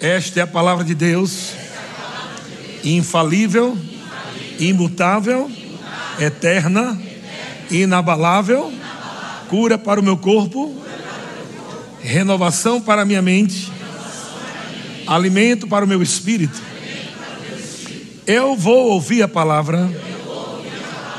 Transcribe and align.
Esta 0.00 0.40
é 0.40 0.42
a 0.42 0.46
palavra 0.46 0.82
de 0.82 0.94
Deus, 0.94 1.52
infalível, 2.82 3.76
imutável, 4.58 5.50
eterna, 6.18 6.98
inabalável, 7.70 8.72
cura 9.48 9.76
para 9.76 10.00
o 10.00 10.02
meu 10.02 10.16
corpo, 10.16 10.74
renovação 12.00 12.80
para 12.80 13.02
a 13.02 13.04
minha 13.04 13.20
mente, 13.20 13.70
alimento 15.06 15.68
para 15.68 15.84
o 15.84 15.88
meu 15.88 16.02
espírito. 16.02 16.58
Eu 18.26 18.56
vou 18.56 18.92
ouvir 18.92 19.22
a 19.22 19.28
palavra 19.28 19.86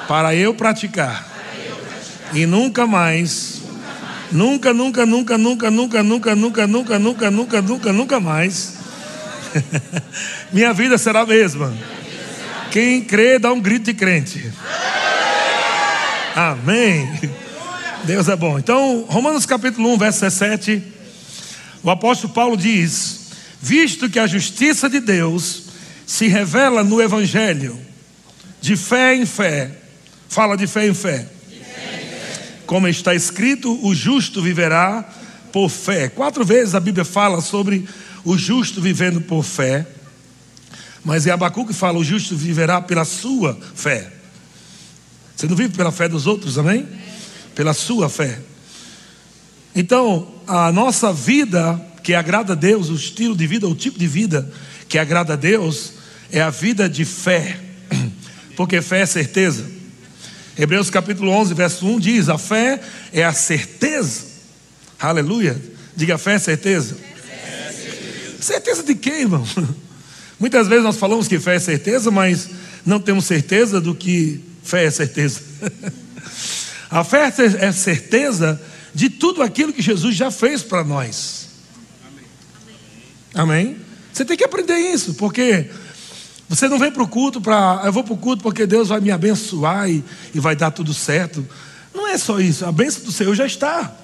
para 0.07 0.33
eu 0.33 0.55
praticar 0.55 1.31
e 2.33 2.47
nunca 2.47 2.87
mais, 2.87 3.60
nunca, 4.31 4.73
nunca, 4.73 5.05
nunca, 5.05 5.37
nunca, 5.37 5.69
nunca, 5.69 6.03
nunca, 6.03 6.35
nunca, 6.35 6.67
nunca, 6.67 6.99
nunca, 6.99 7.31
nunca, 7.31 7.61
nunca, 7.61 7.93
nunca 7.93 8.19
mais, 8.19 8.73
minha 10.51 10.73
vida 10.73 10.97
será 10.97 11.21
a 11.21 11.25
mesma. 11.25 11.73
Quem 12.71 13.03
crê, 13.03 13.37
dá 13.37 13.51
um 13.51 13.59
grito 13.59 13.85
de 13.85 13.93
crente. 13.93 14.51
Amém. 16.35 17.09
Deus 18.05 18.29
é 18.29 18.35
bom. 18.35 18.57
Então, 18.57 19.05
Romanos 19.09 19.45
capítulo 19.45 19.93
1, 19.93 19.97
verso 19.97 20.21
17. 20.21 20.81
O 21.83 21.89
apóstolo 21.89 22.33
Paulo 22.33 22.55
diz: 22.55 23.29
Visto 23.61 24.09
que 24.09 24.19
a 24.19 24.27
justiça 24.27 24.89
de 24.89 24.99
Deus 24.99 25.63
se 26.05 26.27
revela 26.27 26.83
no 26.83 27.01
Evangelho, 27.01 27.77
de 28.59 28.75
fé 28.75 29.15
em 29.15 29.25
fé, 29.25 29.71
fala 30.29 30.55
de 30.55 30.67
fé 30.67 30.87
em 30.87 30.93
fé. 30.93 31.25
Como 32.71 32.87
está 32.87 33.13
escrito, 33.13 33.85
o 33.85 33.93
justo 33.93 34.41
viverá 34.41 35.03
por 35.51 35.67
fé. 35.67 36.07
Quatro 36.07 36.45
vezes 36.45 36.73
a 36.73 36.79
Bíblia 36.79 37.03
fala 37.03 37.41
sobre 37.41 37.85
o 38.23 38.37
justo 38.37 38.79
vivendo 38.79 39.19
por 39.19 39.43
fé. 39.43 39.85
Mas 41.03 41.27
é 41.27 41.31
Abacuque 41.31 41.73
que 41.73 41.77
fala: 41.77 41.97
o 41.99 42.03
justo 42.03 42.33
viverá 42.33 42.79
pela 42.79 43.03
sua 43.03 43.59
fé. 43.75 44.13
Você 45.35 45.47
não 45.47 45.55
vive 45.57 45.75
pela 45.75 45.91
fé 45.91 46.07
dos 46.07 46.25
outros, 46.25 46.57
amém? 46.57 46.87
Pela 47.53 47.73
sua 47.73 48.07
fé. 48.07 48.39
Então, 49.75 50.33
a 50.47 50.71
nossa 50.71 51.11
vida 51.11 51.77
que 52.01 52.13
agrada 52.13 52.53
a 52.53 52.55
Deus, 52.55 52.89
o 52.89 52.95
estilo 52.95 53.35
de 53.35 53.47
vida, 53.47 53.67
o 53.67 53.75
tipo 53.75 53.99
de 53.99 54.07
vida 54.07 54.49
que 54.87 54.97
agrada 54.97 55.33
a 55.33 55.35
Deus, 55.35 55.91
é 56.31 56.39
a 56.39 56.49
vida 56.49 56.87
de 56.87 57.03
fé, 57.03 57.59
porque 58.55 58.81
fé 58.81 59.01
é 59.01 59.05
certeza. 59.05 59.80
Hebreus 60.57 60.89
capítulo 60.89 61.31
11, 61.31 61.53
verso 61.53 61.85
1 61.85 61.99
diz: 61.99 62.29
A 62.29 62.37
fé 62.37 62.79
é 63.13 63.23
a 63.23 63.33
certeza, 63.33 64.23
aleluia. 64.99 65.59
Diga 65.95 66.17
fé 66.17 66.33
é 66.33 66.39
certeza. 66.39 66.97
É 66.97 67.71
certeza. 67.71 68.41
certeza 68.41 68.83
de 68.83 68.95
quê, 68.95 69.21
irmão? 69.21 69.45
Muitas 70.39 70.67
vezes 70.67 70.83
nós 70.83 70.97
falamos 70.97 71.27
que 71.27 71.39
fé 71.39 71.55
é 71.55 71.59
certeza, 71.59 72.09
mas 72.11 72.49
não 72.85 72.99
temos 72.99 73.25
certeza 73.25 73.79
do 73.79 73.95
que 73.95 74.41
fé 74.63 74.85
é 74.85 74.91
certeza. 74.91 75.41
A 76.89 77.05
fé 77.05 77.31
é 77.59 77.71
certeza 77.71 78.61
de 78.93 79.09
tudo 79.09 79.41
aquilo 79.41 79.71
que 79.71 79.81
Jesus 79.81 80.13
já 80.13 80.29
fez 80.29 80.61
para 80.61 80.83
nós. 80.83 81.47
Amém? 83.33 83.77
Você 84.11 84.25
tem 84.25 84.35
que 84.35 84.43
aprender 84.43 84.77
isso, 84.77 85.13
porque 85.13 85.69
você 86.51 86.67
não 86.67 86.77
vem 86.77 86.91
para 86.91 87.01
o 87.01 87.07
culto 87.07 87.39
para. 87.39 87.81
Eu 87.85 87.93
vou 87.93 88.03
para 88.03 88.13
o 88.13 88.17
culto 88.17 88.43
porque 88.43 88.65
Deus 88.65 88.89
vai 88.89 88.99
me 88.99 89.09
abençoar 89.09 89.89
e, 89.89 90.03
e 90.35 90.39
vai 90.39 90.53
dar 90.53 90.71
tudo 90.71 90.93
certo. 90.93 91.47
Não 91.95 92.07
é 92.07 92.17
só 92.17 92.39
isso, 92.41 92.65
a 92.65 92.71
bênção 92.71 93.03
do 93.03 93.11
Senhor 93.11 93.33
já 93.33 93.45
está 93.45 93.95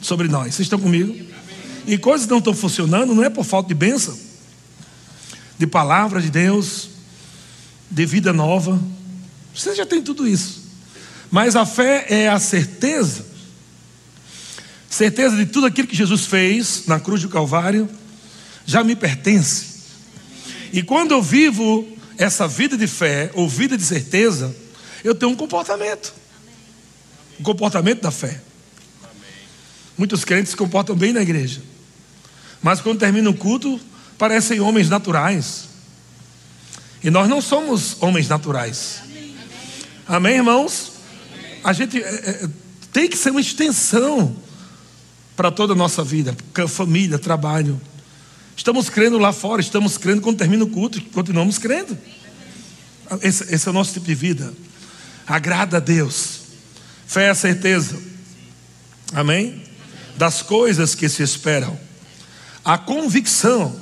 sobre 0.00 0.28
nós. 0.28 0.54
Vocês 0.54 0.66
estão 0.66 0.78
comigo? 0.78 1.14
E 1.84 1.98
coisas 1.98 2.28
não 2.28 2.38
estão 2.38 2.54
funcionando, 2.54 3.12
não 3.12 3.24
é 3.24 3.28
por 3.28 3.44
falta 3.44 3.68
de 3.68 3.74
bênção 3.74 4.16
de 5.58 5.66
palavra 5.66 6.20
de 6.20 6.30
Deus, 6.30 6.90
de 7.90 8.06
vida 8.06 8.32
nova. 8.32 8.80
Você 9.54 9.74
já 9.74 9.86
tem 9.86 10.02
tudo 10.02 10.26
isso. 10.26 10.62
Mas 11.30 11.56
a 11.56 11.66
fé 11.66 12.06
é 12.08 12.28
a 12.28 12.38
certeza, 12.38 13.24
certeza 14.88 15.36
de 15.36 15.46
tudo 15.46 15.66
aquilo 15.66 15.88
que 15.88 15.96
Jesus 15.96 16.26
fez 16.26 16.84
na 16.86 17.00
cruz 17.00 17.22
do 17.22 17.28
Calvário, 17.28 17.88
já 18.64 18.84
me 18.84 18.94
pertence. 18.94 19.73
E 20.74 20.82
quando 20.82 21.12
eu 21.12 21.22
vivo 21.22 21.86
essa 22.18 22.48
vida 22.48 22.76
de 22.76 22.88
fé, 22.88 23.30
ou 23.34 23.48
vida 23.48 23.78
de 23.78 23.84
certeza, 23.84 24.52
eu 25.04 25.14
tenho 25.14 25.30
um 25.30 25.36
comportamento. 25.36 26.12
O 27.38 27.42
um 27.42 27.44
comportamento 27.44 28.02
da 28.02 28.10
fé. 28.10 28.40
Muitos 29.96 30.24
crentes 30.24 30.50
se 30.50 30.56
comportam 30.56 30.96
bem 30.96 31.12
na 31.12 31.22
igreja. 31.22 31.62
Mas 32.60 32.80
quando 32.80 32.98
termina 32.98 33.30
o 33.30 33.34
culto, 33.34 33.80
parecem 34.18 34.58
homens 34.58 34.88
naturais. 34.88 35.66
E 37.04 37.08
nós 37.08 37.28
não 37.28 37.40
somos 37.40 37.96
homens 38.02 38.26
naturais. 38.26 39.00
Amém, 40.08 40.34
irmãos? 40.38 40.94
A 41.62 41.72
gente 41.72 42.02
é, 42.02 42.08
é, 42.08 42.48
tem 42.92 43.08
que 43.08 43.16
ser 43.16 43.30
uma 43.30 43.40
extensão 43.40 44.34
para 45.36 45.52
toda 45.52 45.72
a 45.72 45.76
nossa 45.76 46.02
vida, 46.02 46.36
família, 46.66 47.16
trabalho. 47.16 47.80
Estamos 48.56 48.88
crendo 48.88 49.18
lá 49.18 49.32
fora, 49.32 49.60
estamos 49.60 49.98
crendo 49.98 50.20
quando 50.20 50.38
termina 50.38 50.64
o 50.64 50.68
culto, 50.68 51.00
continuamos 51.12 51.58
crendo. 51.58 51.96
Esse, 53.22 53.54
esse 53.54 53.68
é 53.68 53.70
o 53.70 53.74
nosso 53.74 53.92
tipo 53.92 54.06
de 54.06 54.14
vida. 54.14 54.52
Agrada 55.26 55.78
a 55.78 55.80
Deus. 55.80 56.40
Fé 57.06 57.24
é 57.24 57.30
a 57.30 57.34
certeza. 57.34 57.98
Amém? 59.12 59.62
Das 60.16 60.42
coisas 60.42 60.94
que 60.94 61.08
se 61.08 61.22
esperam. 61.22 61.78
A 62.64 62.78
convicção 62.78 63.78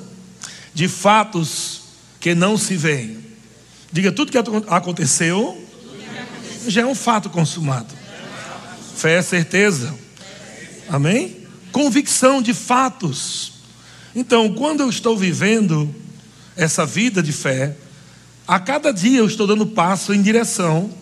de 0.75 0.89
fatos 0.89 1.83
que 2.19 2.35
não 2.35 2.57
se 2.57 2.77
veem. 2.77 3.19
Diga, 3.93 4.11
tudo 4.11 4.33
que 4.33 4.39
aconteceu 4.39 5.63
já 6.67 6.83
é 6.83 6.87
um 6.87 6.95
fato 6.95 7.29
consumado. 7.29 7.93
Fé 8.97 9.15
é 9.19 9.23
certeza. 9.23 9.95
Amém? 10.89 11.47
Convicção 11.71 12.41
de 12.41 12.55
fatos. 12.55 13.53
Então, 14.15 14.53
quando 14.55 14.81
eu 14.81 14.91
estou 14.91 15.17
vivendo 15.17 15.95
essa 16.57 16.85
vida 16.85 17.23
de 17.23 17.33
fé, 17.33 17.77
a 18.47 18.61
cada 18.61 18.93
dia 18.93 19.19
eu 19.19 19.27
estou 19.27 19.47
dando 19.47 19.67
passo 19.67 20.13
em 20.13 20.21
direção 20.21 20.93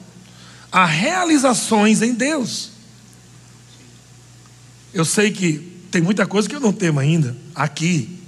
a 0.70 0.84
realizações 0.84 2.02
em 2.02 2.14
Deus. 2.14 2.70
Eu 4.94 5.04
sei 5.04 5.30
que 5.30 5.58
tem 5.90 6.00
muita 6.00 6.26
coisa 6.26 6.48
que 6.48 6.54
eu 6.54 6.60
não 6.60 6.72
temo 6.72 7.00
ainda 7.00 7.36
aqui, 7.54 8.20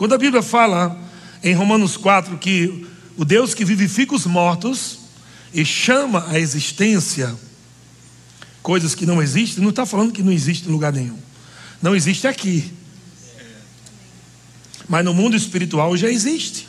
quando 0.00 0.14
a 0.14 0.18
Bíblia 0.18 0.42
fala 0.42 0.98
em 1.42 1.52
Romanos 1.52 1.94
4 1.94 2.38
que 2.38 2.86
o 3.18 3.24
Deus 3.24 3.52
que 3.52 3.66
vivifica 3.66 4.14
os 4.14 4.24
mortos 4.24 4.98
e 5.52 5.62
chama 5.62 6.24
a 6.28 6.40
existência 6.40 7.36
coisas 8.62 8.94
que 8.94 9.04
não 9.04 9.22
existem, 9.22 9.62
não 9.62 9.68
está 9.68 9.84
falando 9.84 10.10
que 10.10 10.22
não 10.22 10.32
existe 10.32 10.66
em 10.66 10.72
lugar 10.72 10.90
nenhum. 10.90 11.18
Não 11.82 11.94
existe 11.94 12.26
aqui. 12.26 12.72
Mas 14.90 15.04
no 15.04 15.14
mundo 15.14 15.36
espiritual 15.36 15.96
já 15.96 16.10
existe. 16.10 16.66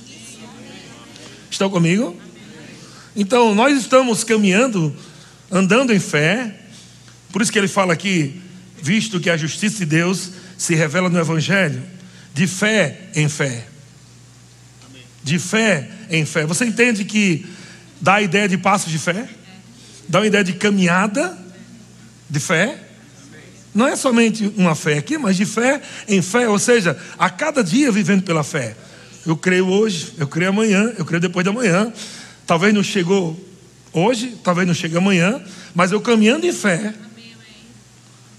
Estão 1.50 1.72
comigo? 1.72 2.16
Então, 3.16 3.56
nós 3.56 3.76
estamos 3.76 4.24
caminhando, 4.24 4.96
andando 5.52 5.92
em 5.92 6.00
fé. 6.00 6.56
Por 7.32 7.42
isso 7.42 7.52
que 7.52 7.58
ele 7.58 7.68
fala 7.68 7.94
aqui, 7.94 8.40
visto 8.80 9.20
que 9.20 9.28
a 9.28 9.36
justiça 9.36 9.80
de 9.80 9.86
Deus 9.86 10.30
se 10.56 10.76
revela 10.76 11.09
no 11.09 11.18
Evangelho 11.18 11.82
de 12.32 12.46
fé 12.46 13.09
em 13.16 13.28
fé. 13.28 13.66
De 15.24 15.40
fé 15.40 15.90
em 16.08 16.24
fé. 16.24 16.46
Você 16.46 16.66
entende 16.66 17.03
que 17.03 17.48
dá 18.00 18.16
a 18.16 18.22
ideia 18.22 18.48
de 18.48 18.56
passo 18.56 18.88
de 18.88 19.00
fé? 19.00 19.28
Dá 20.08 20.20
uma 20.20 20.28
ideia 20.28 20.44
de 20.44 20.53
caminhada 20.53 21.36
de 22.30 22.40
fé? 22.40 22.91
Não 23.74 23.88
é 23.88 23.96
somente 23.96 24.52
uma 24.58 24.76
fé 24.76 24.98
aqui, 24.98 25.18
mas 25.18 25.38
de 25.38 25.46
fé 25.46 25.82
em 26.08 26.22
fé, 26.22 26.48
ou 26.50 26.59
seja, 26.59 26.98
a 27.18 27.30
cada 27.30 27.64
dia 27.64 27.92
vivendo 27.92 28.24
pela 28.24 28.44
fé. 28.44 28.76
Eu 29.26 29.38
creio 29.38 29.68
hoje, 29.68 30.14
eu 30.18 30.28
creio 30.28 30.50
amanhã, 30.50 30.94
eu 30.97 31.06
creio 31.06 31.22
depois 31.22 31.46
da 31.46 31.52
manhã. 31.52 31.91
Talvez 32.46 32.73
não 32.73 32.84
chegou 32.84 33.40
hoje, 33.94 34.38
talvez 34.44 34.68
não 34.68 34.73
chegue 34.73 34.97
amanhã, 34.97 35.41
mas 35.73 35.91
eu 35.91 36.02
caminhando 36.02 36.46
em 36.46 36.53
fé, 36.53 36.94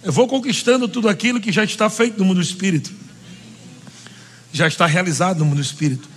eu 0.03 0.13
vou 0.13 0.27
conquistando 0.27 0.89
tudo 0.89 1.09
aquilo 1.09 1.41
que 1.41 1.53
já 1.53 1.63
está 1.63 1.89
feito 1.89 2.19
no 2.19 2.25
mundo 2.25 2.37
do 2.39 2.43
espírito 2.43 3.03
já 4.53 4.69
está 4.69 4.87
realizado 4.87 5.39
no 5.39 5.47
mundo 5.47 5.57
do 5.57 5.63
espírito. 5.63 6.09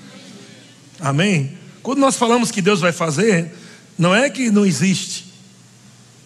Amém? 1.00 1.58
Quando 1.82 2.00
nós 2.00 2.18
falamos 2.18 2.52
que 2.52 2.62
Deus 2.62 2.82
vai 2.82 2.92
fazer, 2.92 3.52
não 3.98 4.14
é 4.14 4.30
que 4.30 4.52
não 4.52 4.66
existe, 4.66 5.15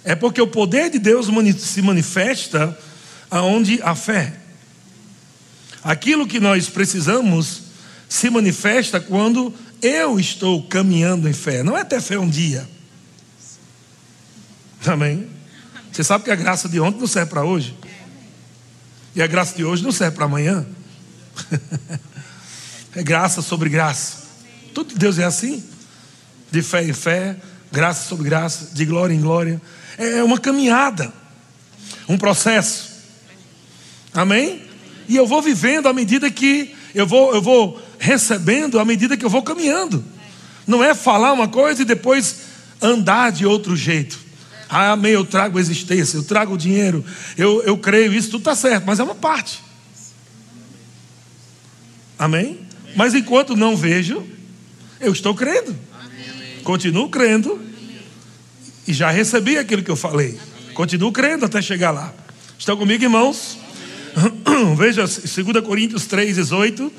é 0.04 0.16
porque 0.16 0.42
o 0.42 0.48
poder 0.48 0.90
de 0.90 1.00
Deus 1.00 1.28
se 1.60 1.82
manifesta 1.82 2.78
aonde 3.30 3.82
a 3.82 3.96
fé. 3.96 4.34
Aquilo 5.84 6.28
que 6.28 6.40
nós 6.40 6.70
precisamos 6.70 7.64
se 8.08 8.30
manifesta 8.30 9.00
quando 9.00 9.54
eu 9.82 10.20
estou 10.20 10.64
caminhando 10.64 11.28
em 11.28 11.34
fé. 11.34 11.64
Não 11.64 11.78
é 11.78 11.84
ter 11.84 12.02
fé 12.02 12.18
um 12.18 12.30
dia. 12.30 12.68
Amém? 14.86 15.30
Você 15.92 16.04
sabe 16.04 16.24
que 16.24 16.32
a 16.32 16.36
graça 16.36 16.68
de 16.68 16.80
ontem 16.80 17.00
não 17.00 17.08
serve 17.08 17.30
para 17.30 17.44
hoje. 17.44 17.78
E 19.16 19.22
a 19.22 19.28
graça 19.28 19.56
de 19.56 19.64
hoje 19.64 19.84
não 19.84 19.92
serve 19.92 20.16
para 20.16 20.26
amanhã. 20.26 20.66
É 22.96 23.04
graça 23.04 23.44
sobre 23.44 23.70
graça. 23.70 24.24
Tudo 24.74 24.90
de 24.90 25.00
Deus 25.00 25.20
é 25.20 25.24
assim. 25.24 25.64
De 26.52 26.64
fé 26.64 26.84
em 26.84 26.92
fé, 26.92 27.38
graça 27.72 28.10
sobre 28.10 28.26
graça, 28.28 28.74
de 28.74 28.84
glória 28.84 29.14
em 29.14 29.22
glória. 29.22 29.62
É 30.00 30.24
uma 30.24 30.40
caminhada, 30.40 31.14
um 32.08 32.18
processo. 32.18 32.90
Amém? 34.14 34.64
E 35.10 35.18
eu 35.18 35.28
vou 35.28 35.42
vivendo 35.42 35.88
à 35.88 35.94
medida 35.94 36.32
que 36.32 36.74
eu 36.96 37.06
vou, 37.06 37.36
eu 37.36 37.42
vou 37.42 37.82
recebendo 38.00 38.80
à 38.80 38.86
medida 38.86 39.18
que 39.18 39.26
eu 39.26 39.30
vou 39.30 39.44
caminhando. 39.44 40.02
Não 40.66 40.82
é 40.82 40.96
falar 40.96 41.34
uma 41.34 41.50
coisa 41.50 41.82
e 41.82 41.86
depois 41.86 42.38
andar 42.82 43.34
de 43.34 43.46
outro 43.46 43.76
jeito. 43.76 44.18
Ah, 44.70 44.92
amém, 44.92 45.12
eu 45.12 45.26
trago 45.26 45.60
existência, 45.60 46.16
eu 46.16 46.24
trago 46.24 46.58
dinheiro, 46.58 47.04
eu, 47.36 47.62
eu 47.64 47.78
creio, 47.78 48.14
isso 48.14 48.30
tudo 48.30 48.42
está 48.42 48.56
certo, 48.56 48.86
mas 48.86 49.00
é 49.00 49.04
uma 49.04 49.16
parte. 49.16 49.62
Amém? 52.18 52.60
Mas 52.96 53.14
enquanto 53.14 53.54
não 53.54 53.76
vejo, 53.76 54.26
eu 55.02 55.12
estou 55.12 55.36
crendo. 55.36 55.76
Continuo 56.64 57.10
crendo. 57.10 57.69
E 58.90 58.94
já 58.94 59.12
recebi 59.12 59.56
aquilo 59.56 59.84
que 59.84 59.92
eu 59.92 59.96
falei. 59.96 60.40
Continuo 60.74 61.12
crendo 61.12 61.46
até 61.46 61.62
chegar 61.62 61.92
lá. 61.92 62.12
Estão 62.58 62.76
comigo, 62.76 63.04
irmãos? 63.04 63.56
Veja 64.76 65.06
2 65.06 65.64
Coríntios 65.64 66.08
3, 66.08 66.38
18. 66.38 66.92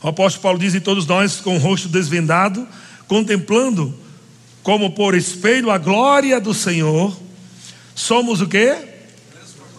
O 0.00 0.08
apóstolo 0.08 0.42
Paulo 0.42 0.58
diz: 0.58 0.72
E 0.72 0.80
todos 0.80 1.04
nós, 1.06 1.36
com 1.36 1.56
o 1.56 1.58
rosto 1.58 1.86
desvendado, 1.90 2.66
contemplando 3.06 3.94
como 4.62 4.92
por 4.92 5.14
espelho 5.14 5.70
a 5.70 5.76
glória 5.76 6.40
do 6.40 6.54
Senhor, 6.54 7.14
somos 7.94 8.40
o 8.40 8.48
que? 8.48 8.74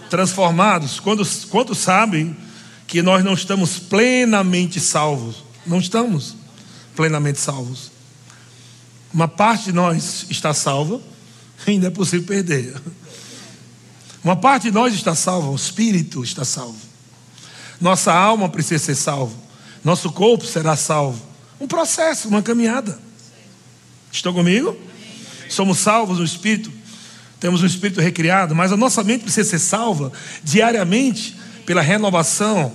Transformados. 0.07 0.99
Quantos, 0.99 1.45
quantos 1.45 1.79
sabem 1.79 2.37
que 2.85 3.01
nós 3.01 3.25
não 3.25 3.33
estamos 3.33 3.79
plenamente 3.79 4.79
salvos? 4.79 5.37
Não 5.65 5.79
estamos 5.79 6.35
plenamente 6.95 7.39
salvos. 7.39 7.96
Uma 9.17 9.27
parte 9.27 9.63
de 9.63 9.71
nós 9.71 10.27
está 10.29 10.53
salva, 10.53 11.01
ainda 11.65 11.87
é 11.87 11.89
possível 11.89 12.27
perder. 12.27 12.79
Uma 14.23 14.35
parte 14.35 14.65
de 14.65 14.71
nós 14.71 14.93
está 14.93 15.15
salva, 15.15 15.49
o 15.49 15.55
espírito 15.55 16.23
está 16.23 16.45
salvo. 16.45 16.77
Nossa 17.81 18.13
alma 18.13 18.47
precisa 18.47 18.77
ser 18.77 18.93
salva. 18.93 19.33
Nosso 19.83 20.11
corpo 20.11 20.45
será 20.45 20.75
salvo. 20.75 21.19
Um 21.59 21.65
processo, 21.65 22.27
uma 22.27 22.43
caminhada. 22.43 22.99
Estão 24.11 24.31
comigo? 24.31 24.77
Somos 25.49 25.79
salvos 25.79 26.19
no 26.19 26.23
espírito. 26.23 26.71
Temos 27.39 27.63
um 27.63 27.65
espírito 27.65 27.99
recriado, 27.99 28.53
mas 28.53 28.71
a 28.71 28.77
nossa 28.77 29.03
mente 29.03 29.23
precisa 29.23 29.49
ser 29.49 29.57
salva 29.57 30.11
diariamente 30.43 31.35
pela 31.65 31.81
renovação 31.81 32.71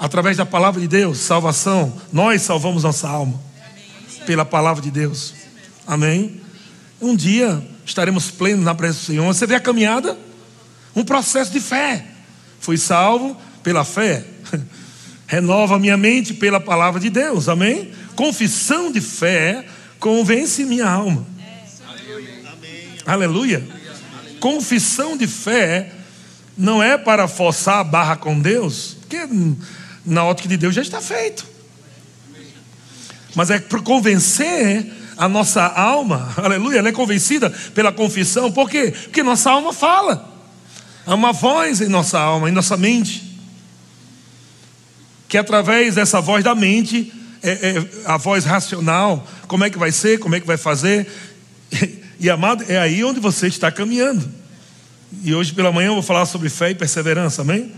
através 0.00 0.36
da 0.36 0.44
palavra 0.44 0.80
de 0.80 0.88
Deus, 0.88 1.18
salvação. 1.18 1.96
Nós 2.12 2.42
salvamos 2.42 2.82
nossa 2.82 3.08
alma 3.08 3.45
pela 4.26 4.44
palavra 4.44 4.82
de 4.82 4.90
Deus. 4.90 5.32
Amém. 5.86 6.40
Um 7.00 7.14
dia 7.14 7.62
estaremos 7.84 8.30
plenos 8.30 8.64
na 8.64 8.74
presença 8.74 9.00
do 9.00 9.06
Senhor. 9.06 9.24
Você 9.26 9.46
vê 9.46 9.54
a 9.54 9.60
caminhada? 9.60 10.18
Um 10.94 11.04
processo 11.04 11.52
de 11.52 11.60
fé. 11.60 12.04
Fui 12.58 12.76
salvo 12.76 13.36
pela 13.62 13.84
fé. 13.84 14.24
Renova 15.26 15.78
minha 15.78 15.96
mente 15.96 16.34
pela 16.34 16.60
palavra 16.60 17.00
de 17.00 17.08
Deus. 17.08 17.48
Amém? 17.48 17.92
Confissão 18.16 18.90
de 18.90 19.00
fé 19.00 19.64
convence 20.00 20.64
minha 20.64 20.88
alma. 20.88 21.24
Aleluia. 23.06 23.66
Confissão 24.40 25.16
de 25.16 25.26
fé 25.26 25.92
não 26.56 26.82
é 26.82 26.98
para 26.98 27.28
forçar 27.28 27.78
a 27.78 27.84
barra 27.84 28.16
com 28.16 28.38
Deus, 28.40 28.96
porque 29.00 29.28
na 30.04 30.24
ótica 30.24 30.48
de 30.48 30.56
Deus 30.56 30.74
já 30.74 30.82
está 30.82 31.00
feito. 31.00 31.55
Mas 33.36 33.50
é 33.50 33.60
para 33.60 33.80
convencer 33.80 34.90
a 35.14 35.28
nossa 35.28 35.62
alma, 35.62 36.32
aleluia, 36.42 36.78
ela 36.78 36.88
é 36.88 36.92
convencida 36.92 37.50
pela 37.74 37.92
confissão, 37.92 38.50
por 38.50 38.68
quê? 38.68 38.90
Porque 38.90 39.22
nossa 39.22 39.50
alma 39.50 39.74
fala, 39.74 40.26
há 41.06 41.14
uma 41.14 41.32
voz 41.32 41.82
em 41.82 41.88
nossa 41.88 42.18
alma, 42.18 42.48
em 42.48 42.52
nossa 42.52 42.78
mente, 42.78 43.38
que 45.28 45.36
através 45.36 45.96
dessa 45.96 46.18
voz 46.18 46.42
da 46.42 46.54
mente, 46.54 47.12
é, 47.42 47.50
é, 47.50 47.88
a 48.06 48.16
voz 48.16 48.46
racional, 48.46 49.28
como 49.46 49.64
é 49.64 49.70
que 49.70 49.78
vai 49.78 49.92
ser, 49.92 50.18
como 50.18 50.34
é 50.34 50.40
que 50.40 50.46
vai 50.46 50.56
fazer, 50.56 51.06
e 52.18 52.30
amado, 52.30 52.64
é 52.66 52.78
aí 52.78 53.04
onde 53.04 53.20
você 53.20 53.48
está 53.48 53.70
caminhando. 53.70 54.26
E 55.22 55.34
hoje 55.34 55.52
pela 55.52 55.70
manhã 55.70 55.88
eu 55.88 55.94
vou 55.94 56.02
falar 56.02 56.24
sobre 56.24 56.48
fé 56.48 56.70
e 56.70 56.74
perseverança, 56.74 57.42
amém? 57.42 57.56
amém? 57.56 57.72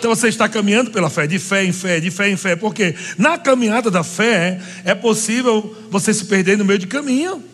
Então 0.00 0.14
você 0.14 0.28
está 0.28 0.48
caminhando 0.48 0.90
pela 0.90 1.10
fé, 1.10 1.26
de 1.26 1.38
fé 1.38 1.62
em 1.62 1.72
fé, 1.72 2.00
de 2.00 2.10
fé 2.10 2.30
em 2.30 2.36
fé, 2.36 2.56
porque 2.56 2.94
na 3.18 3.36
caminhada 3.36 3.90
da 3.90 4.02
fé 4.02 4.58
é 4.82 4.94
possível 4.94 5.76
você 5.90 6.14
se 6.14 6.24
perder 6.24 6.56
no 6.56 6.64
meio 6.64 6.78
de 6.78 6.86
caminho, 6.86 7.44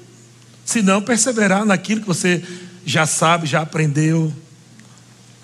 se 0.65 0.81
não 0.81 1.03
perseverar 1.03 1.65
naquilo 1.65 2.03
que 2.03 2.07
você 2.07 2.41
já 2.85 3.05
sabe, 3.05 3.49
já 3.49 3.63
aprendeu. 3.63 4.33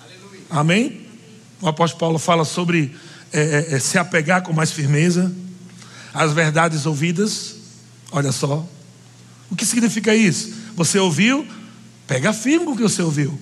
Aleluia. 0.01 0.41
Amém? 0.49 1.01
O 1.59 1.67
apóstolo 1.67 1.99
Paulo 1.99 2.17
fala 2.17 2.45
sobre 2.45 2.95
é, 3.33 3.41
é, 3.41 3.75
é, 3.75 3.79
se 3.79 3.97
apegar 3.97 4.41
com 4.41 4.53
mais 4.53 4.71
firmeza 4.71 5.29
às 6.13 6.31
verdades 6.31 6.85
ouvidas. 6.85 7.55
Olha 8.13 8.31
só. 8.31 8.65
O 9.51 9.57
que 9.57 9.65
significa 9.65 10.15
isso? 10.15 10.53
Você 10.77 10.97
ouviu, 10.99 11.45
pega 12.07 12.31
firme 12.31 12.65
com 12.65 12.71
o 12.71 12.77
que 12.77 12.83
você 12.83 13.01
ouviu. 13.01 13.37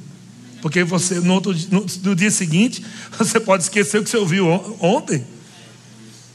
Porque 0.61 0.83
você, 0.83 1.19
no, 1.19 1.33
outro, 1.33 1.55
no, 1.69 1.85
no 2.03 2.15
dia 2.15 2.31
seguinte, 2.31 2.83
você 3.17 3.39
pode 3.39 3.63
esquecer 3.63 3.99
o 3.99 4.03
que 4.03 4.09
você 4.09 4.17
ouviu 4.17 4.47
ontem. 4.79 5.25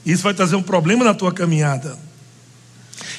Isso 0.04 0.22
vai 0.22 0.34
trazer 0.34 0.56
um 0.56 0.62
problema 0.62 1.04
na 1.04 1.14
tua 1.14 1.32
caminhada. 1.32 1.98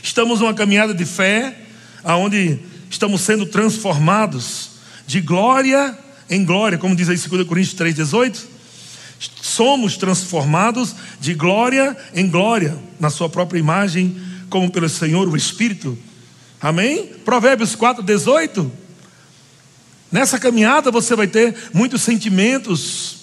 Estamos 0.02 0.40
numa 0.40 0.54
caminhada 0.54 0.94
de 0.94 1.06
fé, 1.06 1.58
aonde 2.04 2.60
estamos 2.90 3.22
sendo 3.22 3.46
transformados 3.46 4.72
de 5.06 5.22
glória 5.22 5.98
em 6.30 6.44
glória, 6.44 6.78
como 6.78 6.96
diz 6.96 7.10
aí 7.10 7.18
2 7.18 7.48
Coríntios 7.48 7.80
3,18. 7.80 8.38
Somos 9.42 9.98
transformados 9.98 10.96
de 11.20 11.34
glória 11.34 11.98
em 12.14 12.30
glória, 12.30 12.78
na 13.00 13.10
sua 13.10 13.30
própria 13.30 13.60
imagem, 13.60 14.16
como 14.50 14.70
pelo 14.70 14.88
Senhor, 14.88 15.28
o 15.28 15.36
Espírito. 15.36 15.98
Amém? 16.62 17.06
Provérbios 17.26 17.76
4,18. 17.76 18.70
Nessa 20.12 20.40
caminhada 20.40 20.90
você 20.90 21.16
vai 21.16 21.28
ter 21.28 21.56
muitos 21.74 22.02
sentimentos, 22.02 23.18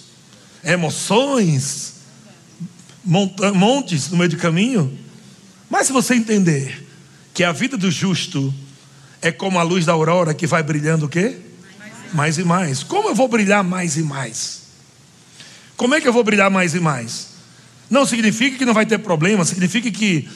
emoções, 0.62 1.94
montes 3.04 4.10
no 4.10 4.18
meio 4.18 4.30
do 4.30 4.36
caminho. 4.36 4.98
Mas 5.70 5.86
se 5.86 5.92
você 5.92 6.14
entender 6.14 6.86
que 7.32 7.42
a 7.42 7.52
vida 7.52 7.76
do 7.76 7.90
justo 7.90 8.54
é 9.20 9.32
como 9.32 9.58
a 9.58 9.62
luz 9.62 9.86
da 9.86 9.92
aurora 9.92 10.34
que 10.34 10.46
vai 10.46 10.62
brilhando 10.62 11.06
o 11.06 11.08
quê? 11.08 11.38
Mais 12.12 12.38
e 12.38 12.44
mais. 12.44 12.82
Como 12.82 13.08
eu 13.08 13.14
vou 13.14 13.26
brilhar 13.26 13.64
mais 13.64 13.96
e 13.96 14.02
mais? 14.02 14.62
Como 15.76 15.94
é 15.94 16.00
que 16.00 16.06
eu 16.06 16.12
vou 16.12 16.22
brilhar 16.22 16.50
mais 16.50 16.74
e 16.74 16.80
mais? 16.80 17.28
Não 17.90 18.06
significa 18.06 18.56
que 18.56 18.64
não 18.64 18.74
vai 18.74 18.86
ter 18.86 18.98
problema, 18.98 19.44
significa 19.44 19.90
que 19.90 20.28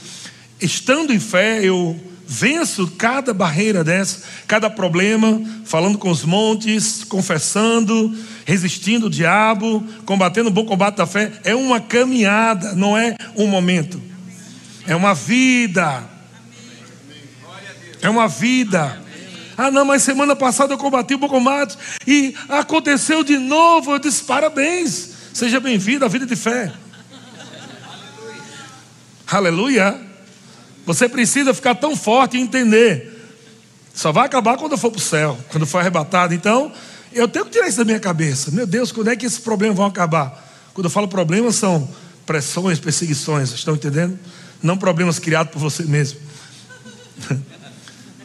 estando 0.61 1.13
em 1.13 1.21
fé 1.21 1.65
eu 1.65 1.99
venço 2.29 2.87
cada 2.99 3.33
barreira 3.33 3.83
dessa, 3.83 4.23
cada 4.47 4.69
problema, 4.69 5.41
falando 5.65 5.97
com 5.97 6.11
os 6.11 6.25
montes, 6.25 7.03
confessando, 7.03 8.15
resistindo 8.45 9.07
o 9.07 9.11
diabo, 9.11 9.83
combatendo 10.05 10.51
o 10.51 10.53
bom 10.53 10.67
combate 10.67 10.97
da 10.97 11.07
fé. 11.07 11.33
É 11.43 11.55
uma 11.55 11.81
caminhada, 11.81 12.75
não 12.75 12.97
é 12.97 13.17
um 13.35 13.47
momento. 13.47 14.01
É 14.87 14.95
uma 14.95 15.15
vida. 15.15 16.05
É 18.03 18.11
uma 18.11 18.29
vida. 18.29 19.01
Ah, 19.57 19.71
não, 19.71 19.87
mas 19.87 20.03
semana 20.03 20.37
passada 20.37 20.75
eu 20.75 20.79
combati 20.79 21.15
o 21.15 21.19
bom 21.19 21.29
combate 21.29 21.79
e 22.07 22.35
aconteceu 22.49 23.25
de 23.25 23.39
novo. 23.39 23.93
Eu 23.93 23.99
disse: 23.99 24.23
parabéns, 24.23 25.15
seja 25.33 25.59
bem-vindo 25.59 26.05
à 26.05 26.09
vida 26.09 26.27
de 26.27 26.37
fé. 26.37 26.73
Aleluia. 29.27 29.87
Aleluia. 29.87 30.08
Você 30.89 31.07
precisa 31.07 31.53
ficar 31.53 31.75
tão 31.75 31.95
forte 31.95 32.39
e 32.39 32.41
entender. 32.41 33.15
Só 33.93 34.11
vai 34.11 34.25
acabar 34.25 34.57
quando 34.57 34.73
eu 34.73 34.79
for 34.79 34.91
para 34.91 34.97
o 34.97 35.03
céu, 35.03 35.39
quando 35.51 35.67
for 35.67 35.81
arrebatado. 35.81 36.33
Então, 36.33 36.73
eu 37.13 37.29
tenho 37.29 37.45
que 37.45 37.51
tirar 37.51 37.69
isso 37.69 37.77
da 37.77 37.85
minha 37.85 38.01
cabeça. 38.01 38.51
Meu 38.51 38.67
Deus, 38.67 38.91
quando 38.91 39.09
é 39.09 39.15
que 39.15 39.27
esses 39.27 39.39
problemas 39.39 39.77
vão 39.77 39.85
acabar? 39.85 40.51
Quando 40.73 40.87
eu 40.87 40.91
falo 40.91 41.07
problemas, 41.07 41.57
são 41.57 41.87
pressões, 42.25 42.81
perseguições, 42.81 43.53
estão 43.53 43.75
entendendo? 43.75 44.19
Não 44.63 44.79
problemas 44.79 45.19
criados 45.19 45.53
por 45.53 45.59
você 45.59 45.83
mesmo. 45.83 46.21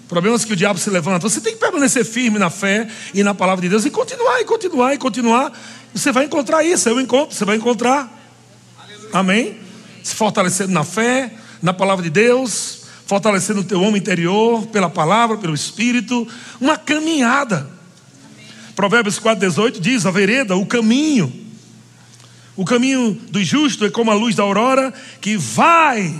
problemas 0.07 0.45
que 0.45 0.53
o 0.53 0.55
diabo 0.55 0.79
se 0.79 0.89
levanta. 0.89 1.27
Você 1.27 1.41
tem 1.41 1.51
que 1.51 1.59
permanecer 1.59 2.05
firme 2.05 2.39
na 2.39 2.49
fé 2.49 2.87
e 3.13 3.25
na 3.25 3.35
palavra 3.35 3.61
de 3.61 3.67
Deus 3.67 3.83
e 3.83 3.89
continuar, 3.89 4.39
e 4.39 4.45
continuar, 4.45 4.93
e 4.93 4.97
continuar. 4.97 5.51
Você 5.93 6.13
vai 6.13 6.23
encontrar 6.23 6.63
isso, 6.63 6.87
eu 6.87 7.01
encontro, 7.01 7.35
você 7.35 7.43
vai 7.43 7.57
encontrar. 7.57 8.09
Amém? 9.11 9.59
Se 10.01 10.15
fortalecendo 10.15 10.71
na 10.71 10.85
fé, 10.85 11.42
na 11.63 11.73
palavra 11.73 12.03
de 12.03 12.09
Deus, 12.09 12.81
fortalecendo 13.07 13.61
o 13.61 13.63
teu 13.63 13.81
homem 13.81 14.01
interior 14.01 14.67
pela 14.67 14.89
palavra, 14.89 15.37
pelo 15.37 15.55
Espírito, 15.55 16.27
uma 16.59 16.77
caminhada. 16.77 17.67
Provérbios 18.75 19.17
4,18 19.17 19.79
diz: 19.79 20.05
a 20.05 20.11
vereda, 20.11 20.57
o 20.57 20.65
caminho, 20.65 21.33
O 22.55 22.65
caminho 22.65 23.13
do 23.31 23.43
justo 23.43 23.85
é 23.85 23.89
como 23.89 24.11
a 24.11 24.13
luz 24.13 24.35
da 24.35 24.43
aurora 24.43 24.93
que 25.19 25.37
vai 25.37 26.13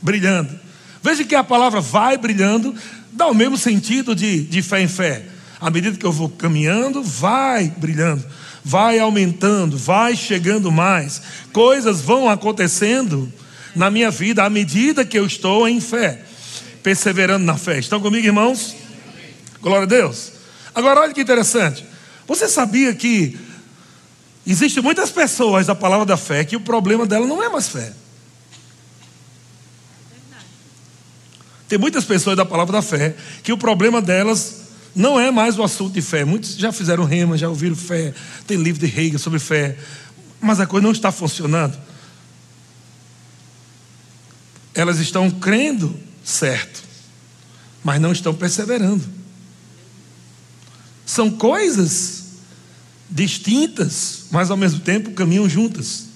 brilhando. 0.00 0.56
Veja 1.02 1.24
que 1.24 1.34
a 1.34 1.42
palavra 1.42 1.80
vai 1.80 2.16
brilhando 2.16 2.74
dá 3.12 3.26
o 3.26 3.34
mesmo 3.34 3.56
sentido 3.56 4.14
de, 4.14 4.42
de 4.42 4.62
fé 4.62 4.80
em 4.82 4.88
fé. 4.88 5.24
À 5.60 5.70
medida 5.70 5.96
que 5.96 6.06
eu 6.06 6.12
vou 6.12 6.28
caminhando, 6.28 7.02
vai 7.02 7.68
brilhando, 7.76 8.24
vai 8.64 8.98
aumentando, 8.98 9.76
vai 9.76 10.16
chegando 10.16 10.70
mais. 10.70 11.20
Coisas 11.52 12.00
vão 12.00 12.28
acontecendo 12.28 13.30
na 13.74 13.90
minha 13.90 14.10
vida 14.10 14.44
à 14.44 14.50
medida 14.50 15.04
que 15.04 15.18
eu 15.18 15.26
estou 15.26 15.68
em 15.68 15.80
fé, 15.80 16.22
perseverando 16.82 17.44
na 17.44 17.56
fé. 17.56 17.78
Estão 17.78 18.00
comigo, 18.00 18.26
irmãos? 18.26 18.74
Glória 19.60 19.84
a 19.84 19.86
Deus. 19.86 20.32
Agora, 20.74 21.00
olha 21.00 21.14
que 21.14 21.20
interessante. 21.20 21.84
Você 22.26 22.48
sabia 22.48 22.94
que 22.94 23.38
existem 24.46 24.82
muitas 24.82 25.10
pessoas 25.10 25.66
da 25.66 25.74
palavra 25.74 26.06
da 26.06 26.16
fé 26.16 26.44
que 26.44 26.56
o 26.56 26.60
problema 26.60 27.06
dela 27.06 27.26
não 27.26 27.42
é 27.42 27.48
mais 27.48 27.68
fé. 27.68 27.92
Tem 31.68 31.78
muitas 31.78 32.04
pessoas 32.04 32.36
da 32.36 32.44
palavra 32.44 32.72
da 32.72 32.82
fé 32.82 33.14
que 33.42 33.52
o 33.52 33.58
problema 33.58 34.02
delas 34.02 34.60
não 34.94 35.20
é 35.20 35.30
mais 35.30 35.58
o 35.58 35.62
assunto 35.62 35.92
de 35.92 36.02
fé. 36.02 36.24
Muitos 36.24 36.56
já 36.56 36.72
fizeram 36.72 37.04
rema, 37.04 37.38
já 37.38 37.48
ouviram 37.48 37.76
fé, 37.76 38.12
tem 38.46 38.56
livro 38.56 38.84
de 38.84 38.86
Hegel 38.86 39.18
sobre 39.18 39.38
fé, 39.38 39.76
mas 40.40 40.58
a 40.58 40.66
coisa 40.66 40.84
não 40.84 40.92
está 40.92 41.12
funcionando. 41.12 41.78
Elas 44.80 44.98
estão 44.98 45.30
crendo 45.30 45.94
certo, 46.24 46.82
mas 47.84 48.00
não 48.00 48.12
estão 48.12 48.34
perseverando. 48.34 49.04
São 51.04 51.30
coisas 51.30 52.24
distintas, 53.10 54.24
mas 54.30 54.50
ao 54.50 54.56
mesmo 54.56 54.80
tempo 54.80 55.10
caminham 55.10 55.46
juntas. 55.46 56.06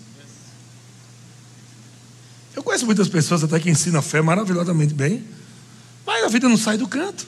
Eu 2.56 2.62
conheço 2.62 2.86
muitas 2.86 3.06
pessoas 3.06 3.44
até 3.44 3.60
que 3.60 3.68
ensinam 3.68 3.98
a 3.98 4.02
fé 4.02 4.22
maravilhosamente 4.22 4.94
bem, 4.94 5.22
mas 6.06 6.24
a 6.24 6.28
vida 6.28 6.48
não 6.48 6.56
sai 6.56 6.78
do 6.78 6.88
canto. 6.88 7.26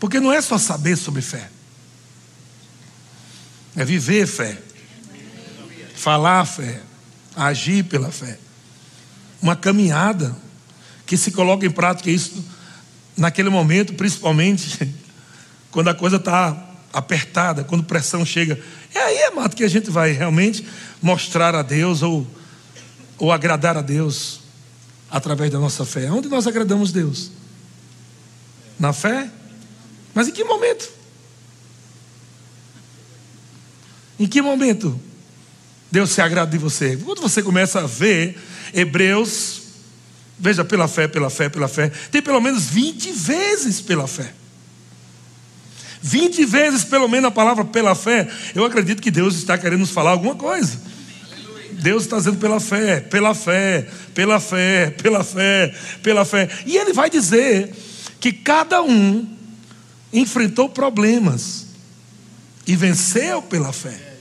Porque 0.00 0.18
não 0.18 0.32
é 0.32 0.40
só 0.40 0.58
saber 0.58 0.96
sobre 0.96 1.22
fé, 1.22 1.48
é 3.76 3.84
viver 3.84 4.26
fé, 4.26 4.60
falar 5.94 6.44
fé, 6.44 6.82
agir 7.36 7.84
pela 7.84 8.10
fé. 8.10 8.40
Uma 9.44 9.54
caminhada 9.54 10.34
que 11.04 11.18
se 11.18 11.30
coloca 11.30 11.66
em 11.66 11.70
prática 11.70 12.10
isso 12.10 12.42
naquele 13.14 13.50
momento, 13.50 13.92
principalmente 13.92 14.90
quando 15.70 15.88
a 15.88 15.94
coisa 15.94 16.16
está 16.16 16.70
apertada, 16.90 17.62
quando 17.62 17.84
pressão 17.84 18.24
chega. 18.24 18.58
É 18.94 18.98
aí, 18.98 19.24
amado, 19.24 19.54
que 19.54 19.62
a 19.62 19.68
gente 19.68 19.90
vai 19.90 20.12
realmente 20.12 20.66
mostrar 21.02 21.54
a 21.54 21.60
Deus 21.60 22.00
ou, 22.00 22.26
ou 23.18 23.30
agradar 23.30 23.76
a 23.76 23.82
Deus 23.82 24.40
através 25.10 25.52
da 25.52 25.58
nossa 25.58 25.84
fé. 25.84 26.10
Onde 26.10 26.26
nós 26.30 26.46
agradamos 26.46 26.90
Deus? 26.90 27.30
Na 28.80 28.94
fé? 28.94 29.30
Mas 30.14 30.26
em 30.26 30.32
que 30.32 30.42
momento? 30.42 30.90
Em 34.18 34.26
que 34.26 34.40
momento 34.40 34.98
Deus 35.94 36.10
se 36.10 36.20
agrada 36.20 36.50
de 36.50 36.58
você? 36.58 36.96
Quando 36.96 37.22
você 37.22 37.40
começa 37.40 37.78
a 37.78 37.86
ver 37.86 38.36
Hebreus, 38.74 39.62
veja, 40.36 40.64
pela 40.64 40.88
fé, 40.88 41.06
pela 41.06 41.30
fé, 41.30 41.48
pela 41.48 41.68
fé, 41.68 41.88
tem 42.10 42.20
pelo 42.20 42.40
menos 42.40 42.64
20 42.64 43.12
vezes 43.12 43.80
pela 43.80 44.08
fé. 44.08 44.34
20 46.02 46.44
vezes, 46.46 46.82
pelo 46.82 47.06
menos, 47.06 47.28
a 47.28 47.30
palavra 47.30 47.64
pela 47.64 47.94
fé. 47.94 48.28
Eu 48.56 48.64
acredito 48.64 49.00
que 49.00 49.08
Deus 49.08 49.36
está 49.36 49.56
querendo 49.56 49.82
nos 49.82 49.90
falar 49.90 50.10
alguma 50.10 50.34
coisa. 50.34 50.80
Deus 51.70 52.02
está 52.02 52.16
dizendo 52.16 52.38
pela 52.38 52.58
fé, 52.58 52.98
pela 52.98 53.32
fé, 53.32 53.86
pela 54.12 54.40
fé, 54.40 54.90
pela 54.90 55.22
fé, 55.22 55.74
pela 56.02 56.24
fé. 56.24 56.48
E 56.66 56.76
Ele 56.76 56.92
vai 56.92 57.08
dizer 57.08 57.72
que 58.18 58.32
cada 58.32 58.82
um 58.82 59.28
enfrentou 60.12 60.68
problemas 60.68 61.66
e 62.66 62.74
venceu 62.74 63.40
pela 63.42 63.72
fé. 63.72 64.13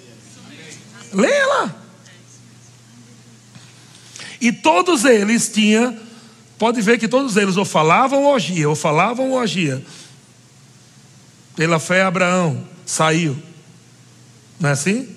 Leia 1.14 1.46
lá. 1.46 1.76
E 4.42 4.52
todos 4.52 5.06
eles 5.06 5.48
tinham, 5.48 5.98
pode 6.58 6.82
ver 6.82 6.98
que 6.98 7.08
todos 7.08 7.38
eles 7.38 7.56
ou 7.56 7.64
falavam 7.64 8.24
ou 8.24 8.36
agiam, 8.36 8.72
ou 8.72 8.76
falavam 8.76 9.32
ou 9.32 9.40
agiam. 9.40 9.82
Pela 11.56 11.80
fé, 11.80 12.02
Abraão 12.02 12.62
saiu. 12.86 13.38
Não 14.60 14.70
é 14.70 14.74
assim? 14.74 15.08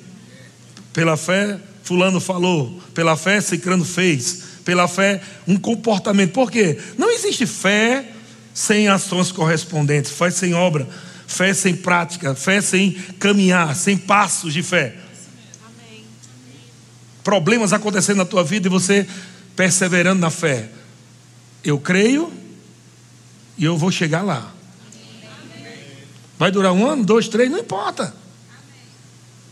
Pela 0.92 1.16
fé, 1.16 1.58
Fulano 1.82 2.20
falou. 2.20 2.80
Pela 2.94 3.16
fé, 3.16 3.40
Cicrano 3.40 3.84
fez. 3.84 4.42
Pela 4.64 4.86
fé, 4.86 5.20
um 5.46 5.56
comportamento. 5.56 6.32
Por 6.32 6.50
quê? 6.50 6.78
Não 6.98 7.10
existe 7.10 7.46
fé 7.46 8.12
sem 8.52 8.88
ações 8.88 9.30
correspondentes, 9.32 10.10
fé 10.10 10.30
sem 10.30 10.54
obra, 10.54 10.88
fé 11.26 11.52
sem 11.52 11.74
prática, 11.74 12.34
fé 12.34 12.60
sem 12.60 12.92
caminhar, 13.18 13.74
sem 13.74 13.96
passos 13.96 14.52
de 14.52 14.62
fé. 14.62 15.05
Problemas 17.26 17.72
acontecendo 17.72 18.18
na 18.18 18.24
tua 18.24 18.44
vida 18.44 18.68
e 18.68 18.70
você 18.70 19.04
perseverando 19.56 20.20
na 20.20 20.30
fé. 20.30 20.70
Eu 21.64 21.76
creio 21.76 22.32
e 23.58 23.64
eu 23.64 23.76
vou 23.76 23.90
chegar 23.90 24.22
lá. 24.22 24.54
Vai 26.38 26.52
durar 26.52 26.72
um 26.72 26.86
ano, 26.86 27.04
dois, 27.04 27.26
três, 27.26 27.50
não 27.50 27.58
importa. 27.58 28.14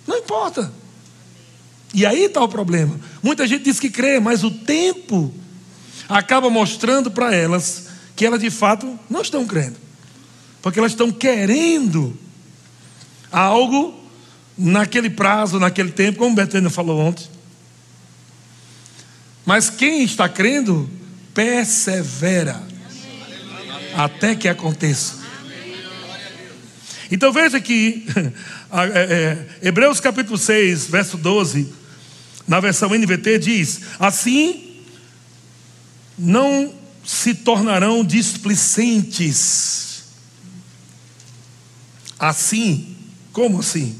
Não 0.06 0.18
importa. 0.18 0.72
E 1.92 2.06
aí 2.06 2.26
está 2.26 2.40
o 2.44 2.48
problema. 2.48 2.96
Muita 3.20 3.44
gente 3.44 3.64
diz 3.64 3.80
que 3.80 3.90
crê, 3.90 4.20
mas 4.20 4.44
o 4.44 4.52
tempo 4.52 5.34
acaba 6.08 6.48
mostrando 6.48 7.10
para 7.10 7.34
elas 7.34 7.88
que 8.14 8.24
elas 8.24 8.40
de 8.40 8.50
fato 8.50 8.96
não 9.10 9.20
estão 9.20 9.44
crendo, 9.44 9.78
porque 10.62 10.78
elas 10.78 10.92
estão 10.92 11.10
querendo 11.10 12.16
algo 13.32 14.00
naquele 14.56 15.10
prazo, 15.10 15.58
naquele 15.58 15.90
tempo, 15.90 16.20
como 16.20 16.30
o 16.30 16.36
Betânia 16.36 16.70
falou 16.70 17.00
ontem. 17.00 17.33
Mas 19.44 19.68
quem 19.68 20.02
está 20.02 20.28
crendo, 20.28 20.88
persevera 21.34 22.62
até 23.94 24.34
que 24.34 24.48
aconteça. 24.48 25.22
Então 27.10 27.32
veja 27.32 27.60
que 27.60 28.06
é, 28.72 29.46
é, 29.62 29.68
Hebreus 29.68 30.00
capítulo 30.00 30.38
6, 30.38 30.86
verso 30.86 31.16
12, 31.16 31.72
na 32.48 32.60
versão 32.60 32.90
NVT 32.90 33.38
diz: 33.38 33.80
Assim 33.98 34.82
não 36.16 36.72
se 37.04 37.34
tornarão 37.34 38.04
displicentes. 38.04 40.04
Assim, 42.18 42.96
como 43.32 43.60
assim? 43.60 43.98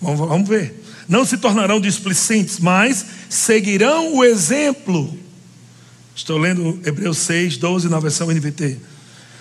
Vamos, 0.00 0.28
vamos 0.28 0.48
ver. 0.48 0.77
Não 1.08 1.24
se 1.24 1.38
tornarão 1.38 1.80
displicentes, 1.80 2.58
mas 2.58 3.04
seguirão 3.30 4.14
o 4.14 4.24
exemplo. 4.24 5.18
Estou 6.14 6.36
lendo 6.36 6.78
Hebreus 6.84 7.18
6, 7.18 7.56
12 7.56 7.88
na 7.88 7.98
versão 7.98 8.28
NVT. 8.28 8.78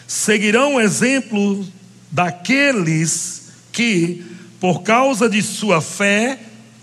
Seguirão 0.08 0.76
o 0.76 0.82
exemplo 0.82 1.68
daqueles 2.10 3.50
que, 3.72 4.24
por 4.60 4.82
causa 4.82 5.28
de 5.30 5.42
sua 5.42 5.82
fé 5.82 6.40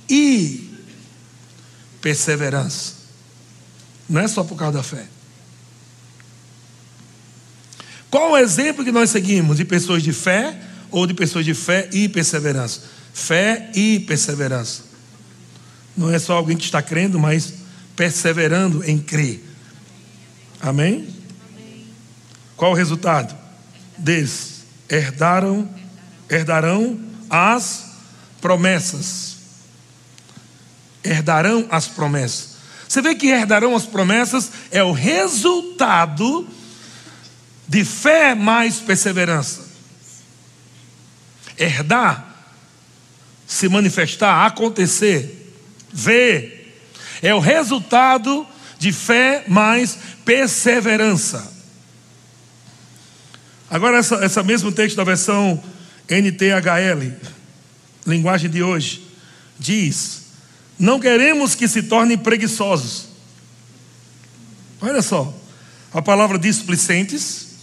e 0.08 0.70
perseverança, 2.02 2.92
não 4.08 4.20
é 4.20 4.28
só 4.28 4.44
por 4.44 4.56
causa 4.56 4.76
da 4.76 4.82
fé, 4.82 5.06
qual 8.14 8.30
o 8.30 8.36
exemplo 8.36 8.84
que 8.84 8.92
nós 8.92 9.10
seguimos? 9.10 9.56
De 9.56 9.64
pessoas 9.64 10.00
de 10.00 10.12
fé 10.12 10.56
ou 10.88 11.04
de 11.04 11.12
pessoas 11.12 11.44
de 11.44 11.52
fé 11.52 11.88
e 11.92 12.08
perseverança? 12.08 12.82
Fé 13.14 13.70
e 13.74 14.00
perseverança. 14.00 14.82
Não 15.96 16.12
é 16.12 16.18
só 16.18 16.34
alguém 16.34 16.56
que 16.56 16.64
está 16.64 16.82
crendo, 16.82 17.18
mas 17.18 17.54
perseverando 17.94 18.82
em 18.84 18.98
crer. 18.98 19.42
Amém? 20.60 21.08
Qual 22.56 22.72
o 22.72 22.74
resultado 22.74 23.34
deles? 23.96 24.64
Herdaram, 24.90 25.68
herdarão 26.28 27.00
as 27.30 27.84
promessas. 28.40 29.36
Herdarão 31.04 31.66
as 31.70 31.86
promessas. 31.86 32.54
Você 32.88 33.00
vê 33.00 33.14
que 33.14 33.28
herdarão 33.28 33.76
as 33.76 33.86
promessas 33.86 34.50
é 34.70 34.82
o 34.82 34.92
resultado 34.92 36.48
de 37.66 37.84
fé 37.84 38.34
mais 38.34 38.76
perseverança. 38.76 39.62
Herdar, 41.56 42.33
se 43.46 43.68
manifestar, 43.68 44.46
acontecer, 44.46 45.52
ver, 45.92 46.82
é 47.22 47.34
o 47.34 47.38
resultado 47.38 48.46
de 48.78 48.92
fé 48.92 49.44
mais 49.48 49.98
perseverança. 50.24 51.52
Agora, 53.70 53.98
essa, 53.98 54.16
essa 54.16 54.42
mesmo 54.42 54.70
texto 54.70 54.96
da 54.96 55.04
versão 55.04 55.62
NTHL, 56.08 57.12
linguagem 58.06 58.50
de 58.50 58.62
hoje, 58.62 59.02
diz: 59.58 60.22
Não 60.78 61.00
queremos 61.00 61.54
que 61.54 61.66
se 61.66 61.82
tornem 61.82 62.18
preguiçosos. 62.18 63.08
Olha 64.80 65.00
só, 65.00 65.34
a 65.92 66.02
palavra 66.02 66.38
displicentes 66.38 67.54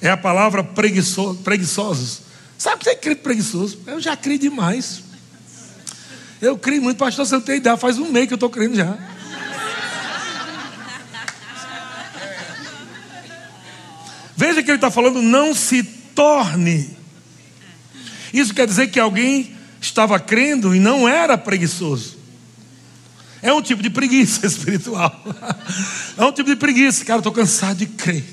é 0.00 0.08
a 0.08 0.16
palavra 0.16 0.64
preguiço, 0.64 1.34
preguiçosos. 1.44 2.22
Sabe 2.56 2.78
que 2.78 2.84
você 2.84 2.90
é 2.90 2.96
crente 2.96 3.20
preguiçoso? 3.20 3.80
Eu 3.86 4.00
já 4.00 4.16
criei 4.16 4.38
demais. 4.38 5.02
Eu 6.44 6.58
creio 6.58 6.82
muito, 6.82 6.98
pastor, 6.98 7.26
você 7.26 7.34
não 7.34 7.42
tem 7.42 7.56
ideia, 7.56 7.76
faz 7.76 7.98
um 7.98 8.10
mês 8.10 8.26
que 8.26 8.34
eu 8.34 8.36
estou 8.36 8.50
crendo 8.50 8.76
já. 8.76 8.96
Veja 14.36 14.62
que 14.62 14.70
ele 14.70 14.76
está 14.76 14.90
falando, 14.90 15.22
não 15.22 15.54
se 15.54 15.82
torne. 15.82 16.96
Isso 18.32 18.52
quer 18.52 18.66
dizer 18.66 18.88
que 18.88 19.00
alguém 19.00 19.56
estava 19.80 20.18
crendo 20.18 20.74
e 20.74 20.80
não 20.80 21.08
era 21.08 21.38
preguiçoso. 21.38 22.18
É 23.40 23.52
um 23.52 23.62
tipo 23.62 23.82
de 23.82 23.90
preguiça 23.90 24.44
espiritual. 24.46 25.24
É 26.18 26.24
um 26.24 26.32
tipo 26.32 26.50
de 26.50 26.56
preguiça. 26.56 27.04
Cara, 27.04 27.20
estou 27.20 27.32
cansado 27.32 27.76
de 27.76 27.86
crer. 27.86 28.24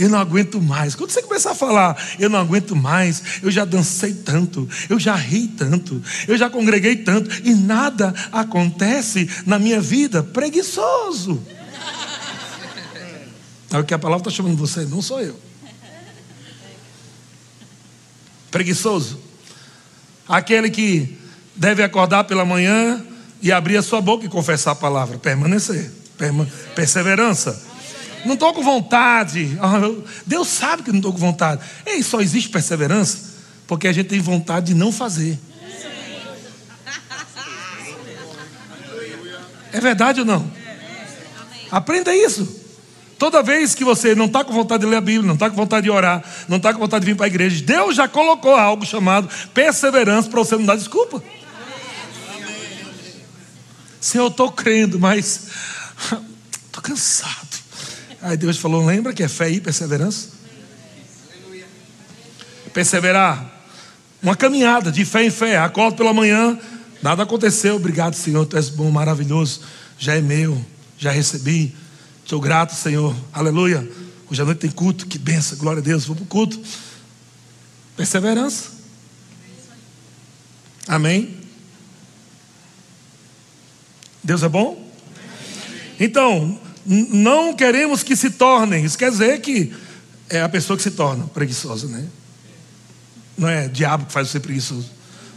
Eu 0.00 0.08
não 0.08 0.18
aguento 0.18 0.62
mais. 0.62 0.94
Quando 0.94 1.10
você 1.10 1.20
começar 1.20 1.50
a 1.50 1.54
falar, 1.54 1.94
eu 2.18 2.30
não 2.30 2.38
aguento 2.38 2.74
mais, 2.74 3.22
eu 3.42 3.50
já 3.50 3.66
dancei 3.66 4.14
tanto, 4.14 4.66
eu 4.88 4.98
já 4.98 5.14
ri 5.14 5.46
tanto, 5.46 6.02
eu 6.26 6.38
já 6.38 6.48
congreguei 6.48 6.96
tanto, 6.96 7.30
e 7.46 7.54
nada 7.54 8.14
acontece 8.32 9.28
na 9.44 9.58
minha 9.58 9.78
vida, 9.78 10.22
preguiçoso. 10.22 11.46
É 13.70 13.78
o 13.78 13.84
que 13.84 13.92
a 13.92 13.98
palavra 13.98 14.26
está 14.26 14.30
chamando 14.34 14.56
você, 14.56 14.86
não 14.86 15.02
sou 15.02 15.20
eu. 15.20 15.38
Preguiçoso. 18.50 19.20
Aquele 20.26 20.70
que 20.70 21.18
deve 21.54 21.82
acordar 21.82 22.24
pela 22.24 22.46
manhã 22.46 23.04
e 23.42 23.52
abrir 23.52 23.76
a 23.76 23.82
sua 23.82 24.00
boca 24.00 24.24
e 24.24 24.30
confessar 24.30 24.70
a 24.70 24.76
palavra. 24.76 25.18
Permanecer. 25.18 25.92
Perseverança. 26.74 27.69
Não 28.24 28.34
estou 28.34 28.52
com 28.52 28.62
vontade. 28.62 29.58
Ah, 29.60 29.80
Deus 30.26 30.48
sabe 30.48 30.82
que 30.82 30.90
não 30.90 30.98
estou 30.98 31.12
com 31.12 31.18
vontade. 31.18 31.62
Ei, 31.86 32.02
só 32.02 32.20
existe 32.20 32.48
perseverança 32.48 33.30
porque 33.66 33.86
a 33.86 33.92
gente 33.92 34.08
tem 34.08 34.20
vontade 34.20 34.66
de 34.66 34.74
não 34.74 34.90
fazer. 34.90 35.38
É 39.72 39.80
verdade 39.80 40.20
ou 40.20 40.26
não? 40.26 40.50
Aprenda 41.70 42.14
isso. 42.14 42.60
Toda 43.16 43.42
vez 43.42 43.74
que 43.74 43.84
você 43.84 44.14
não 44.14 44.24
está 44.24 44.42
com 44.42 44.52
vontade 44.52 44.82
de 44.82 44.90
ler 44.90 44.96
a 44.96 45.00
Bíblia, 45.00 45.26
não 45.26 45.34
está 45.34 45.48
com 45.48 45.54
vontade 45.54 45.84
de 45.84 45.90
orar, 45.90 46.24
não 46.48 46.56
está 46.56 46.72
com 46.72 46.80
vontade 46.80 47.04
de 47.04 47.12
vir 47.12 47.16
para 47.16 47.26
a 47.26 47.28
igreja, 47.28 47.62
Deus 47.62 47.94
já 47.94 48.08
colocou 48.08 48.56
algo 48.56 48.84
chamado 48.84 49.28
perseverança 49.54 50.28
para 50.28 50.40
você 50.40 50.56
não 50.56 50.64
dar 50.64 50.76
desculpa. 50.76 51.22
Senhor, 54.00 54.24
eu 54.24 54.28
estou 54.28 54.50
crendo, 54.50 54.98
mas 54.98 55.48
estou 56.66 56.82
cansado. 56.82 57.49
Aí 58.22 58.36
Deus 58.36 58.58
falou: 58.58 58.84
lembra 58.84 59.12
que 59.12 59.22
é 59.22 59.28
fé 59.28 59.50
e 59.50 59.60
perseverança? 59.60 60.28
Perseverar. 62.72 63.58
Uma 64.22 64.36
caminhada 64.36 64.92
de 64.92 65.04
fé 65.04 65.24
em 65.24 65.30
fé. 65.30 65.56
Acordo 65.56 65.96
pela 65.96 66.12
manhã, 66.12 66.58
nada 67.02 67.22
aconteceu. 67.22 67.76
Obrigado, 67.76 68.14
Senhor. 68.14 68.44
Tu 68.46 68.56
és 68.56 68.68
bom, 68.68 68.90
maravilhoso. 68.90 69.62
Já 69.98 70.14
é 70.14 70.20
meu, 70.20 70.62
já 70.98 71.10
recebi. 71.10 71.74
Sou 72.26 72.40
grato, 72.40 72.74
Senhor. 72.74 73.16
Aleluia. 73.32 73.90
Hoje 74.30 74.42
à 74.42 74.44
noite 74.44 74.58
tem 74.58 74.70
culto. 74.70 75.06
Que 75.06 75.18
benção, 75.18 75.58
glória 75.58 75.80
a 75.80 75.82
Deus. 75.82 76.04
Vou 76.04 76.14
para 76.14 76.22
o 76.22 76.26
culto. 76.26 76.60
Perseverança. 77.96 78.70
Amém. 80.86 81.36
Deus 84.22 84.42
é 84.42 84.48
bom? 84.48 84.90
Então, 85.98 86.59
não 86.86 87.54
queremos 87.54 88.02
que 88.02 88.16
se 88.16 88.30
tornem. 88.30 88.84
Isso 88.84 88.98
quer 88.98 89.10
dizer 89.10 89.40
que 89.40 89.72
é 90.28 90.40
a 90.40 90.48
pessoa 90.48 90.76
que 90.76 90.82
se 90.82 90.92
torna 90.92 91.26
preguiçosa, 91.26 91.86
né? 91.88 92.06
Não 93.36 93.48
é 93.48 93.68
diabo 93.68 94.06
que 94.06 94.12
faz 94.12 94.28
você 94.28 94.40
preguiçoso. 94.40 94.90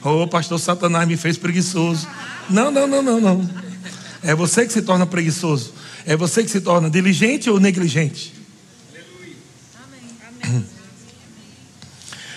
Ô, 0.04 0.24
oh, 0.24 0.28
pastor 0.28 0.60
Satanás 0.60 1.08
me 1.08 1.16
fez 1.16 1.38
preguiçoso. 1.38 2.08
Não, 2.50 2.70
não, 2.70 2.86
não, 2.86 3.02
não, 3.02 3.22
não. 3.22 3.50
É 4.22 4.36
você 4.36 4.66
que 4.66 4.74
se 4.74 4.82
torna 4.82 5.06
preguiçoso. 5.06 5.74
É 6.06 6.16
você 6.16 6.44
que 6.44 6.52
se 6.52 6.60
torna 6.60 6.90
diligente 6.90 7.50
ou 7.50 7.60
negligente. 7.60 8.34
Amém. 10.44 10.66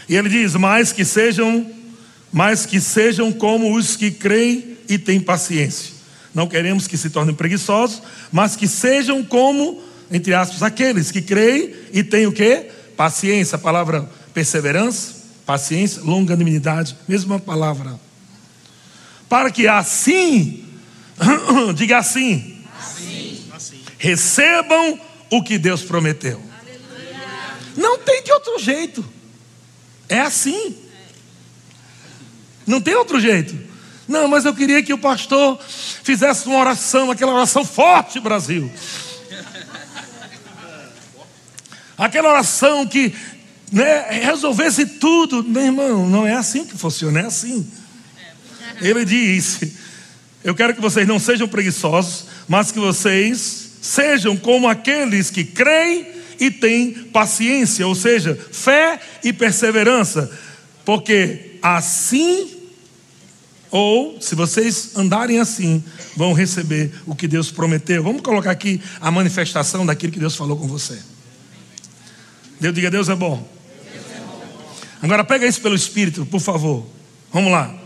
E 0.09 0.15
ele 0.15 0.29
diz: 0.29 0.55
mais 0.55 0.93
que 0.93 1.05
sejam, 1.05 1.69
mais 2.33 2.65
que 2.65 2.81
sejam 2.81 3.33
como 3.33 3.75
os 3.77 3.97
que 3.97 4.11
creem 4.11 4.77
e 4.89 4.99
têm 4.99 5.21
paciência. 5.21 5.96
Não 6.37 6.47
queremos 6.47 6.87
que 6.87 6.99
se 6.99 7.09
tornem 7.09 7.35
preguiçosos, 7.35 8.03
mas 8.31 8.55
que 8.55 8.69
sejam 8.69 9.25
como, 9.25 9.83
entre 10.13 10.35
aspas, 10.35 10.63
aqueles 10.63 11.11
que 11.11 11.23
creem 11.23 11.75
e 11.95 12.05
têm 12.05 12.27
o 12.27 12.33
que? 12.33 12.67
Paciência, 12.95 13.57
a 13.57 13.59
palavra 13.59 14.07
perseverança, 14.35 15.15
paciência, 15.47 16.03
longanimidade, 16.03 16.95
mesma 17.09 17.39
palavra. 17.41 17.99
Para 19.31 19.51
que 19.51 19.67
assim, 19.67 20.63
diga 21.75 21.97
assim, 21.97 22.59
assim, 23.51 23.83
recebam 23.97 25.01
o 25.31 25.43
que 25.43 25.57
Deus 25.57 25.81
prometeu. 25.81 26.39
Aleluia. 26.61 27.57
Não 27.79 27.97
tem 27.97 28.23
de 28.23 28.31
outro 28.31 28.59
jeito. 28.59 29.03
É 30.07 30.21
assim. 30.21 30.77
Não 32.67 32.79
tem 32.79 32.95
outro 32.95 33.19
jeito. 33.19 33.66
Não, 34.09 34.29
mas 34.29 34.45
eu 34.45 34.55
queria 34.55 34.83
que 34.83 34.93
o 34.93 34.99
pastor 34.99 35.59
fizesse 36.03 36.47
uma 36.47 36.59
oração, 36.59 37.11
aquela 37.11 37.35
oração 37.35 37.65
forte, 37.65 38.21
Brasil. 38.21 38.71
Aquela 41.99 42.29
oração 42.29 42.87
que 42.87 43.13
né, 43.73 44.07
resolvesse 44.23 44.87
tudo. 44.87 45.43
Meu 45.43 45.63
irmão, 45.63 46.09
não 46.09 46.27
é 46.27 46.35
assim 46.35 46.65
que 46.65 46.77
funciona, 46.77 47.21
é 47.21 47.27
assim. 47.27 47.67
Ele 48.81 49.05
disse: 49.05 49.77
Eu 50.45 50.55
quero 50.55 50.75
que 50.75 50.81
vocês 50.81 51.07
não 51.09 51.19
sejam 51.19 51.49
preguiçosos, 51.49 52.27
mas 52.47 52.71
que 52.71 52.79
vocês 52.79 53.71
sejam 53.81 54.37
como 54.37 54.69
aqueles 54.69 55.31
que 55.31 55.45
creem 55.45 56.07
e 56.39 56.51
têm 56.51 56.93
paciência, 56.93 57.87
ou 57.87 57.95
seja, 57.95 58.39
fé 58.53 59.01
e 59.25 59.33
perseverança, 59.33 60.31
porque 60.85 61.59
assim 61.63 62.56
ou, 63.77 64.19
se 64.23 64.35
vocês 64.35 64.97
andarem 64.97 65.39
assim, 65.39 65.85
vão 66.17 66.33
receber 66.33 66.91
o 67.05 67.15
que 67.15 67.29
Deus 67.29 67.51
prometeu. 67.51 68.03
Vamos 68.03 68.23
colocar 68.23 68.51
aqui 68.51 68.81
a 69.03 69.11
manifestação 69.11 69.85
daquilo 69.85 70.15
que 70.15 70.19
Deus 70.19 70.35
falou 70.35 70.57
com 70.57 70.67
você. 70.67 70.99
Deus 72.59 72.75
diga: 72.75 72.91
Deus 72.91 73.11
é 73.11 73.15
bom. 73.15 73.47
Agora 75.03 75.23
pega 75.23 75.47
isso 75.47 75.61
pelo 75.61 75.75
Espírito, 75.75 76.25
por 76.25 76.41
favor. 76.41 76.87
Vamos 77.31 77.53
lá. 77.53 77.79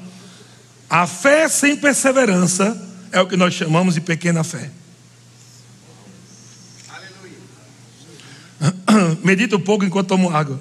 A 0.88 1.09
fé 1.09 1.48
sem 1.48 1.76
perseverança 1.76 2.81
é 3.11 3.20
o 3.20 3.26
que 3.26 3.37
nós 3.37 3.53
chamamos 3.53 3.94
de 3.94 4.00
pequena 4.00 4.44
fé. 4.44 4.70
Aleluia. 6.88 9.18
Medita 9.24 9.57
um 9.57 9.61
pouco 9.61 9.85
enquanto 9.85 10.07
tomo 10.07 10.31
água. 10.31 10.61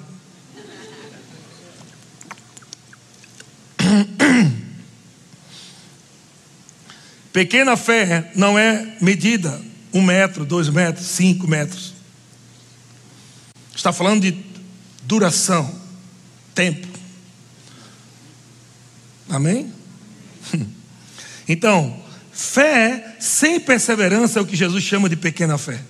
Pequena 7.32 7.76
fé 7.76 8.30
não 8.34 8.58
é 8.58 8.96
medida 9.00 9.60
um 9.92 10.02
metro, 10.02 10.44
dois 10.44 10.68
metros, 10.68 11.06
cinco 11.06 11.46
metros. 11.46 11.94
Está 13.74 13.92
falando 13.92 14.22
de 14.22 14.36
duração, 15.02 15.74
tempo. 16.54 16.88
Amém? 19.28 19.72
Então, 21.48 22.00
fé 22.32 23.16
sem 23.18 23.58
perseverança 23.58 24.38
é 24.38 24.42
o 24.42 24.46
que 24.46 24.54
Jesus 24.54 24.84
chama 24.84 25.08
de 25.08 25.16
pequena 25.16 25.58
fé. 25.58 25.80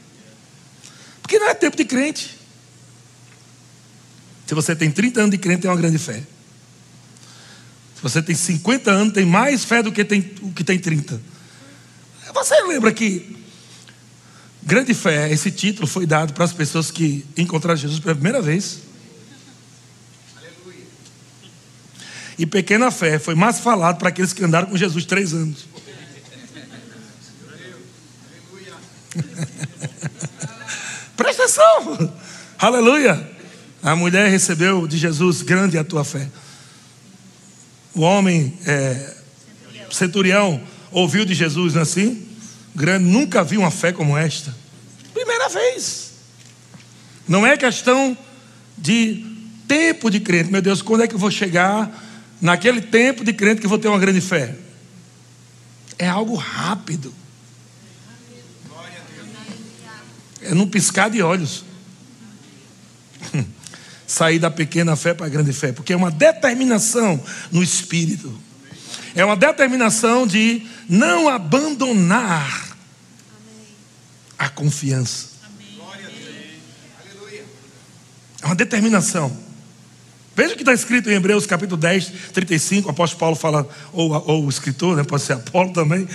Porque 1.20 1.38
não 1.38 1.50
é 1.50 1.54
tempo 1.54 1.76
de 1.76 1.84
crente. 1.84 2.34
Se 4.46 4.54
você 4.54 4.74
tem 4.74 4.90
30 4.90 5.20
anos 5.20 5.30
de 5.32 5.36
crente, 5.36 5.60
tem 5.60 5.70
uma 5.70 5.76
grande 5.76 5.98
fé. 5.98 6.22
Se 7.94 8.02
você 8.02 8.22
tem 8.22 8.34
50 8.34 8.90
anos, 8.90 9.12
tem 9.12 9.26
mais 9.26 9.62
fé 9.62 9.82
do 9.82 9.92
que 9.92 10.02
tem, 10.02 10.32
o 10.40 10.50
que 10.50 10.64
tem 10.64 10.78
30. 10.78 11.20
Você 12.34 12.60
lembra 12.62 12.92
que 12.92 13.36
grande 14.62 14.94
fé, 14.94 15.30
esse 15.32 15.50
título 15.50 15.86
foi 15.86 16.06
dado 16.06 16.32
para 16.32 16.44
as 16.44 16.52
pessoas 16.52 16.90
que 16.90 17.26
encontraram 17.36 17.76
Jesus 17.76 18.00
pela 18.00 18.14
primeira 18.14 18.40
vez? 18.40 18.80
Aleluia. 20.36 20.84
E 22.38 22.46
pequena 22.46 22.90
fé 22.90 23.18
foi 23.18 23.34
mais 23.34 23.60
falado 23.60 23.98
para 23.98 24.10
aqueles 24.10 24.32
que 24.32 24.44
andaram 24.44 24.68
com 24.68 24.76
Jesus 24.76 25.04
três 25.04 25.32
anos. 25.32 25.66
Presta 31.16 31.42
atenção. 31.42 32.14
Aleluia. 32.58 33.28
A 33.82 33.96
mulher 33.96 34.30
recebeu 34.30 34.86
de 34.86 34.98
Jesus 34.98 35.42
grande 35.42 35.78
a 35.78 35.84
tua 35.84 36.04
fé. 36.04 36.28
O 37.94 38.02
homem 38.02 38.56
é, 38.66 39.16
centurião 39.90 40.62
ouviu 40.90 41.24
de 41.24 41.34
Jesus, 41.34 41.76
assim? 41.76 42.26
Grande, 42.74 43.04
nunca 43.04 43.42
vi 43.42 43.56
uma 43.56 43.70
fé 43.70 43.92
como 43.92 44.16
esta. 44.16 44.54
Primeira 45.12 45.48
vez. 45.48 46.12
Não 47.26 47.46
é 47.46 47.56
questão 47.56 48.16
de 48.76 49.24
tempo 49.68 50.10
de 50.10 50.20
crente. 50.20 50.50
Meu 50.50 50.62
Deus, 50.62 50.82
quando 50.82 51.02
é 51.02 51.06
que 51.06 51.14
eu 51.14 51.18
vou 51.18 51.30
chegar 51.30 51.90
naquele 52.40 52.80
tempo 52.80 53.24
de 53.24 53.32
crente 53.32 53.60
que 53.60 53.66
vou 53.66 53.78
ter 53.78 53.88
uma 53.88 53.98
grande 53.98 54.20
fé? 54.20 54.56
É 55.98 56.08
algo 56.08 56.34
rápido. 56.34 57.14
É 60.42 60.54
num 60.54 60.66
piscar 60.66 61.10
de 61.10 61.22
olhos. 61.22 61.64
Sair 64.06 64.38
da 64.38 64.50
pequena 64.50 64.96
fé 64.96 65.14
para 65.14 65.26
a 65.26 65.28
grande 65.28 65.52
fé, 65.52 65.70
porque 65.70 65.92
é 65.92 65.96
uma 65.96 66.10
determinação 66.10 67.22
no 67.52 67.62
espírito. 67.62 68.36
É 69.14 69.24
uma 69.24 69.36
determinação 69.36 70.26
de 70.26 70.66
não 70.88 71.28
abandonar 71.28 72.76
a 74.38 74.48
confiança. 74.48 75.30
É 78.42 78.46
uma 78.46 78.54
determinação. 78.54 79.36
Veja 80.34 80.54
o 80.54 80.56
que 80.56 80.62
está 80.62 80.72
escrito 80.72 81.10
em 81.10 81.14
Hebreus 81.14 81.44
capítulo 81.44 81.76
10, 81.76 82.12
35. 82.32 82.88
O 82.88 82.90
apóstolo 82.90 83.20
Paulo 83.20 83.36
fala, 83.36 83.68
ou, 83.92 84.12
ou 84.26 84.46
o 84.46 84.48
escritor, 84.48 84.96
né, 84.96 85.04
pode 85.04 85.22
ser 85.22 85.34
Apolo 85.34 85.72
também. 85.72 86.08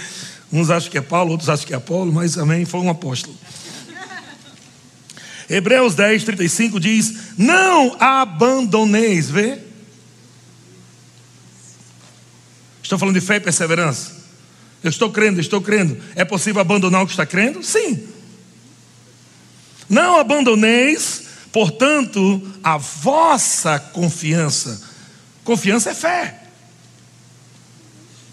Uns 0.52 0.70
acham 0.70 0.90
que 0.90 0.98
é 0.98 1.02
Paulo, 1.02 1.32
outros 1.32 1.50
acham 1.50 1.68
que 1.68 1.74
é 1.74 1.78
Apolo, 1.78 2.12
mas 2.12 2.34
também 2.34 2.66
foi 2.66 2.80
um 2.80 2.90
apóstolo. 2.90 3.38
Hebreus 5.50 5.94
10, 5.94 6.24
35 6.24 6.80
diz: 6.80 7.14
Não 7.38 7.96
abandoneis, 8.00 9.30
vê? 9.30 9.60
Estou 12.86 13.00
falando 13.00 13.16
de 13.16 13.22
fé 13.22 13.38
e 13.38 13.40
perseverança. 13.40 14.12
Eu 14.84 14.92
estou 14.92 15.10
crendo, 15.10 15.42
estou 15.42 15.60
crendo. 15.60 15.98
É 16.16 16.24
possível 16.24 16.62
abandonar 16.62 17.02
o 17.02 17.08
que 17.08 17.14
está 17.14 17.26
crendo? 17.26 17.64
Sim. 17.64 18.08
Não 19.90 20.20
abandoneis, 20.20 21.24
portanto, 21.52 22.48
a 22.64 22.78
vossa 22.78 23.80
confiança. 23.80 24.84
Confiança 25.44 25.90
é 25.90 25.94
fé. 25.96 26.44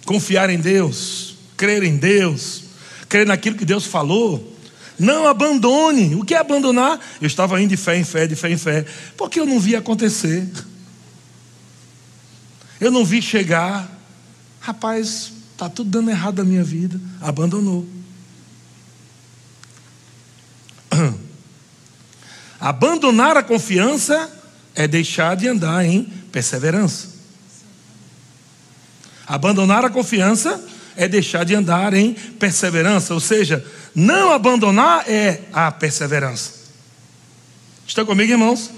Confiar 0.05 0.51
em 0.51 0.59
Deus, 0.59 1.35
crer 1.57 1.83
em 1.83 1.97
Deus, 1.97 2.65
crer 3.09 3.27
naquilo 3.27 3.57
que 3.57 3.65
Deus 3.65 3.87
falou. 3.87 4.55
Não 4.99 5.27
abandone. 5.27 6.15
O 6.15 6.27
que 6.27 6.35
é 6.35 6.39
abandonar? 6.39 7.01
Eu 7.23 7.27
estava 7.27 7.59
indo 7.59 7.71
de 7.71 7.79
fé 7.79 7.97
em 7.97 8.05
fé, 8.05 8.27
de 8.27 8.37
fé 8.37 8.51
em 8.51 8.59
fé, 8.59 8.85
porque 9.17 9.41
eu 9.41 9.47
não 9.47 9.59
vi 9.59 9.75
acontecer. 9.75 10.47
Eu 12.79 12.91
não 12.91 13.03
vi 13.03 13.23
chegar. 13.23 14.02
Rapaz, 14.63 15.33
está 15.53 15.69
tudo 15.69 15.91
dando 15.91 16.09
errado 16.11 16.39
na 16.39 16.45
minha 16.45 16.63
vida. 16.63 17.01
Abandonou. 17.21 17.85
Abandonar 22.61 23.37
a 23.37 23.43
confiança 23.43 24.31
é 24.73 24.87
deixar 24.87 25.35
de 25.35 25.49
andar 25.49 25.85
em 25.85 26.05
perseverança. 26.31 27.09
Abandonar 29.27 29.85
a 29.85 29.91
confiança 29.91 30.65
é 30.97 31.09
deixar 31.09 31.45
de 31.45 31.57
andar 31.57 31.93
em 31.93 32.15
perseverança, 32.15 33.15
ou 33.15 33.21
seja, 33.21 33.65
não 33.93 34.31
abandonar 34.31 35.09
é 35.09 35.41
a 35.53 35.73
perseverança. 35.73 36.53
Estão 37.85 38.07
comigo, 38.07 38.31
irmãos? 38.31 38.71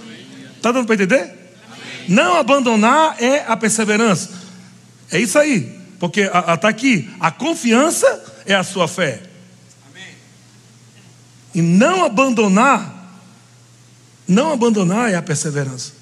Está 0.57 0.73
dando 0.73 0.87
para 0.87 0.95
entender? 0.95 1.23
Amém. 1.23 2.09
Não 2.09 2.37
abandonar 2.37 3.23
é 3.23 3.45
a 3.47 3.55
perseverança. 3.55 4.31
É 5.11 5.21
isso 5.21 5.39
aí, 5.39 5.74
porque 5.99 6.23
está 6.23 6.69
aqui, 6.69 7.11
a 7.21 7.31
confiança 7.31 8.43
é 8.47 8.55
a 8.55 8.63
sua 8.63 8.87
fé. 8.87 9.23
Amém. 9.91 10.09
E 11.55 11.63
não 11.63 12.05
abandonar 12.05 12.95
não 14.27 14.53
abandonar 14.53 15.11
é 15.11 15.17
a 15.17 15.23
perseverança. 15.23 15.93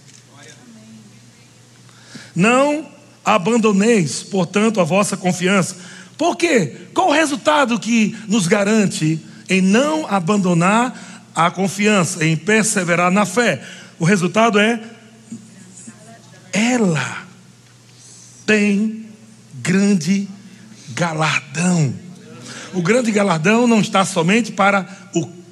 Não 2.35 2.89
abandoneis, 3.25 4.23
portanto, 4.23 4.81
a 4.81 4.85
vossa 4.85 5.17
confiança. 5.17 5.77
Por 6.17 6.37
quê? 6.37 6.87
Qual 6.95 7.09
o 7.09 7.13
resultado 7.13 7.79
que 7.79 8.17
nos 8.29 8.47
garante 8.47 9.21
em 9.49 9.61
não 9.61 10.07
abandonar 10.07 11.29
a 11.35 11.51
confiança, 11.51 12.25
em 12.25 12.37
perseverar 12.37 13.11
na 13.11 13.27
fé? 13.27 13.63
O 13.99 14.05
resultado 14.05 14.59
é 14.59 14.81
ela 16.53 17.27
tem 18.47 19.02
grande 19.63 20.29
galardão. 20.91 21.95
O 22.75 22.83
grande 22.83 23.11
galardão 23.11 23.67
não 23.67 23.81
está 23.81 24.05
somente 24.05 24.53
para 24.53 24.87
o 25.15 25.43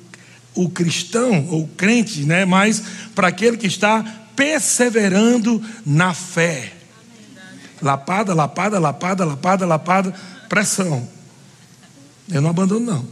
o 0.55 0.69
cristão 0.69 1.47
ou 1.49 1.69
crente, 1.69 2.25
né? 2.25 2.45
Mas 2.45 2.83
para 3.15 3.29
aquele 3.29 3.57
que 3.57 3.67
está 3.67 4.05
perseverando 4.35 5.63
na 5.85 6.13
fé. 6.13 6.73
Lapada, 7.81 8.35
lapada, 8.35 8.79
lapada, 8.79 9.25
lapada, 9.25 9.67
lapada, 9.67 10.15
pressão. 10.49 11.09
Eu 12.31 12.43
não 12.43 12.51
abandono, 12.51 12.85
não. 12.85 13.09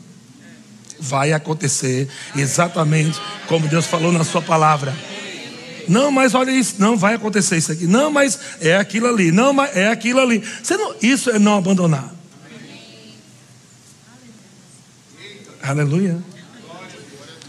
Vai 1.01 1.33
acontecer 1.33 2.09
exatamente 2.37 3.21
como 3.47 3.69
Deus 3.69 3.87
falou 3.87 4.13
na 4.13 4.25
Sua 4.25 4.43
palavra. 4.43 4.95
Não, 5.89 6.11
mas 6.11 6.35
olha 6.35 6.51
isso. 6.51 6.77
Não, 6.79 6.97
vai 6.97 7.15
acontecer 7.15 7.57
isso 7.57 7.73
aqui. 7.73 7.87
Não, 7.87 8.11
mas 8.11 8.39
é 8.61 8.77
aquilo 8.77 9.07
ali. 9.07 9.33
Não, 9.33 9.53
mas 9.53 9.77
é 9.77 9.89
aquilo 9.89 10.21
ali. 10.21 10.43
Não, 10.71 10.95
isso 11.03 11.31
é 11.31 11.39
não 11.39 11.57
abandonar. 11.57 12.15
Aleluia. 15.63 16.19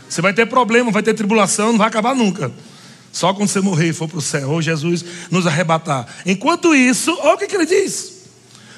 Você 0.09 0.21
vai 0.21 0.33
ter 0.33 0.45
problema, 0.47 0.91
vai 0.91 1.03
ter 1.03 1.13
tribulação, 1.13 1.71
não 1.71 1.77
vai 1.77 1.87
acabar 1.87 2.15
nunca. 2.15 2.51
Só 3.11 3.33
quando 3.33 3.49
você 3.49 3.61
morrer 3.61 3.89
e 3.89 3.93
for 3.93 4.07
para 4.07 4.17
o 4.17 4.21
céu, 4.21 4.49
ou 4.49 4.61
Jesus 4.61 5.03
nos 5.31 5.47
arrebatar. 5.47 6.07
Enquanto 6.25 6.75
isso, 6.75 7.15
olha 7.21 7.35
o 7.35 7.37
que, 7.37 7.47
que 7.47 7.55
ele 7.55 7.65
diz. 7.65 8.19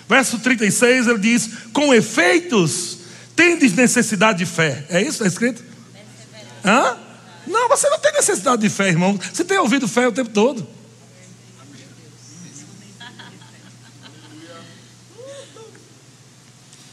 Verso 0.08 0.40
36, 0.40 1.08
ele 1.08 1.20
diz: 1.20 1.50
Com 1.74 1.94
efeitos, 1.94 3.00
tendes 3.36 3.74
necessidade 3.74 4.40
de 4.40 4.46
fé. 4.46 4.86
É 4.90 5.02
isso 5.02 5.20
que 5.20 5.24
está 5.24 5.28
escrito? 5.28 5.64
Hã? 6.64 6.98
Não, 7.48 7.68
você 7.68 7.90
não 7.90 8.00
tem 8.00 8.14
necessidade 8.14 8.62
de 8.62 8.70
fé, 8.70 8.90
irmão. 8.90 9.20
Você 9.32 9.44
tem 9.44 9.58
ouvido 9.58 9.88
fé 9.88 10.08
o 10.08 10.12
tempo 10.12 10.30
todo. 10.30 10.68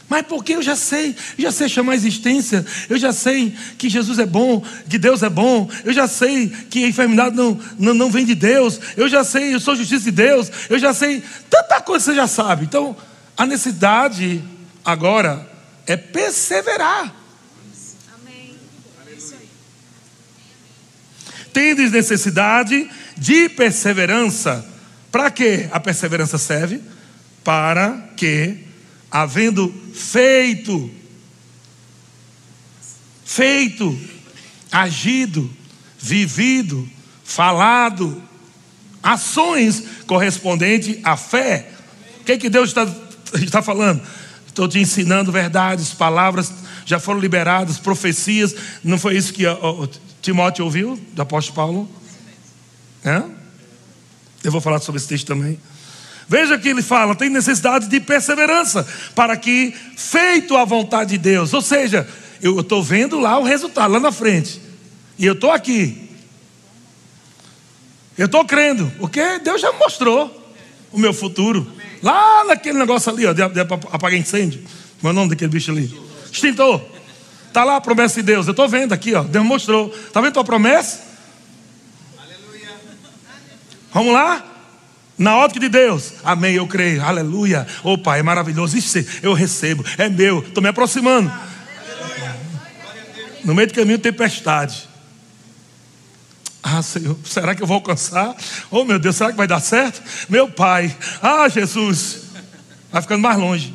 Mas 0.09 0.25
porque 0.25 0.55
eu 0.55 0.61
já 0.61 0.75
sei, 0.75 1.15
já 1.37 1.51
sei 1.51 1.69
chamar 1.69 1.91
a 1.91 1.95
existência, 1.95 2.65
eu 2.89 2.97
já 2.97 3.13
sei 3.13 3.55
que 3.77 3.87
Jesus 3.87 4.17
é 4.17 4.25
bom, 4.25 4.65
que 4.89 4.97
Deus 4.97 5.21
é 5.21 5.29
bom, 5.29 5.69
eu 5.85 5.93
já 5.93 6.07
sei 6.07 6.49
que 6.49 6.83
a 6.83 6.87
enfermidade 6.87 7.35
não, 7.35 7.59
não, 7.77 7.93
não 7.93 8.09
vem 8.09 8.25
de 8.25 8.33
Deus, 8.33 8.79
eu 8.97 9.07
já 9.07 9.23
sei, 9.23 9.53
eu 9.53 9.59
sou 9.59 9.75
justiça 9.75 10.05
de 10.05 10.11
Deus, 10.11 10.51
eu 10.67 10.79
já 10.79 10.95
sei, 10.95 11.23
tanta 11.47 11.79
coisa 11.79 12.05
você 12.05 12.15
já 12.15 12.25
sabe. 12.25 12.65
Então, 12.65 12.97
a 13.37 13.45
necessidade 13.45 14.43
agora 14.83 15.47
é 15.85 15.95
perseverar. 15.95 17.18
Tendes 21.59 21.91
necessidade 21.91 22.89
de 23.17 23.49
perseverança. 23.49 24.65
Para 25.11 25.29
que 25.29 25.67
a 25.73 25.77
perseverança 25.77 26.37
serve? 26.37 26.79
Para 27.43 28.11
que 28.15 28.59
havendo 29.11 29.69
feito, 29.93 30.89
feito, 33.25 33.99
agido, 34.71 35.51
vivido, 35.99 36.89
falado, 37.25 38.23
ações 39.03 39.83
correspondentes 40.07 40.97
à 41.03 41.17
fé. 41.17 41.71
O 42.21 42.23
que, 42.23 42.31
é 42.31 42.37
que 42.37 42.49
Deus 42.49 42.69
está, 42.69 42.87
está 43.33 43.61
falando? 43.61 44.01
Estou 44.47 44.65
te 44.65 44.79
ensinando 44.79 45.29
verdades, 45.29 45.93
palavras 45.93 46.53
já 46.85 47.01
foram 47.01 47.19
liberadas, 47.19 47.77
profecias. 47.77 48.55
Não 48.81 48.97
foi 48.97 49.17
isso 49.17 49.33
que 49.33 49.43
Timóteo 50.29 50.63
ouviu 50.63 50.95
do 51.13 51.21
apóstolo 51.23 51.55
Paulo? 51.55 51.89
É? 53.03 53.23
Eu 54.43 54.51
vou 54.51 54.61
falar 54.61 54.77
sobre 54.79 54.99
esse 54.99 55.07
texto 55.07 55.25
também. 55.25 55.59
Veja 56.27 56.55
que 56.59 56.69
ele 56.69 56.83
fala: 56.83 57.15
tem 57.15 57.31
necessidade 57.31 57.87
de 57.87 57.99
perseverança, 57.99 58.87
para 59.15 59.35
que, 59.35 59.73
feito 59.97 60.55
a 60.55 60.63
vontade 60.65 61.11
de 61.11 61.17
Deus, 61.17 61.51
ou 61.51 61.63
seja, 61.63 62.07
eu 62.43 62.59
estou 62.59 62.83
vendo 62.83 63.19
lá 63.19 63.39
o 63.39 63.43
resultado, 63.43 63.91
lá 63.91 63.99
na 63.99 64.11
frente, 64.11 64.61
e 65.17 65.25
eu 65.25 65.33
estou 65.33 65.51
aqui, 65.51 66.11
eu 68.15 68.27
estou 68.27 68.45
crendo, 68.45 68.93
porque 68.99 69.39
Deus 69.39 69.59
já 69.59 69.71
mostrou 69.71 70.53
o 70.91 70.99
meu 70.99 71.11
futuro, 71.11 71.65
lá 72.03 72.45
naquele 72.45 72.77
negócio 72.77 73.11
ali, 73.11 73.25
ó, 73.25 73.33
de, 73.33 73.41
apagar 73.41 74.13
incêndio, 74.13 74.63
meu 75.01 75.11
nome 75.11 75.29
daquele 75.29 75.49
bicho 75.49 75.71
ali, 75.71 75.91
extintor, 76.31 76.98
está 77.59 77.65
lá 77.65 77.75
a 77.75 77.81
promessa 77.81 78.15
de 78.15 78.21
Deus, 78.21 78.47
eu 78.47 78.51
estou 78.51 78.69
vendo 78.69 78.93
aqui, 78.93 79.13
ó, 79.13 79.21
Deus 79.21 79.45
mostrou, 79.45 79.93
está 79.93 80.21
vendo 80.21 80.29
a 80.29 80.33
tua 80.35 80.43
promessa? 80.45 81.01
Aleluia. 82.17 82.69
Vamos 83.93 84.13
lá? 84.13 84.45
Na 85.17 85.35
ótica 85.35 85.59
de 85.59 85.67
Deus, 85.67 86.13
amém, 86.23 86.55
eu 86.55 86.65
creio, 86.65 87.03
aleluia. 87.03 87.67
Ô 87.83 87.93
oh, 87.93 87.97
Pai, 87.97 88.21
é 88.21 88.23
maravilhoso, 88.23 88.77
isso 88.77 89.03
eu 89.21 89.33
recebo, 89.33 89.83
é 89.97 90.07
meu, 90.07 90.39
estou 90.39 90.63
me 90.63 90.69
aproximando. 90.69 91.29
No 93.43 93.53
meio 93.53 93.67
do 93.67 93.73
caminho, 93.73 93.99
tempestade. 93.99 94.87
Ah, 96.63 96.81
Senhor, 96.81 97.17
será 97.25 97.53
que 97.55 97.61
eu 97.61 97.67
vou 97.67 97.75
alcançar? 97.75 98.35
Oh, 98.71 98.85
meu 98.85 98.99
Deus, 98.99 99.17
será 99.17 99.31
que 99.31 99.37
vai 99.37 99.47
dar 99.47 99.59
certo? 99.59 100.01
Meu 100.29 100.49
Pai, 100.49 100.95
ah, 101.21 101.49
Jesus, 101.49 102.23
vai 102.89 103.01
ficando 103.01 103.21
mais 103.21 103.37
longe. 103.37 103.73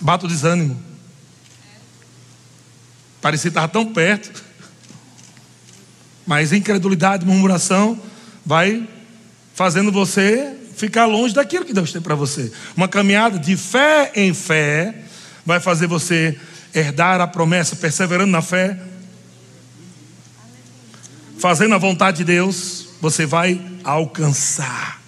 Bata 0.00 0.24
o 0.24 0.28
desânimo. 0.28 0.93
Parecia 3.24 3.48
estar 3.48 3.66
tão 3.68 3.86
perto, 3.86 4.44
mas 6.26 6.52
incredulidade, 6.52 7.24
murmuração, 7.24 7.98
vai 8.44 8.86
fazendo 9.54 9.90
você 9.90 10.54
ficar 10.76 11.06
longe 11.06 11.32
daquilo 11.32 11.64
que 11.64 11.72
Deus 11.72 11.90
tem 11.90 12.02
para 12.02 12.14
você. 12.14 12.52
Uma 12.76 12.86
caminhada 12.86 13.38
de 13.38 13.56
fé 13.56 14.12
em 14.14 14.34
fé 14.34 15.04
vai 15.46 15.58
fazer 15.58 15.86
você 15.86 16.38
herdar 16.74 17.18
a 17.18 17.26
promessa, 17.26 17.74
perseverando 17.76 18.30
na 18.30 18.42
fé, 18.42 18.78
fazendo 21.38 21.74
a 21.74 21.78
vontade 21.78 22.18
de 22.18 22.24
Deus, 22.24 22.88
você 23.00 23.24
vai 23.24 23.58
alcançar. 23.82 25.00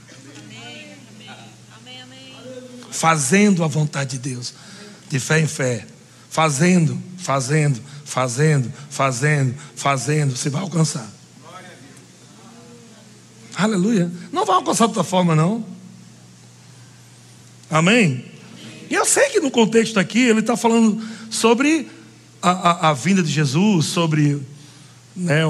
Fazendo 2.91 3.63
a 3.63 3.67
vontade 3.67 4.13
de 4.13 4.31
Deus, 4.31 4.55
de 5.07 5.21
fé 5.21 5.39
em 5.39 5.47
fé, 5.47 5.87
fazendo, 6.31 6.99
fazendo, 7.19 7.79
fazendo, 8.07 8.73
fazendo, 8.89 9.55
fazendo, 9.75 10.37
você 10.37 10.49
vai 10.49 10.63
alcançar. 10.63 11.13
Aleluia. 13.57 14.11
Não 14.33 14.47
vai 14.47 14.57
alcançar 14.57 14.85
de 14.85 14.91
outra 14.91 15.03
forma, 15.03 15.35
não. 15.35 15.65
Amém? 17.69 18.25
E 18.89 18.95
eu 18.95 19.05
sei 19.05 19.29
que 19.31 19.41
no 19.41 19.51
contexto 19.51 19.99
aqui 19.99 20.21
ele 20.21 20.39
está 20.39 20.57
falando 20.57 21.03
sobre 21.29 21.89
a, 22.41 22.51
a, 22.51 22.91
a, 22.91 22.93
vinda 22.93 23.23
de 23.23 23.31
Jesus, 23.31 23.87
sobre 23.87 24.41
né, 25.17 25.41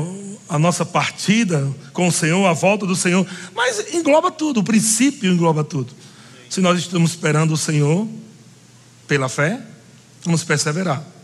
a 0.49 0.59
nossa 0.59 0.85
partida 0.85 1.71
com 1.93 2.09
o 2.09 2.13
Senhor, 2.13 2.47
a 2.47 2.55
volta 2.55 2.87
do 2.87 2.97
Senhor, 2.97 3.27
mas 3.55 3.93
engloba 3.93 4.31
tudo, 4.31 4.61
o 4.61 4.65
princípio 4.65 5.31
engloba 5.31 5.63
tudo. 5.63 5.93
Se 6.49 6.63
nós 6.63 6.79
estamos 6.79 7.11
esperando 7.11 7.53
o 7.53 7.57
Senhor 7.57 8.09
pela 9.07 9.29
fé, 9.29 9.61
vamos 10.25 10.43
perseverar. 10.43 11.16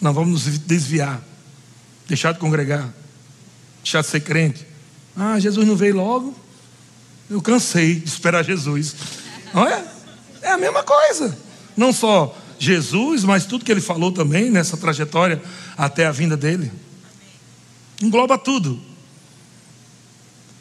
Não 0.00 0.12
vamos 0.12 0.46
nos 0.46 0.58
desviar, 0.58 1.20
deixar 2.08 2.32
de 2.32 2.38
congregar, 2.38 2.88
deixar 3.82 4.00
de 4.00 4.06
ser 4.06 4.20
crente. 4.20 4.66
Ah, 5.16 5.38
Jesus 5.38 5.66
não 5.66 5.76
veio 5.76 5.96
logo. 5.96 6.34
Eu 7.28 7.42
cansei 7.42 7.96
de 7.96 8.08
esperar 8.08 8.42
Jesus. 8.44 8.94
Não 9.52 9.66
é? 9.66 9.84
É 10.42 10.50
a 10.50 10.58
mesma 10.58 10.82
coisa. 10.82 11.36
Não 11.76 11.92
só 11.92 12.36
Jesus, 12.58 13.24
mas 13.24 13.44
tudo 13.44 13.64
que 13.64 13.70
ele 13.70 13.80
falou 13.80 14.10
também 14.12 14.50
nessa 14.50 14.76
trajetória 14.76 15.40
até 15.76 16.06
a 16.06 16.12
vinda 16.12 16.36
dele. 16.36 16.72
Engloba 18.02 18.38
tudo. 18.38 18.80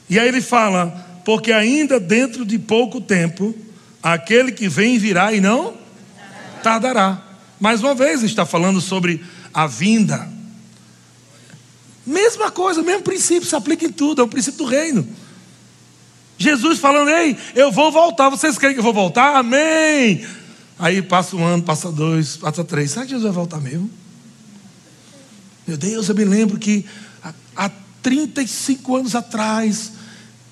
E 0.10 0.20
aí 0.20 0.28
ele 0.28 0.42
fala: 0.42 1.22
porque 1.24 1.52
ainda 1.52 2.00
dentro 2.00 2.46
de 2.46 2.58
pouco 2.58 3.00
tempo, 3.00 3.56
aquele 4.02 4.52
que 4.52 4.68
vem 4.68 4.98
virá 4.98 5.32
e 5.34 5.40
não 5.40 5.78
tardará. 6.64 7.29
Mais 7.60 7.82
uma 7.82 7.94
vez, 7.94 8.24
está 8.24 8.46
falando 8.46 8.80
sobre 8.80 9.24
a 9.54 9.68
vinda 9.68 10.40
Mesma 12.10 12.50
coisa, 12.50 12.82
mesmo 12.82 13.04
princípio, 13.04 13.48
se 13.48 13.56
aplica 13.56 13.86
em 13.86 13.92
tudo, 13.92 14.20
é 14.20 14.24
o 14.24 14.28
princípio 14.28 14.58
do 14.58 14.66
reino. 14.66 15.08
Jesus 16.40 16.80
falando, 16.80 17.12
ei, 17.12 17.38
eu 17.54 17.72
vou 17.72 17.92
voltar, 17.92 18.30
vocês 18.30 18.58
creem 18.58 18.74
que 18.74 18.80
eu 18.80 18.84
vou 18.84 18.94
voltar? 18.94 19.36
Amém. 19.36 20.26
Aí 20.80 21.04
passa 21.04 21.36
um 21.36 21.46
ano, 21.46 21.62
passa 21.62 21.92
dois, 21.92 22.36
passa 22.36 22.64
três. 22.64 22.90
Será 22.90 23.06
que 23.06 23.12
Jesus 23.12 23.26
vai 23.26 23.32
voltar 23.32 23.62
mesmo? 23.62 23.88
Meu 25.68 25.78
Deus, 25.78 26.10
eu 26.10 26.16
me 26.16 26.26
lembro 26.26 26.58
que 26.58 26.84
há 27.56 27.70
35 28.02 28.96
anos 28.96 29.14
atrás 29.14 29.92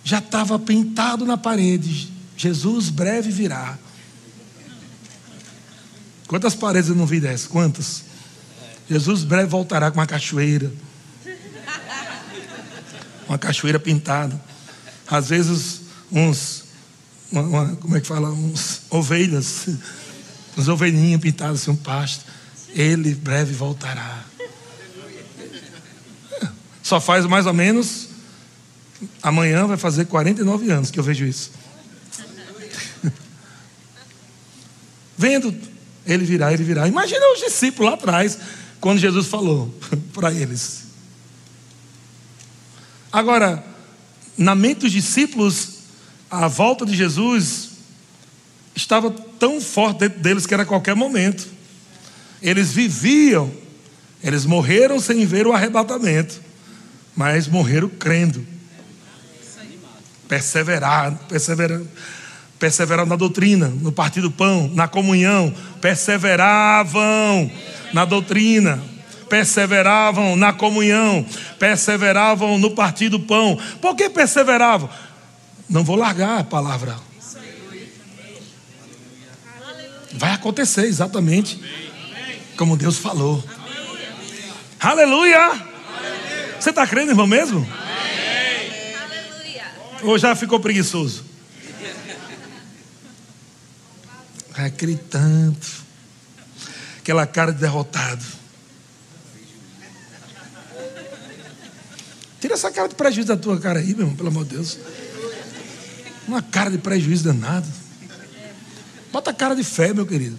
já 0.04 0.20
estava 0.20 0.60
pintado 0.60 1.26
na 1.26 1.38
parede. 1.38 2.14
Jesus 2.36 2.92
breve 2.92 3.32
virá. 3.32 3.80
Quantas 6.28 6.54
paredes 6.54 6.90
eu 6.90 6.96
não 6.96 7.06
vi 7.06 7.20
dessas? 7.20 7.48
Quantas? 7.48 8.04
Jesus 8.90 9.24
breve 9.24 9.48
voltará 9.48 9.90
com 9.90 10.00
uma 10.00 10.08
cachoeira 10.08 10.72
uma 13.28 13.38
cachoeira 13.38 13.80
pintada. 13.80 14.40
Às 15.06 15.30
vezes, 15.30 15.82
uns, 16.12 16.64
uma, 17.32 17.42
uma, 17.42 17.76
como 17.76 17.96
é 17.98 18.02
que 18.02 18.08
fala? 18.08 18.30
Uns 18.32 18.82
ovelhas, 18.90 19.68
uns 20.58 20.68
ovelhinhas 20.68 21.22
pintadas 21.22 21.62
assim, 21.62 21.72
um 21.72 21.76
pasto. 21.76 22.26
Ele 22.70 23.14
breve 23.14 23.54
voltará. 23.54 24.24
Só 26.82 27.02
faz 27.02 27.26
mais 27.26 27.46
ou 27.46 27.54
menos. 27.54 28.08
Amanhã 29.22 29.68
vai 29.68 29.78
fazer 29.78 30.06
49 30.06 30.72
anos 30.72 30.90
que 30.90 31.00
eu 31.00 31.04
vejo 31.04 31.26
isso. 31.26 31.52
Vendo 35.18 35.56
ele 36.08 36.26
virá, 36.26 36.54
ele 36.54 36.64
virá. 36.64 36.88
Imagina 36.88 37.34
os 37.34 37.40
discípulos 37.40 37.92
lá 37.92 37.96
atrás, 37.96 38.38
quando 38.80 39.00
Jesus 39.00 39.28
falou 39.28 39.74
para 40.14 40.32
eles: 40.32 40.84
Agora, 43.12 43.64
na 44.38 44.56
mente 44.56 44.82
dos 44.82 44.92
discípulos, 44.92 45.70
a 46.30 46.48
volta 46.48 46.86
de 46.86 46.96
Jesus 46.96 47.70
estava 48.76 49.10
tão 49.12 49.60
forte 49.60 50.00
dentro 50.00 50.20
deles 50.20 50.46
que 50.46 50.54
era 50.54 50.64
a 50.64 50.66
qualquer 50.66 50.96
momento. 50.96 51.48
Eles 52.42 52.72
viviam, 52.72 53.52
eles 54.24 54.46
morreram 54.46 55.00
sem 55.00 55.26
ver 55.26 55.48
o 55.48 55.54
arrebatamento, 55.54 56.40
mas 57.16 57.48
morreram 57.48 57.90
crendo. 57.90 58.46
Perseveraram, 60.28 61.18
perseveraram, 61.30 61.88
perseveraram 62.60 63.08
na 63.08 63.16
doutrina, 63.16 63.68
no 63.68 63.92
partir 63.92 64.22
do 64.22 64.32
pão, 64.32 64.70
na 64.74 64.88
comunhão, 64.88 65.54
perseveravam 65.82 67.52
na 67.94 68.06
doutrina 68.06 68.82
perseveravam 69.28 70.36
na 70.36 70.54
comunhão, 70.54 71.26
perseveravam 71.60 72.58
no 72.58 72.72
partir 72.72 73.10
do 73.10 73.20
pão. 73.20 73.58
Por 73.82 73.96
que 73.96 74.10
perseveravam? 74.10 74.90
Não 75.70 75.84
vou 75.84 75.96
largar 75.96 76.40
a 76.40 76.44
palavra. 76.44 76.98
Vai 80.14 80.32
acontecer 80.32 80.86
exatamente 80.86 81.62
como 82.58 82.78
Deus 82.78 82.98
falou. 82.98 83.44
Aleluia! 84.80 85.68
Você 86.60 86.72
está 86.72 86.88
crendo, 86.88 87.12
irmão, 87.12 87.28
mesmo? 87.28 87.68
Ou 90.02 90.18
já 90.18 90.36
ficou 90.36 90.60
preguiçoso? 90.60 91.27
Aquele 94.58 94.96
tanto, 94.96 95.68
aquela 96.98 97.28
cara 97.28 97.52
de 97.52 97.60
derrotado. 97.60 98.26
Tira 102.42 102.56
essa 102.56 102.72
cara 102.72 102.88
de 102.88 102.96
prejuízo 102.96 103.28
da 103.28 103.38
tua 103.38 103.60
cara 103.60 103.80
aí, 103.80 103.94
meu 103.94 104.00
irmão, 104.00 104.16
pelo 104.16 104.30
amor 104.30 104.46
de 104.46 104.56
Deus. 104.56 104.80
Uma 106.28 106.42
cara 106.42 106.72
de 106.72 106.80
prejuízo 106.80 107.24
danado. 107.24 107.68
Bota 109.12 109.32
a 109.32 109.34
cara 109.34 109.56
de 109.56 109.64
fé, 109.64 109.94
meu 109.94 110.06
querido. 110.06 110.38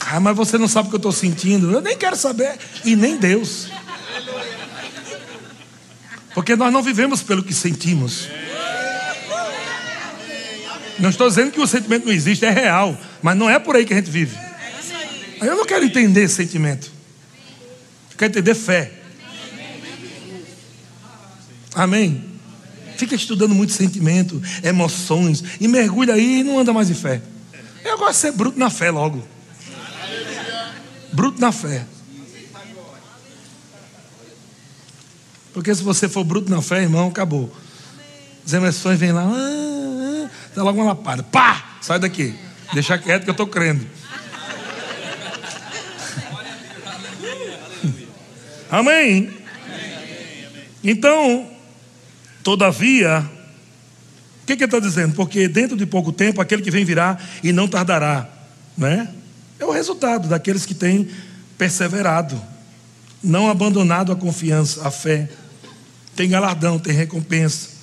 Ah, 0.00 0.20
mas 0.20 0.36
você 0.36 0.58
não 0.58 0.68
sabe 0.68 0.86
o 0.86 0.90
que 0.90 0.96
eu 0.96 0.98
estou 0.98 1.12
sentindo. 1.12 1.72
Eu 1.72 1.80
nem 1.80 1.96
quero 1.96 2.14
saber. 2.14 2.58
E 2.84 2.94
nem 2.94 3.16
Deus. 3.16 3.68
Porque 6.34 6.54
nós 6.54 6.72
não 6.72 6.82
vivemos 6.82 7.22
pelo 7.22 7.42
que 7.42 7.54
sentimos. 7.54 8.28
Não 10.98 11.10
estou 11.10 11.28
dizendo 11.28 11.50
que 11.50 11.60
o 11.60 11.66
sentimento 11.66 12.06
não 12.06 12.12
existe, 12.12 12.44
é 12.44 12.50
real. 12.50 12.96
Mas 13.22 13.36
não 13.36 13.48
é 13.50 13.58
por 13.58 13.76
aí 13.76 13.84
que 13.84 13.92
a 13.92 13.96
gente 13.96 14.10
vive. 14.10 14.36
Eu 15.40 15.56
não 15.56 15.66
quero 15.66 15.84
entender 15.84 16.28
sentimento. 16.28 16.90
Quer 18.16 18.26
entender 18.26 18.54
fé? 18.54 18.92
Amém? 21.74 22.24
Fica 22.96 23.14
estudando 23.14 23.54
muito 23.54 23.72
sentimento, 23.72 24.40
emoções, 24.62 25.42
e 25.60 25.66
mergulha 25.66 26.14
aí 26.14 26.40
e 26.40 26.44
não 26.44 26.58
anda 26.58 26.72
mais 26.72 26.88
em 26.88 26.94
fé. 26.94 27.20
Eu 27.84 27.98
gosto 27.98 28.12
de 28.12 28.16
ser 28.18 28.32
bruto 28.32 28.58
na 28.58 28.70
fé 28.70 28.90
logo. 28.90 29.26
Bruto 31.12 31.40
na 31.40 31.50
fé. 31.50 31.84
Porque 35.52 35.74
se 35.74 35.82
você 35.82 36.08
for 36.08 36.24
bruto 36.24 36.50
na 36.50 36.62
fé, 36.62 36.82
irmão, 36.82 37.08
acabou. 37.08 37.54
As 38.46 38.52
emoções 38.52 38.98
vêm 38.98 39.12
lá, 39.12 39.22
ah, 39.22 39.63
dá 40.54 40.62
logo 40.62 40.80
uma 40.80 40.86
lapada. 40.88 41.22
Pá! 41.22 41.78
Sai 41.80 41.98
daqui. 41.98 42.34
Deixa 42.72 42.96
quieto 42.98 43.24
que 43.24 43.30
eu 43.30 43.32
estou 43.32 43.46
crendo. 43.46 43.86
Amém? 48.70 49.30
Então, 50.82 51.50
todavia, 52.42 53.20
o 54.42 54.46
que, 54.46 54.56
que 54.56 54.64
ele 54.64 54.70
está 54.70 54.78
dizendo? 54.78 55.14
Porque 55.14 55.48
dentro 55.48 55.76
de 55.76 55.86
pouco 55.86 56.12
tempo 56.12 56.40
aquele 56.40 56.62
que 56.62 56.70
vem 56.70 56.84
virá 56.84 57.18
e 57.42 57.52
não 57.52 57.66
tardará, 57.66 58.28
né? 58.76 59.08
É 59.58 59.64
o 59.64 59.70
resultado 59.70 60.28
daqueles 60.28 60.66
que 60.66 60.74
têm 60.74 61.08
perseverado, 61.56 62.40
não 63.22 63.48
abandonado 63.48 64.12
a 64.12 64.16
confiança, 64.16 64.86
a 64.86 64.90
fé. 64.90 65.30
Tem 66.14 66.28
galardão, 66.28 66.78
tem 66.78 66.92
recompensa. 66.92 67.73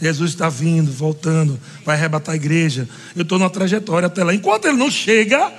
Jesus 0.00 0.30
está 0.30 0.48
vindo, 0.48 0.92
voltando, 0.92 1.58
vai 1.84 1.96
arrebatar 1.96 2.32
a 2.34 2.36
igreja. 2.36 2.88
Eu 3.16 3.22
estou 3.22 3.38
numa 3.38 3.50
trajetória 3.50 4.06
até 4.06 4.22
lá. 4.22 4.32
Enquanto 4.32 4.66
ele 4.66 4.76
não 4.76 4.90
chega, 4.90 5.52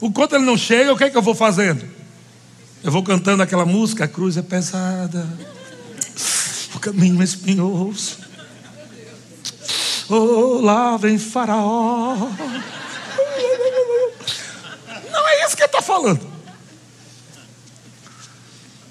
enquanto 0.00 0.34
ele 0.34 0.44
não 0.44 0.56
chega, 0.56 0.92
o 0.92 0.96
que 0.96 1.04
é 1.04 1.10
que 1.10 1.16
eu 1.16 1.22
vou 1.22 1.34
fazendo? 1.34 1.84
Eu 2.82 2.90
vou 2.90 3.02
cantando 3.02 3.42
aquela 3.42 3.66
música, 3.66 4.04
a 4.04 4.08
cruz 4.08 4.36
é 4.36 4.42
pesada, 4.42 5.26
o 6.74 6.78
caminho 6.78 7.20
é 7.20 7.24
espinhoso. 7.24 8.18
Oh, 10.08 10.60
lá 10.60 10.96
vem 10.96 11.18
Faraó. 11.18 12.16
Não 15.10 15.28
é 15.28 15.46
isso 15.46 15.56
que 15.56 15.62
ele 15.62 15.66
está 15.66 15.82
falando. 15.82 16.20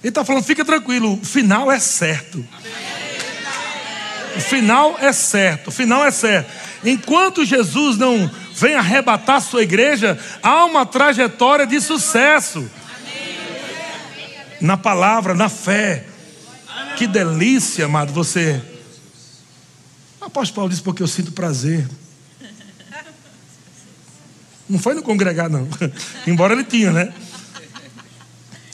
Ele 0.03 0.09
está 0.09 0.25
falando, 0.25 0.43
fica 0.43 0.65
tranquilo, 0.65 1.13
o 1.13 1.25
final 1.25 1.71
é 1.71 1.79
certo. 1.79 2.45
O 4.35 4.39
final 4.39 4.97
é 4.99 5.13
certo, 5.13 5.67
o 5.67 5.71
final 5.71 6.03
é 6.03 6.11
certo. 6.11 6.51
Enquanto 6.83 7.45
Jesus 7.45 7.97
não 7.97 8.29
vem 8.55 8.75
arrebatar 8.75 9.41
sua 9.41 9.61
igreja, 9.61 10.19
há 10.41 10.65
uma 10.65 10.85
trajetória 10.85 11.67
de 11.67 11.79
sucesso. 11.79 12.69
Na 14.59 14.77
palavra, 14.77 15.33
na 15.33 15.49
fé. 15.49 16.05
Que 16.97 17.05
delícia, 17.05 17.85
amado, 17.85 18.11
você. 18.11 18.61
O 20.19 20.25
apóstolo 20.25 20.55
Paulo 20.55 20.69
disse 20.69 20.81
porque 20.81 21.03
eu 21.03 21.07
sinto 21.07 21.31
prazer. 21.31 21.87
Não 24.67 24.79
foi 24.79 24.95
no 24.95 25.03
congregar, 25.03 25.49
não. 25.49 25.67
Embora 26.25 26.53
ele 26.53 26.63
tinha, 26.63 26.91
né? 26.91 27.13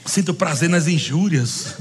Sinto 0.06 0.32
prazer 0.32 0.68
nas 0.68 0.86
injúrias, 0.86 1.74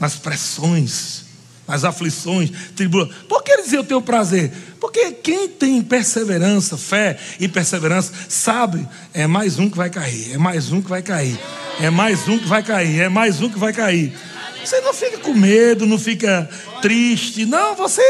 nas 0.00 0.16
pressões 0.16 1.27
as 1.68 1.84
aflições, 1.84 2.50
tribulações. 2.74 3.14
Por 3.28 3.42
que 3.42 3.52
ele 3.52 3.62
dizia 3.62 3.78
eu 3.78 3.84
tenho 3.84 4.00
prazer? 4.00 4.50
Porque 4.80 5.12
quem 5.12 5.46
tem 5.46 5.82
perseverança, 5.82 6.78
fé 6.78 7.18
e 7.38 7.46
perseverança, 7.46 8.10
sabe, 8.26 8.88
é 9.12 9.26
mais 9.26 9.58
um 9.58 9.68
que 9.68 9.76
vai 9.76 9.90
cair, 9.90 10.32
é 10.32 10.38
mais 10.38 10.72
um 10.72 10.80
que 10.80 10.88
vai 10.88 11.02
cair, 11.02 11.38
é 11.78 11.90
mais 11.90 12.26
um 12.26 12.38
que 12.38 12.46
vai 12.46 12.62
cair, 12.62 13.02
é 13.02 13.08
mais 13.10 13.42
um 13.42 13.50
que 13.50 13.58
vai 13.58 13.74
cair. 13.74 14.16
Você 14.64 14.80
não 14.80 14.94
fica 14.94 15.18
com 15.18 15.34
medo, 15.34 15.86
não 15.86 15.98
fica 15.98 16.48
triste, 16.80 17.44
não, 17.44 17.76
você. 17.76 18.02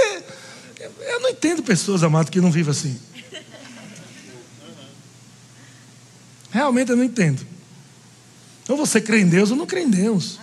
Eu 1.00 1.20
não 1.20 1.30
entendo 1.30 1.62
pessoas, 1.62 2.04
amadas, 2.04 2.30
que 2.30 2.40
não 2.40 2.52
vivem 2.52 2.70
assim. 2.70 2.98
Realmente 6.50 6.90
eu 6.90 6.96
não 6.96 7.04
entendo. 7.04 7.44
Ou 8.68 8.76
você 8.76 9.00
crê 9.00 9.20
em 9.20 9.28
Deus 9.28 9.50
ou 9.50 9.56
não 9.56 9.66
crê 9.66 9.80
em 9.80 9.90
Deus. 9.90 10.38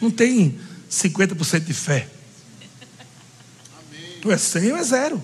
Não 0.00 0.10
tem 0.10 0.58
50% 0.90 1.60
de 1.60 1.74
fé. 1.74 2.08
É 4.30 4.36
100 4.36 4.72
ou 4.72 4.78
é 4.78 4.82
zero? 4.82 5.22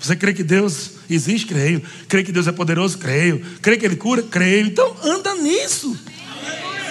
Você 0.00 0.16
crê 0.16 0.32
que 0.32 0.42
Deus 0.42 0.92
existe? 1.10 1.46
Creio. 1.46 1.82
Crê 2.08 2.24
que 2.24 2.32
Deus 2.32 2.46
é 2.46 2.52
poderoso? 2.52 2.98
Creio. 2.98 3.44
Crê 3.60 3.76
que 3.76 3.84
Ele 3.84 3.96
cura? 3.96 4.22
Creio. 4.22 4.66
Então 4.66 4.96
anda 5.02 5.34
nisso. 5.34 5.96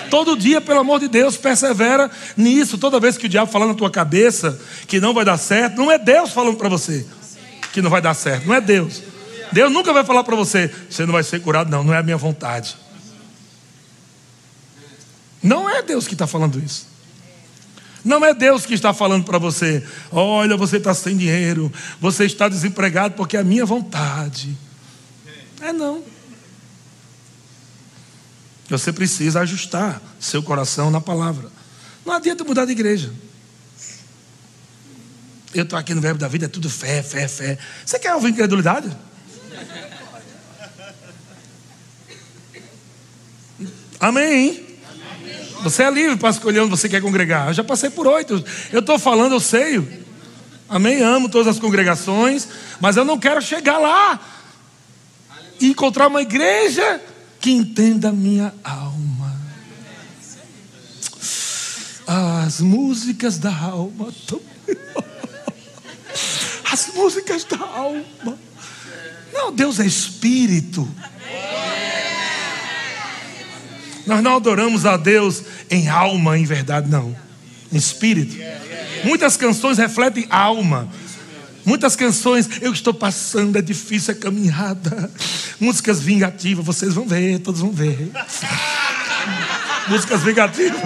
Todo 0.10 0.38
dia, 0.38 0.62
pelo 0.62 0.80
amor 0.80 1.00
de 1.00 1.08
Deus, 1.08 1.36
persevera 1.36 2.10
nisso. 2.38 2.78
Toda 2.78 3.00
vez 3.00 3.18
que 3.18 3.26
o 3.26 3.30
diabo 3.30 3.52
falar 3.52 3.68
na 3.68 3.74
tua 3.74 3.90
cabeça 3.90 4.60
que 4.88 5.00
não 5.00 5.14
vai 5.14 5.26
dar 5.26 5.38
certo, 5.38 5.78
não 5.78 5.92
é 5.92 5.98
Deus 5.98 6.32
falando 6.32 6.58
para 6.58 6.70
você 6.70 7.06
que 7.72 7.82
não 7.82 7.90
vai 7.90 8.02
dar 8.02 8.14
certo. 8.14 8.48
Não 8.48 8.54
é 8.54 8.62
Deus. 8.62 9.02
Deus 9.52 9.72
nunca 9.72 9.92
vai 9.92 10.04
falar 10.06 10.24
para 10.24 10.36
você, 10.36 10.72
você 10.90 11.06
não 11.06 11.14
vai 11.14 11.24
ser 11.24 11.42
curado, 11.42 11.70
não. 11.70 11.84
Não 11.84 11.94
é 11.94 11.98
a 11.98 12.04
minha 12.04 12.18
vontade. 12.18 12.76
Não 15.42 15.70
é 15.70 15.82
Deus 15.82 16.08
que 16.08 16.14
está 16.14 16.28
falando 16.28 16.60
isso. 16.60 16.88
Não 18.04 18.24
é 18.24 18.34
Deus 18.34 18.66
que 18.66 18.74
está 18.74 18.94
falando 18.94 19.26
para 19.26 19.38
você: 19.38 19.86
olha, 20.12 20.56
você 20.56 20.78
está 20.78 20.94
sem 20.94 21.18
dinheiro, 21.18 21.72
você 22.00 22.26
está 22.26 22.48
desempregado 22.48 23.16
porque 23.16 23.36
é 23.38 23.40
a 23.40 23.44
minha 23.44 23.66
vontade. 23.66 24.58
É 25.62 25.74
não. 25.74 26.04
Você 28.70 28.94
precisa 28.94 29.42
ajustar 29.42 30.02
seu 30.20 30.44
coração 30.44 30.92
na 30.92 31.02
palavra. 31.02 31.52
Não 32.06 32.14
adianta 32.14 32.44
mudar 32.44 32.66
de 32.66 32.72
igreja. 32.72 33.12
Eu 35.54 35.64
estou 35.64 35.78
aqui 35.78 35.96
no 35.96 36.02
Verbo 36.02 36.20
da 36.20 36.28
Vida, 36.28 36.46
é 36.46 36.50
tudo 36.50 36.70
fé, 36.70 37.02
fé, 37.02 37.28
fé. 37.28 37.58
Você 37.84 37.98
quer 37.98 38.14
ouvir 38.14 38.30
incredulidade? 38.30 38.96
Amém. 44.00 44.69
Você 45.64 45.84
é 45.84 45.92
livre 45.92 46.18
para 46.18 46.30
escolher 46.30 46.62
onde 46.62 46.72
você 46.72 46.88
quer 46.88 47.02
congregar. 47.02 47.48
Eu 47.48 47.54
já 47.54 47.64
passei 47.64 47.90
por 47.90 48.08
oito. 48.08 48.44
Eu 48.72 48.80
estou 48.80 48.98
falando, 48.98 49.34
eu 49.34 49.40
sei. 49.40 50.06
Amém? 50.68 51.02
Amo 51.02 51.30
todas 51.30 51.48
as 51.48 51.60
congregações, 51.60 52.48
mas 52.80 52.96
eu 52.96 53.04
não 53.04 53.18
quero 53.18 53.42
chegar 53.42 53.78
lá 53.78 54.20
e 55.60 55.68
encontrar 55.68 56.08
uma 56.08 56.22
igreja 56.22 57.02
que 57.40 57.52
entenda 57.52 58.10
a 58.10 58.12
minha 58.12 58.54
alma. 58.64 59.40
As 62.06 62.60
músicas 62.60 63.38
da 63.38 63.56
alma. 63.56 64.14
As 66.72 66.88
músicas 66.94 67.44
da 67.44 67.60
alma. 67.60 68.38
Não, 69.34 69.52
Deus 69.52 69.80
é 69.80 69.86
espírito. 69.86 70.88
Nós 74.06 74.24
não 74.24 74.36
adoramos 74.36 74.86
a 74.86 74.98
Deus 74.98 75.44
em 75.70 75.88
alma, 75.88 76.38
em 76.38 76.46
verdade, 76.46 76.90
não. 76.90 77.16
Em 77.72 77.78
espírito. 77.78 78.36
Muitas 79.04 79.38
canções 79.38 79.78
refletem 79.78 80.26
alma. 80.30 80.90
Muitas 81.66 81.96
canções, 81.96 82.50
eu 82.62 82.74
estou 82.74 82.94
passando, 82.94 83.58
é 83.58 83.62
difícil 83.62 84.14
a 84.14 84.18
caminhada. 84.18 85.12
Músicas 85.60 86.00
vingativas, 86.00 86.66
vocês 86.66 86.94
vão 86.94 87.06
ver, 87.06 87.40
todos 87.40 87.62
vão 87.62 87.72
ver. 87.72 88.12
Músicas 89.88 90.24
vingativas. 90.24 90.82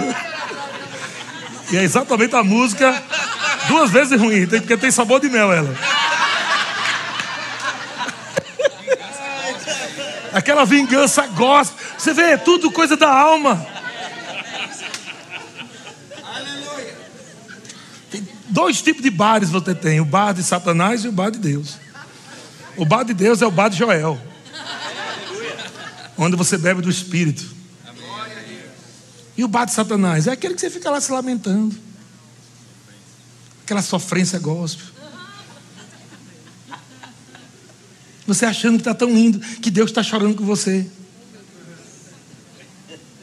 E 1.72 1.76
é 1.76 1.82
exatamente 1.82 2.34
a 2.36 2.44
música 2.44 3.02
duas 3.68 3.90
vezes 3.90 4.20
ruim, 4.20 4.46
porque 4.46 4.76
tem 4.76 4.90
sabor 4.90 5.20
de 5.20 5.28
mel 5.28 5.52
ela. 5.52 5.74
Aquela 10.32 10.64
vingança 10.64 11.26
gospel. 11.28 11.83
Você 11.98 12.12
vê, 12.12 12.32
é 12.32 12.36
tudo 12.36 12.70
coisa 12.70 12.96
da 12.96 13.08
alma. 13.08 13.66
Tem 18.10 18.26
dois 18.48 18.82
tipos 18.82 19.02
de 19.02 19.10
bares 19.10 19.50
você 19.50 19.74
tem: 19.74 20.00
o 20.00 20.04
bar 20.04 20.32
de 20.32 20.42
Satanás 20.42 21.04
e 21.04 21.08
o 21.08 21.12
bar 21.12 21.30
de 21.30 21.38
Deus. 21.38 21.78
O 22.76 22.84
bar 22.84 23.04
de 23.04 23.14
Deus 23.14 23.40
é 23.40 23.46
o 23.46 23.50
bar 23.50 23.68
de 23.68 23.78
Joel, 23.78 24.20
onde 26.16 26.36
você 26.36 26.58
bebe 26.58 26.82
do 26.82 26.90
Espírito. 26.90 27.54
E 29.36 29.44
o 29.44 29.48
bar 29.48 29.64
de 29.64 29.72
Satanás 29.72 30.26
é 30.26 30.32
aquele 30.32 30.54
que 30.54 30.60
você 30.60 30.70
fica 30.70 30.90
lá 30.90 31.00
se 31.00 31.10
lamentando, 31.10 31.74
aquela 33.62 33.82
sofrência 33.82 34.38
gospel. 34.38 34.94
Você 38.26 38.46
achando 38.46 38.74
que 38.74 38.80
está 38.80 38.94
tão 38.94 39.10
lindo, 39.10 39.38
que 39.38 39.70
Deus 39.70 39.90
está 39.90 40.02
chorando 40.02 40.34
com 40.34 40.44
você. 40.44 40.88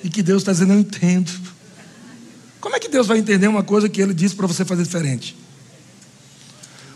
E 0.04 0.10
que 0.10 0.24
Deus 0.24 0.42
está 0.42 0.52
dizendo, 0.52 0.74
eu 0.74 0.80
entendo. 0.80 1.32
Como 2.60 2.76
é 2.76 2.80
que 2.80 2.88
Deus 2.88 3.08
vai 3.08 3.18
entender 3.18 3.48
uma 3.48 3.64
coisa 3.64 3.90
que 3.90 4.02
Ele 4.02 4.14
disse 4.14 4.36
para 4.36 4.48
você 4.48 4.64
fazer 4.64 4.84
diferente? 4.84 5.36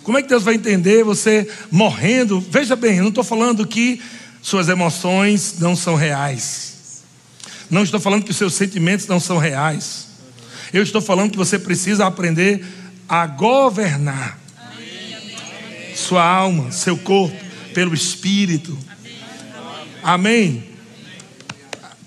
Como 0.04 0.18
é 0.18 0.22
que 0.22 0.30
Deus 0.30 0.44
vai 0.44 0.54
entender 0.54 1.04
você 1.04 1.50
morrendo? 1.72 2.40
Veja 2.40 2.76
bem, 2.76 2.98
eu 2.98 3.04
não 3.04 3.10
estou 3.10 3.24
falando 3.24 3.66
que 3.66 4.00
suas 4.42 4.70
emoções 4.70 5.56
não 5.60 5.76
são 5.76 5.96
reais. 5.96 7.04
Não 7.72 7.82
estou 7.82 8.00
falando 8.00 8.24
que 8.24 8.34
seus 8.34 8.54
sentimentos 8.54 9.08
não 9.08 9.20
são 9.20 9.40
reais. 9.40 10.08
Eu 10.72 10.84
estou 10.84 11.02
falando 11.02 11.32
que 11.32 11.38
você 11.38 11.58
precisa 11.58 12.06
aprender 12.06 12.64
a 13.10 13.26
governar 13.26 14.40
sua 15.96 16.24
alma, 16.24 16.72
seu 16.72 16.98
corpo 16.98 17.36
pelo 17.74 17.96
Espírito. 17.96 18.78
Amém? 20.04 20.75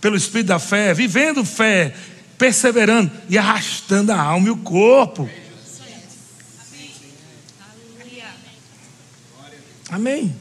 Pelo 0.01 0.17
Espírito 0.17 0.49
da 0.49 0.59
fé, 0.59 0.95
vivendo 0.95 1.45
fé, 1.45 1.95
perseverando 2.37 3.11
e 3.29 3.37
arrastando 3.37 4.13
a 4.13 4.21
alma 4.21 4.49
e 4.49 4.51
o 4.51 4.57
corpo. 4.57 5.29
Amém. 9.91 10.35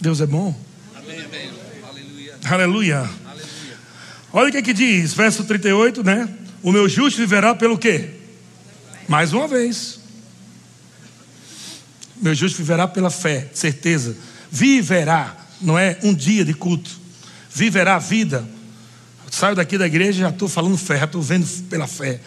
Deus 0.00 0.20
é 0.20 0.26
bom. 0.26 0.54
Aleluia. 0.96 2.38
Aleluia. 2.44 3.10
Olha 4.32 4.48
o 4.48 4.52
que, 4.52 4.62
que 4.62 4.72
diz, 4.72 5.14
verso 5.14 5.44
38, 5.44 6.02
né? 6.02 6.28
O 6.62 6.72
meu 6.72 6.88
justo 6.88 7.18
viverá 7.18 7.54
pelo 7.54 7.78
quê? 7.78 8.10
Mais 9.08 9.32
uma 9.32 9.48
vez. 9.48 10.00
Meu 12.16 12.34
justo 12.34 12.58
viverá 12.58 12.86
pela 12.86 13.10
fé, 13.10 13.48
certeza. 13.52 14.16
Viverá, 14.50 15.36
não 15.60 15.78
é 15.78 15.98
um 16.02 16.14
dia 16.14 16.44
de 16.44 16.54
culto. 16.54 17.01
Viverá 17.54 17.96
a 17.96 17.98
vida. 17.98 18.48
Saio 19.30 19.56
daqui 19.56 19.78
da 19.78 19.86
igreja 19.86 20.20
já 20.20 20.28
estou 20.28 20.48
falando 20.48 20.76
fé, 20.76 20.98
já 20.98 21.04
estou 21.06 21.22
vendo 21.22 21.46
pela 21.68 21.86
fé. 21.86 22.20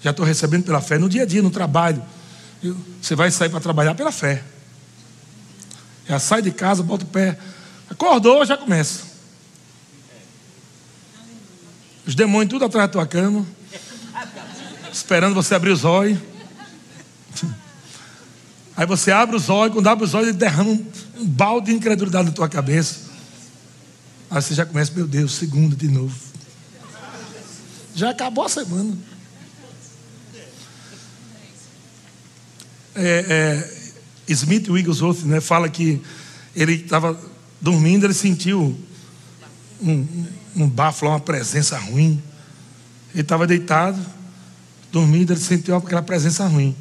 Já 0.00 0.10
estou 0.10 0.24
recebendo 0.24 0.64
pela 0.64 0.80
fé. 0.80 0.98
No 0.98 1.08
dia 1.08 1.22
a 1.22 1.26
dia, 1.26 1.42
no 1.42 1.50
trabalho. 1.50 2.02
Você 3.00 3.14
vai 3.16 3.30
sair 3.30 3.48
para 3.48 3.60
trabalhar 3.60 3.94
pela 3.94 4.12
fé. 4.12 4.42
Já 6.08 6.18
sai 6.18 6.42
de 6.42 6.50
casa, 6.50 6.82
bota 6.82 7.04
o 7.04 7.08
pé. 7.08 7.38
Acordou, 7.90 8.44
já 8.44 8.56
começa. 8.56 9.02
Os 12.06 12.14
demônios 12.14 12.50
tudo 12.50 12.64
atrás 12.64 12.88
da 12.88 12.92
tua 12.92 13.06
cama. 13.06 13.46
Esperando 14.92 15.34
você 15.34 15.54
abrir 15.54 15.70
os 15.70 15.84
olhos. 15.84 16.18
Aí 18.76 18.86
você 18.86 19.10
abre 19.10 19.36
os 19.36 19.48
olhos, 19.48 19.74
quando 19.74 19.86
abre 19.86 20.04
os 20.04 20.14
olhos, 20.14 20.28
ele 20.28 20.36
derrama 20.36 20.70
um, 20.70 20.86
um 21.18 21.26
balde 21.26 21.66
de 21.66 21.76
incredulidade 21.76 22.26
na 22.26 22.32
tua 22.32 22.48
cabeça. 22.48 23.11
Aí 24.32 24.40
você 24.40 24.54
já 24.54 24.64
começa, 24.64 24.90
meu 24.94 25.06
Deus, 25.06 25.34
segunda 25.34 25.76
de 25.76 25.88
novo. 25.88 26.16
Já 27.94 28.08
acabou 28.08 28.46
a 28.46 28.48
semana. 28.48 28.96
É, 32.94 33.26
é, 33.28 34.32
Smith 34.32 34.70
Wigglesworth 34.70 35.24
né, 35.24 35.38
fala 35.38 35.68
que 35.68 36.00
ele 36.56 36.76
estava 36.76 37.20
dormindo, 37.60 38.06
ele 38.06 38.14
sentiu 38.14 38.74
um, 39.82 40.26
um, 40.56 40.66
bafo, 40.66 41.04
uma 41.04 41.20
presença 41.20 41.76
ruim. 41.76 42.22
Ele 43.12 43.20
estava 43.20 43.46
deitado, 43.46 44.00
dormindo, 44.90 45.34
ele 45.34 45.40
sentiu 45.40 45.76
aquela 45.76 46.00
presença 46.00 46.46
ruim. 46.46 46.74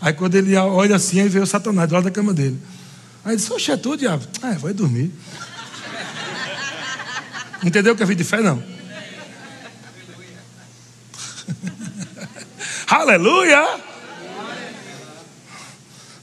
Aí 0.00 0.14
quando 0.14 0.36
ele 0.36 0.56
olha 0.56 0.96
assim, 0.96 1.20
aí 1.20 1.28
veio 1.28 1.44
o 1.44 1.46
Satanás 1.46 1.86
do 1.86 1.92
lado 1.96 2.04
da 2.04 2.10
cama 2.10 2.32
dele. 2.32 2.58
Aí 3.22 3.32
ele 3.32 3.36
disse, 3.36 3.52
oxe, 3.52 3.70
é 3.70 3.76
tu, 3.76 3.94
diabo? 3.94 4.26
Ah, 4.40 4.52
vai 4.52 4.72
dormir. 4.72 5.12
Entendeu 7.64 7.92
o 7.92 7.96
que 7.96 8.02
é 8.02 8.06
vida 8.06 8.22
de 8.22 8.28
fé, 8.28 8.40
não? 8.40 8.58
Aleluia! 12.88 13.80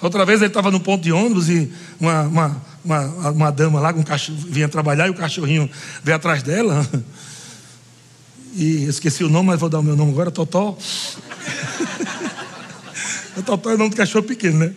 Outra 0.02 0.26
vez 0.26 0.42
ele 0.42 0.48
estava 0.48 0.72
no 0.72 0.80
ponto 0.80 1.04
de 1.04 1.12
ônibus 1.12 1.50
e 1.50 1.72
uma, 2.00 2.22
uma, 2.24 2.62
uma, 2.84 3.02
uma 3.32 3.52
dama 3.52 3.80
lá 3.80 3.94
com 3.94 4.00
um 4.00 4.04
cachorro 4.04 4.38
vinha 4.48 4.70
trabalhar 4.70 5.08
e 5.08 5.10
o 5.10 5.14
cachorrinho 5.14 5.70
veio 6.04 6.16
atrás 6.16 6.44
dela. 6.44 6.88
E 8.56 8.86
esqueci 8.86 9.24
o 9.24 9.30
nome, 9.30 9.48
mas 9.48 9.60
vou 9.60 9.70
dar 9.70 9.80
o 9.80 9.84
meu 9.84 9.96
nome 9.96 10.12
agora, 10.12 10.32
Totó. 10.32 10.78
Totó 13.46 13.72
é 13.72 13.76
o 13.76 13.78
nome 13.78 13.92
do 13.92 13.96
cachorro 13.96 14.26
pequeno, 14.26 14.60
né? 14.60 14.74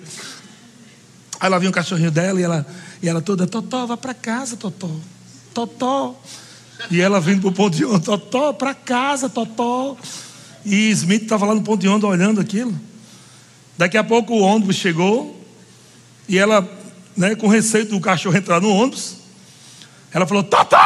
Aí 1.41 1.51
lá 1.51 1.59
vinha 1.59 1.71
o 1.71 1.75
cachorrinho 1.75 2.11
dela 2.11 2.41
e 2.41 2.45
ela, 2.45 2.67
e 3.03 3.09
ela 3.09 3.21
toda, 3.21 3.47
Totó, 3.47 3.87
vá 3.87 3.97
para 3.97 4.15
casa, 4.15 4.57
Totó. 4.57 4.91
Totó. 5.55 6.21
E 6.91 7.01
ela 7.01 7.21
vindo 7.21 7.41
para 7.41 7.51
o 7.51 7.53
ponto 7.53 7.77
de 7.77 7.85
onda, 7.85 8.01
Totó, 8.01 8.53
para 8.53 8.75
casa, 8.75 9.29
Totó. 9.29 9.97
E 10.65 10.91
Smith 10.91 11.23
estava 11.23 11.47
lá 11.47 11.55
no 11.55 11.63
ponto 11.63 11.81
de 11.81 11.89
onda 11.89 12.07
olhando 12.07 12.41
aquilo. 12.41 12.79
Daqui 13.77 13.97
a 13.97 14.05
pouco 14.05 14.35
o 14.35 14.41
ônibus 14.41 14.77
chegou 14.77 15.41
e 16.29 16.39
ela, 16.39 16.69
né, 17.17 17.35
com 17.35 17.49
receio 17.49 17.87
do 17.87 18.01
cachorro 18.01 18.37
entrar 18.37 18.61
no 18.61 18.69
ônibus, 18.69 19.17
ela 20.13 20.27
falou: 20.27 20.43
Totó! 20.43 20.77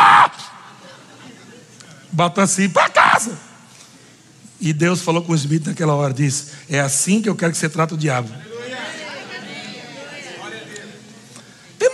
Bateu 2.12 2.44
assim, 2.44 2.68
para 2.68 2.88
casa. 2.88 3.36
E 4.58 4.72
Deus 4.72 5.02
falou 5.02 5.22
com 5.22 5.34
Smith 5.34 5.66
naquela 5.66 5.94
hora: 5.94 6.14
disse, 6.14 6.52
É 6.68 6.80
assim 6.80 7.20
que 7.20 7.28
eu 7.28 7.34
quero 7.34 7.52
que 7.52 7.58
você 7.58 7.68
trate 7.68 7.94
o 7.94 7.96
diabo. 7.96 8.30
Tem 11.78 11.90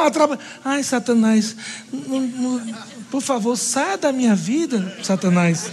amado. 0.00 0.38
Ai, 0.64 0.82
Satanás, 0.82 1.56
não, 1.92 2.20
não, 2.20 2.74
por 3.10 3.20
favor, 3.20 3.56
saia 3.56 3.98
da 3.98 4.12
minha 4.12 4.34
vida, 4.34 4.96
Satanás. 5.02 5.70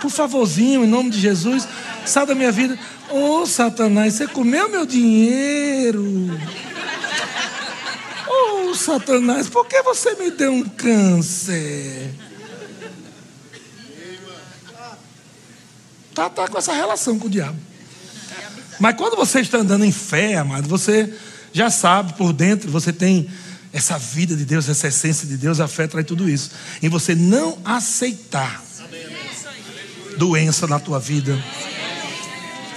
Por 0.00 0.10
favorzinho, 0.10 0.84
em 0.84 0.88
nome 0.88 1.10
de 1.10 1.18
Jesus, 1.18 1.66
saia 2.04 2.26
da 2.26 2.34
minha 2.34 2.52
vida. 2.52 2.78
Ô 3.10 3.40
oh, 3.40 3.46
Satanás, 3.46 4.14
você 4.14 4.26
comeu 4.26 4.68
meu 4.68 4.84
dinheiro. 4.84 6.04
Ô 8.28 8.70
oh, 8.70 8.74
Satanás, 8.74 9.48
por 9.48 9.66
que 9.66 9.82
você 9.82 10.14
me 10.14 10.30
deu 10.30 10.52
um 10.52 10.64
câncer? 10.64 12.14
Tá, 16.14 16.30
tá 16.30 16.46
com 16.46 16.58
essa 16.58 16.72
relação 16.72 17.18
com 17.18 17.26
o 17.26 17.30
diabo. 17.30 17.58
Mas 18.78 18.96
quando 18.96 19.16
você 19.16 19.40
está 19.40 19.58
andando 19.58 19.84
em 19.84 19.92
fé, 19.92 20.36
amado, 20.36 20.68
você 20.68 21.12
já 21.52 21.70
sabe 21.70 22.12
por 22.14 22.32
dentro, 22.32 22.70
você 22.70 22.92
tem 22.92 23.28
essa 23.74 23.98
vida 23.98 24.36
de 24.36 24.44
Deus, 24.44 24.68
essa 24.68 24.86
essência 24.86 25.26
de 25.26 25.36
Deus, 25.36 25.58
a 25.58 25.66
fé 25.66 25.88
traz 25.88 26.06
tudo 26.06 26.30
isso. 26.30 26.52
Em 26.80 26.88
você 26.88 27.12
não 27.12 27.58
aceitar 27.64 28.62
doença 30.16 30.68
na 30.68 30.78
tua 30.78 31.00
vida. 31.00 31.36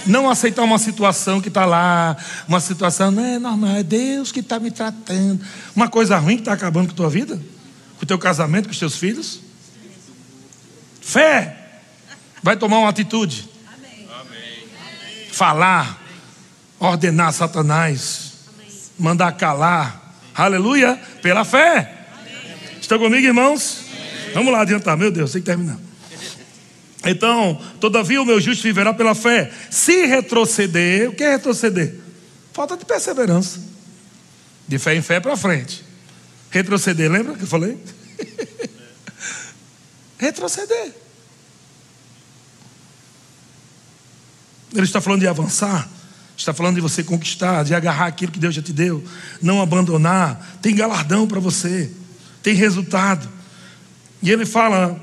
Não 0.04 0.28
aceitar 0.28 0.64
uma 0.64 0.78
situação 0.78 1.40
que 1.40 1.46
está 1.46 1.64
lá, 1.64 2.16
uma 2.48 2.58
situação, 2.58 3.12
não 3.12 3.24
é 3.24 3.38
normal, 3.38 3.76
é 3.76 3.82
Deus 3.84 4.32
que 4.32 4.40
está 4.40 4.58
me 4.58 4.72
tratando. 4.72 5.40
Uma 5.76 5.88
coisa 5.88 6.18
ruim 6.18 6.34
que 6.34 6.40
está 6.40 6.52
acabando 6.52 6.86
com 6.86 6.94
a 6.94 6.96
tua 6.96 7.10
vida, 7.10 7.36
com 7.96 8.02
o 8.02 8.06
teu 8.06 8.18
casamento, 8.18 8.64
com 8.64 8.72
os 8.72 8.78
teus 8.78 8.96
filhos. 8.96 9.40
Fé 11.00 11.80
vai 12.42 12.56
tomar 12.56 12.78
uma 12.78 12.88
atitude. 12.88 13.48
Falar, 15.30 16.02
ordenar 16.80 17.32
Satanás, 17.32 18.32
mandar 18.98 19.30
calar. 19.32 20.07
Aleluia, 20.38 20.94
pela 21.20 21.44
fé. 21.44 22.06
Estão 22.80 22.96
comigo, 22.96 23.26
irmãos? 23.26 23.80
Vamos 24.32 24.52
lá 24.52 24.60
adiantar, 24.60 24.96
meu 24.96 25.10
Deus, 25.10 25.32
tem 25.32 25.42
que 25.42 25.46
terminar. 25.46 25.76
Então, 27.04 27.60
todavia 27.80 28.22
o 28.22 28.24
meu 28.24 28.40
justo 28.40 28.62
viverá 28.62 28.94
pela 28.94 29.16
fé. 29.16 29.50
Se 29.68 30.06
retroceder, 30.06 31.10
o 31.10 31.12
que 31.12 31.24
é 31.24 31.30
retroceder? 31.30 31.96
Falta 32.52 32.76
de 32.76 32.84
perseverança. 32.84 33.60
De 34.68 34.78
fé 34.78 34.94
em 34.94 35.02
fé 35.02 35.18
para 35.18 35.36
frente. 35.36 35.84
Retroceder, 36.52 37.10
lembra 37.10 37.34
que 37.34 37.42
eu 37.42 37.48
falei? 37.48 37.76
retroceder. 40.18 40.92
Ele 44.72 44.84
está 44.84 45.00
falando 45.00 45.20
de 45.20 45.26
avançar, 45.26 45.88
está 46.38 46.54
falando 46.54 46.76
de 46.76 46.80
você 46.80 47.02
conquistar, 47.02 47.64
de 47.64 47.74
agarrar 47.74 48.06
aquilo 48.06 48.30
que 48.30 48.38
Deus 48.38 48.54
já 48.54 48.62
te 48.62 48.72
deu, 48.72 49.02
não 49.42 49.60
abandonar. 49.60 50.58
Tem 50.62 50.74
galardão 50.74 51.26
para 51.26 51.40
você, 51.40 51.90
tem 52.42 52.54
resultado. 52.54 53.28
E 54.22 54.30
ele 54.30 54.46
fala 54.46 54.98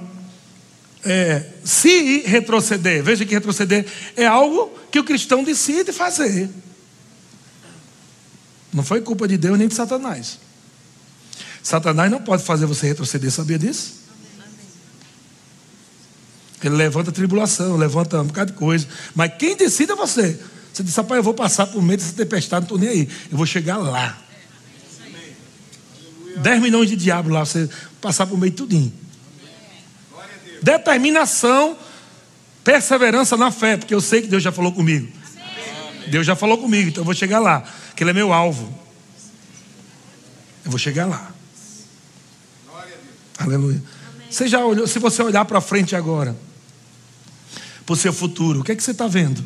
é, 1.03 1.45
se 1.63 2.21
retroceder, 2.21 3.03
veja 3.03 3.25
que 3.25 3.33
retroceder 3.33 3.85
é 4.15 4.25
algo 4.25 4.71
que 4.89 4.97
o 4.97 5.03
cristão 5.03 5.43
decide 5.43 5.91
fazer. 5.91 6.49
Não 8.73 8.83
foi 8.83 9.01
culpa 9.01 9.27
de 9.27 9.37
Deus 9.37 9.57
nem 9.57 9.67
de 9.67 9.75
Satanás. 9.75 10.39
Satanás 11.61 12.09
não 12.09 12.21
pode 12.21 12.43
fazer 12.43 12.65
você 12.65 12.87
retroceder, 12.87 13.31
sabia 13.31 13.59
disso? 13.59 14.05
Ele 16.63 16.75
levanta 16.75 17.11
tribulação, 17.11 17.75
levanta 17.75 18.21
um 18.21 18.27
bocado 18.27 18.51
de 18.53 18.57
coisa. 18.57 18.87
Mas 19.13 19.33
quem 19.37 19.55
decide 19.55 19.91
é 19.91 19.95
você. 19.95 20.39
Você 20.75 20.83
diz, 20.83 20.95
rapaz, 20.95 21.17
eu 21.17 21.23
vou 21.23 21.33
passar 21.33 21.67
por 21.67 21.81
meio 21.81 21.97
dessa 21.97 22.13
tempestade, 22.13 22.61
não 22.61 22.65
estou 22.65 22.77
nem 22.77 22.89
aí. 22.89 23.09
Eu 23.31 23.37
vou 23.37 23.45
chegar 23.45 23.77
lá. 23.77 24.17
10 26.37 26.61
milhões 26.61 26.89
de 26.89 26.97
diabos 26.97 27.31
lá, 27.31 27.45
você 27.45 27.69
passar 28.01 28.27
por 28.27 28.37
meio 28.37 28.51
de 28.51 28.57
tudinho 28.57 29.05
determinação, 30.65 31.77
perseverança 32.63 33.37
na 33.37 33.51
fé, 33.51 33.77
porque 33.77 33.93
eu 33.93 34.01
sei 34.01 34.23
que 34.23 34.27
Deus 34.27 34.41
já 34.41 34.51
falou 34.51 34.71
comigo. 34.71 35.07
Deus 36.07 36.25
já 36.25 36.35
falou 36.35 36.57
comigo, 36.57 36.89
então 36.89 37.01
eu 37.01 37.05
vou 37.05 37.13
chegar 37.13 37.39
lá, 37.39 37.63
que 37.95 38.03
Ele 38.03 38.09
é 38.09 38.13
meu 38.13 38.33
alvo. 38.33 38.73
Eu 40.63 40.71
vou 40.71 40.79
chegar 40.79 41.05
lá. 41.05 41.31
Aleluia. 43.37 43.81
Você 44.27 44.47
já 44.47 44.65
olhou, 44.65 44.87
se 44.87 44.97
você 44.97 45.21
olhar 45.21 45.45
para 45.45 45.61
frente 45.61 45.95
agora, 45.95 46.35
para 47.85 47.93
o 47.93 47.95
seu 47.95 48.11
futuro, 48.11 48.61
o 48.61 48.63
que 48.63 48.71
é 48.71 48.75
que 48.75 48.81
você 48.81 48.91
está 48.91 49.05
vendo? 49.05 49.43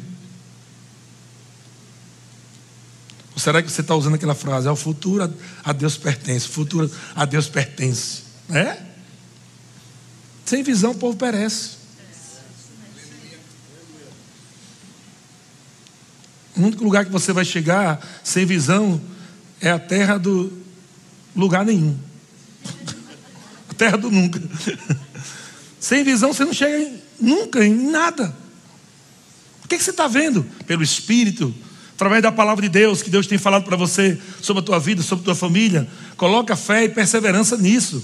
Ou 3.40 3.42
será 3.42 3.64
que 3.64 3.72
você 3.72 3.80
está 3.80 3.96
usando 3.96 4.16
aquela 4.16 4.36
frase? 4.36 4.68
É 4.68 4.72
o 4.72 4.76
futuro 4.76 5.34
a 5.64 5.72
Deus 5.72 5.96
pertence, 5.96 6.46
o 6.46 6.50
futuro 6.50 6.92
a 7.16 7.24
Deus 7.24 7.48
pertence. 7.48 8.24
É? 8.50 8.78
Sem 10.44 10.62
visão 10.62 10.92
o 10.92 10.96
povo 10.96 11.18
perece. 11.18 11.78
O 16.54 16.64
único 16.64 16.84
lugar 16.84 17.06
que 17.06 17.12
você 17.14 17.32
vai 17.32 17.46
chegar 17.46 18.06
sem 18.26 18.46
visão 18.46 19.00
é 19.62 19.72
a 19.72 19.80
terra 19.80 20.18
do 20.18 20.52
lugar 21.34 21.66
nenhum. 21.66 21.98
A 23.70 23.74
terra 23.74 23.96
do 23.96 24.12
nunca. 24.12 24.42
Sem 25.80 26.04
visão 26.04 26.34
você 26.34 26.44
não 26.44 26.52
chega 26.52 26.78
em, 26.78 27.02
nunca 27.22 27.66
em 27.66 27.74
nada. 27.74 28.36
O 29.64 29.68
que, 29.70 29.78
que 29.78 29.84
você 29.84 29.92
está 29.92 30.10
vendo? 30.10 30.44
Pelo 30.68 30.84
Espírito, 30.84 31.56
através 32.00 32.24
da 32.24 32.32
palavra 32.32 32.62
de 32.62 32.70
Deus, 32.70 33.02
que 33.02 33.10
Deus 33.10 33.28
tem 33.28 33.38
falado 33.38 33.66
para 33.66 33.76
você 33.76 34.18
sobre 34.42 34.64
a 34.64 34.66
tua 34.66 34.80
vida, 34.80 35.04
sobre 35.04 35.24
a 35.24 35.26
tua 35.26 35.36
família. 35.36 35.86
Coloca 36.16 36.56
fé 36.56 36.86
e 36.86 36.90
perseverança 36.90 37.58
nisso. 37.58 38.02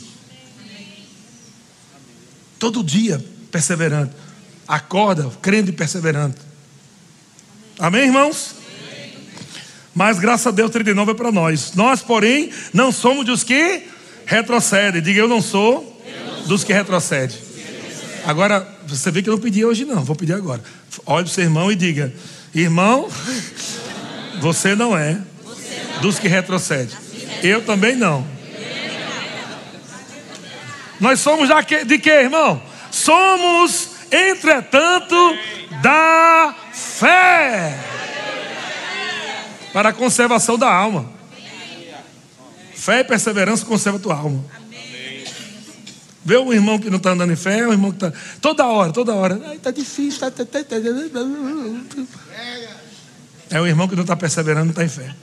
Todo 2.59 2.83
dia 2.83 3.23
perseverante. 3.49 4.11
Acorda, 4.67 5.31
crendo 5.41 5.69
e 5.69 5.71
perseverante. 5.71 6.35
Amém, 7.79 8.07
irmãos? 8.07 8.55
Mas 9.93 10.19
graças 10.19 10.47
a 10.47 10.51
Deus 10.51 10.71
39 10.71 11.11
é 11.11 11.15
para 11.15 11.31
nós. 11.31 11.71
Nós, 11.73 12.01
porém, 12.01 12.51
não 12.73 12.91
somos 12.91 13.25
dos 13.25 13.45
que 13.45 13.83
retrocedem. 14.25 15.01
Diga, 15.01 15.21
eu 15.21 15.27
não 15.29 15.41
sou 15.41 16.03
dos 16.47 16.65
que 16.65 16.73
retrocedem. 16.73 17.37
Agora, 18.25 18.67
você 18.85 19.09
vê 19.09 19.23
que 19.23 19.29
eu 19.29 19.35
não 19.35 19.41
pedi 19.41 19.63
hoje, 19.63 19.85
não. 19.85 20.03
Vou 20.03 20.17
pedir 20.17 20.33
agora. 20.33 20.61
Olhe 21.05 21.23
para 21.23 21.31
o 21.31 21.33
seu 21.33 21.45
irmão 21.45 21.71
e 21.71 21.75
diga: 21.75 22.13
Irmão, 22.55 23.09
você 24.39 24.75
não 24.75 24.97
é 24.97 25.19
dos 26.01 26.17
que 26.17 26.29
retrocedem. 26.29 26.95
Eu 27.43 27.65
também 27.65 27.97
não. 27.97 28.25
Nós 31.01 31.19
somos 31.19 31.49
de 31.85 31.97
quê, 31.99 32.11
irmão? 32.11 32.61
Somos, 32.89 33.89
entretanto, 34.09 35.37
da 35.81 36.55
fé 36.71 37.77
para 39.73 39.89
a 39.89 39.93
conservação 39.93 40.57
da 40.57 40.73
alma. 40.73 41.11
Fé 42.73 42.99
e 42.99 43.03
perseverança 43.03 43.65
conserva 43.65 43.97
a 43.97 44.01
tua 44.01 44.15
alma. 44.15 44.45
Vê 46.25 46.37
um 46.39 46.51
irmão 46.51 46.79
que 46.79 46.89
não 46.89 46.97
está 46.97 47.11
andando 47.11 47.31
em 47.31 47.35
fé, 47.35 47.67
um 47.67 47.71
irmão 47.71 47.91
que 47.91 48.03
está. 48.03 48.11
Toda 48.41 48.65
hora, 48.65 48.91
toda 48.91 49.13
hora. 49.13 49.39
Está 49.53 49.69
difícil. 49.69 50.19
Tá, 50.19 50.31
tá, 50.31 50.43
tá, 50.43 50.63
tá, 50.63 50.75
é 53.55 53.61
um 53.61 53.67
irmão 53.67 53.87
que 53.87 53.95
não 53.95 54.01
está 54.01 54.15
perseverando, 54.15 54.65
não 54.65 54.71
está 54.71 54.83
em 54.83 54.89
fé. 54.89 55.15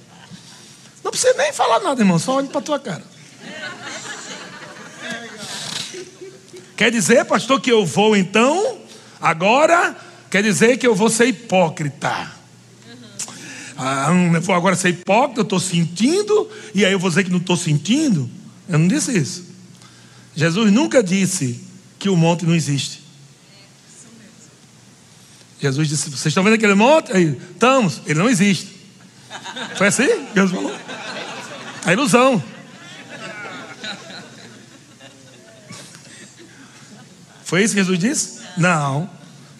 Não 1.02 1.10
precisa 1.10 1.34
nem 1.34 1.52
falar 1.52 1.80
nada, 1.80 2.00
irmão, 2.00 2.18
só 2.18 2.36
olhe 2.36 2.48
para 2.48 2.60
a 2.60 2.62
tua 2.62 2.78
cara. 2.78 3.02
Quer 6.76 6.90
dizer, 6.90 7.24
pastor, 7.24 7.60
que 7.60 7.70
eu 7.70 7.84
vou 7.84 8.16
então, 8.16 8.78
agora, 9.20 9.96
quer 10.30 10.42
dizer 10.42 10.78
que 10.78 10.86
eu 10.86 10.94
vou 10.94 11.10
ser 11.10 11.26
hipócrita. 11.26 12.30
Ah, 13.76 14.08
eu 14.32 14.40
vou 14.40 14.54
agora 14.54 14.76
ser 14.76 14.90
hipócrita, 14.90 15.40
eu 15.40 15.44
estou 15.44 15.58
sentindo, 15.58 16.48
e 16.74 16.84
aí 16.84 16.92
eu 16.92 16.98
vou 16.98 17.10
dizer 17.10 17.24
que 17.24 17.30
não 17.30 17.38
estou 17.38 17.56
sentindo. 17.56 18.30
Eu 18.68 18.78
não 18.78 18.86
disse 18.86 19.16
isso. 19.16 19.51
Jesus 20.34 20.72
nunca 20.72 21.02
disse 21.02 21.60
que 21.98 22.08
o 22.08 22.16
monte 22.16 22.44
não 22.44 22.54
existe. 22.54 23.02
Jesus 25.60 25.88
disse: 25.88 26.10
Vocês 26.10 26.26
estão 26.26 26.42
vendo 26.42 26.54
aquele 26.54 26.74
monte? 26.74 27.12
Aí, 27.12 27.38
estamos, 27.52 28.00
ele 28.06 28.18
não 28.18 28.28
existe. 28.28 28.68
Foi 29.76 29.86
assim? 29.86 30.08
Jesus 30.34 30.50
falou. 30.50 30.76
A 31.84 31.92
ilusão. 31.92 32.42
Foi 37.44 37.62
isso 37.62 37.74
que 37.74 37.80
Jesus 37.80 37.98
disse? 37.98 38.40
Não. 38.56 39.08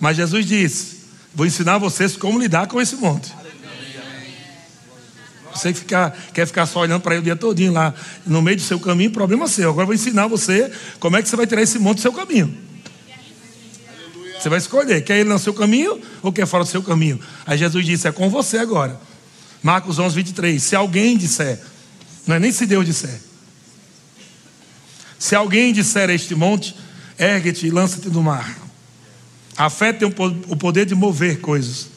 Mas 0.00 0.16
Jesus 0.16 0.46
disse: 0.46 1.04
Vou 1.34 1.46
ensinar 1.46 1.78
vocês 1.78 2.16
como 2.16 2.38
lidar 2.38 2.66
com 2.66 2.80
esse 2.80 2.96
monte. 2.96 3.41
Você 5.62 5.72
que 5.72 5.84
quer 6.34 6.46
ficar 6.46 6.66
só 6.66 6.80
olhando 6.80 7.00
para 7.00 7.14
ele 7.14 7.20
o 7.20 7.24
dia 7.24 7.36
todinho 7.36 7.72
lá, 7.72 7.94
no 8.26 8.42
meio 8.42 8.56
do 8.56 8.62
seu 8.62 8.80
caminho, 8.80 9.12
problema 9.12 9.46
seu. 9.46 9.70
Agora 9.70 9.84
eu 9.84 9.86
vou 9.86 9.94
ensinar 9.94 10.26
você 10.26 10.72
como 10.98 11.16
é 11.16 11.22
que 11.22 11.28
você 11.28 11.36
vai 11.36 11.46
tirar 11.46 11.62
esse 11.62 11.78
monte 11.78 11.98
do 11.98 12.00
seu 12.02 12.12
caminho. 12.12 12.52
Você 14.40 14.48
vai 14.48 14.58
escolher, 14.58 15.04
quer 15.04 15.18
ele 15.20 15.28
no 15.28 15.38
seu 15.38 15.54
caminho 15.54 16.00
ou 16.20 16.32
quer 16.32 16.46
fora 16.46 16.64
do 16.64 16.70
seu 16.70 16.82
caminho. 16.82 17.20
Aí 17.46 17.56
Jesus 17.56 17.86
disse, 17.86 18.08
é 18.08 18.12
com 18.12 18.28
você 18.28 18.58
agora. 18.58 19.00
Marcos 19.62 20.00
11, 20.00 20.16
23. 20.16 20.60
Se 20.60 20.74
alguém 20.74 21.16
disser, 21.16 21.60
não 22.26 22.34
é 22.34 22.40
nem 22.40 22.50
se 22.50 22.66
Deus 22.66 22.84
disser. 22.84 23.20
Se 25.16 25.36
alguém 25.36 25.72
disser 25.72 26.10
a 26.10 26.12
este 26.12 26.34
monte, 26.34 26.74
ergue-te 27.16 27.68
e 27.68 27.70
lança-te 27.70 28.08
no 28.08 28.20
mar. 28.20 28.58
A 29.56 29.70
fé 29.70 29.92
tem 29.92 30.08
o 30.08 30.56
poder 30.56 30.86
de 30.86 30.96
mover 30.96 31.38
coisas. 31.40 31.91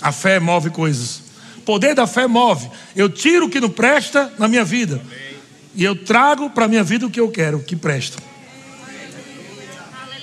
A 0.00 0.12
fé 0.12 0.38
move 0.38 0.70
coisas. 0.70 1.22
Poder 1.64 1.94
da 1.94 2.06
fé 2.06 2.26
move. 2.26 2.68
Eu 2.94 3.08
tiro 3.08 3.46
o 3.46 3.50
que 3.50 3.60
não 3.60 3.70
presta 3.70 4.32
na 4.38 4.46
minha 4.46 4.64
vida. 4.64 5.02
E 5.74 5.84
eu 5.84 5.94
trago 5.94 6.48
para 6.48 6.64
a 6.64 6.68
minha 6.68 6.82
vida 6.82 7.06
o 7.06 7.10
que 7.10 7.20
eu 7.20 7.30
quero, 7.30 7.58
o 7.58 7.62
que 7.62 7.76
presta. 7.76 8.22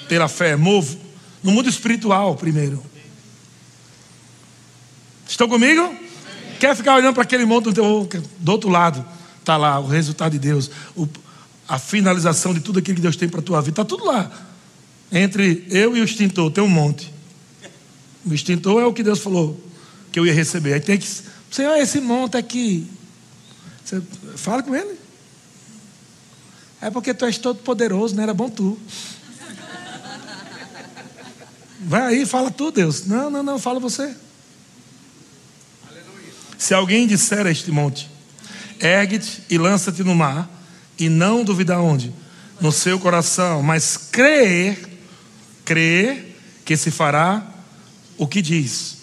Pela 0.07 0.27
fé, 0.27 0.55
movo. 0.55 0.97
No 1.43 1.51
mundo 1.51 1.69
espiritual, 1.69 2.35
primeiro. 2.35 2.83
Estão 5.27 5.47
comigo? 5.47 5.93
Quer 6.59 6.75
ficar 6.75 6.95
olhando 6.95 7.13
para 7.13 7.23
aquele 7.23 7.45
monte 7.45 7.71
do, 7.71 8.07
do 8.39 8.51
outro 8.51 8.69
lado? 8.69 9.05
Está 9.39 9.57
lá 9.57 9.79
o 9.79 9.87
resultado 9.87 10.31
de 10.31 10.39
Deus. 10.39 10.71
O, 10.95 11.07
a 11.67 11.77
finalização 11.77 12.53
de 12.53 12.61
tudo 12.61 12.79
aquilo 12.79 12.95
que 12.95 13.01
Deus 13.01 13.15
tem 13.15 13.29
para 13.29 13.39
a 13.39 13.43
tua 13.43 13.61
vida. 13.61 13.71
Está 13.71 13.85
tudo 13.85 14.05
lá. 14.05 14.31
Entre 15.11 15.67
eu 15.69 15.95
e 15.95 16.01
o 16.01 16.03
extintor, 16.03 16.49
tem 16.49 16.63
um 16.63 16.69
monte. 16.69 17.12
O 18.25 18.33
extintor 18.33 18.81
é 18.81 18.85
o 18.85 18.93
que 18.93 19.03
Deus 19.03 19.19
falou 19.19 19.59
que 20.11 20.19
eu 20.19 20.25
ia 20.25 20.33
receber. 20.33 20.73
Aí 20.73 20.79
tem 20.79 20.97
que. 20.97 21.07
Senhor, 21.51 21.75
esse 21.77 21.99
monte 21.99 22.37
aqui. 22.37 22.87
Você 23.83 24.01
fala 24.35 24.61
com 24.63 24.75
ele. 24.75 24.97
É 26.79 26.89
porque 26.89 27.13
tu 27.13 27.25
és 27.25 27.37
todo 27.37 27.59
poderoso, 27.59 28.13
não 28.13 28.17
né? 28.17 28.23
era 28.23 28.33
bom 28.33 28.49
tu. 28.49 28.77
Vai 31.81 32.15
aí, 32.15 32.25
fala 32.25 32.51
tu, 32.51 32.71
Deus. 32.71 33.05
Não, 33.05 33.29
não, 33.29 33.41
não, 33.41 33.57
fala 33.57 33.79
você. 33.79 34.15
Se 36.57 36.73
alguém 36.73 37.07
disser 37.07 37.45
a 37.45 37.51
este 37.51 37.71
monte, 37.71 38.09
ergue-te 38.79 39.43
e 39.49 39.57
lança-te 39.57 40.03
no 40.03 40.15
mar, 40.15 40.49
e 40.97 41.09
não 41.09 41.43
duvidar 41.43 41.81
onde? 41.81 42.13
No 42.61 42.71
seu 42.71 42.99
coração, 42.99 43.61
mas 43.63 43.97
crer, 43.97 44.77
crer 45.65 46.37
que 46.63 46.77
se 46.77 46.91
fará 46.91 47.52
o 48.17 48.27
que 48.27 48.41
diz, 48.41 48.97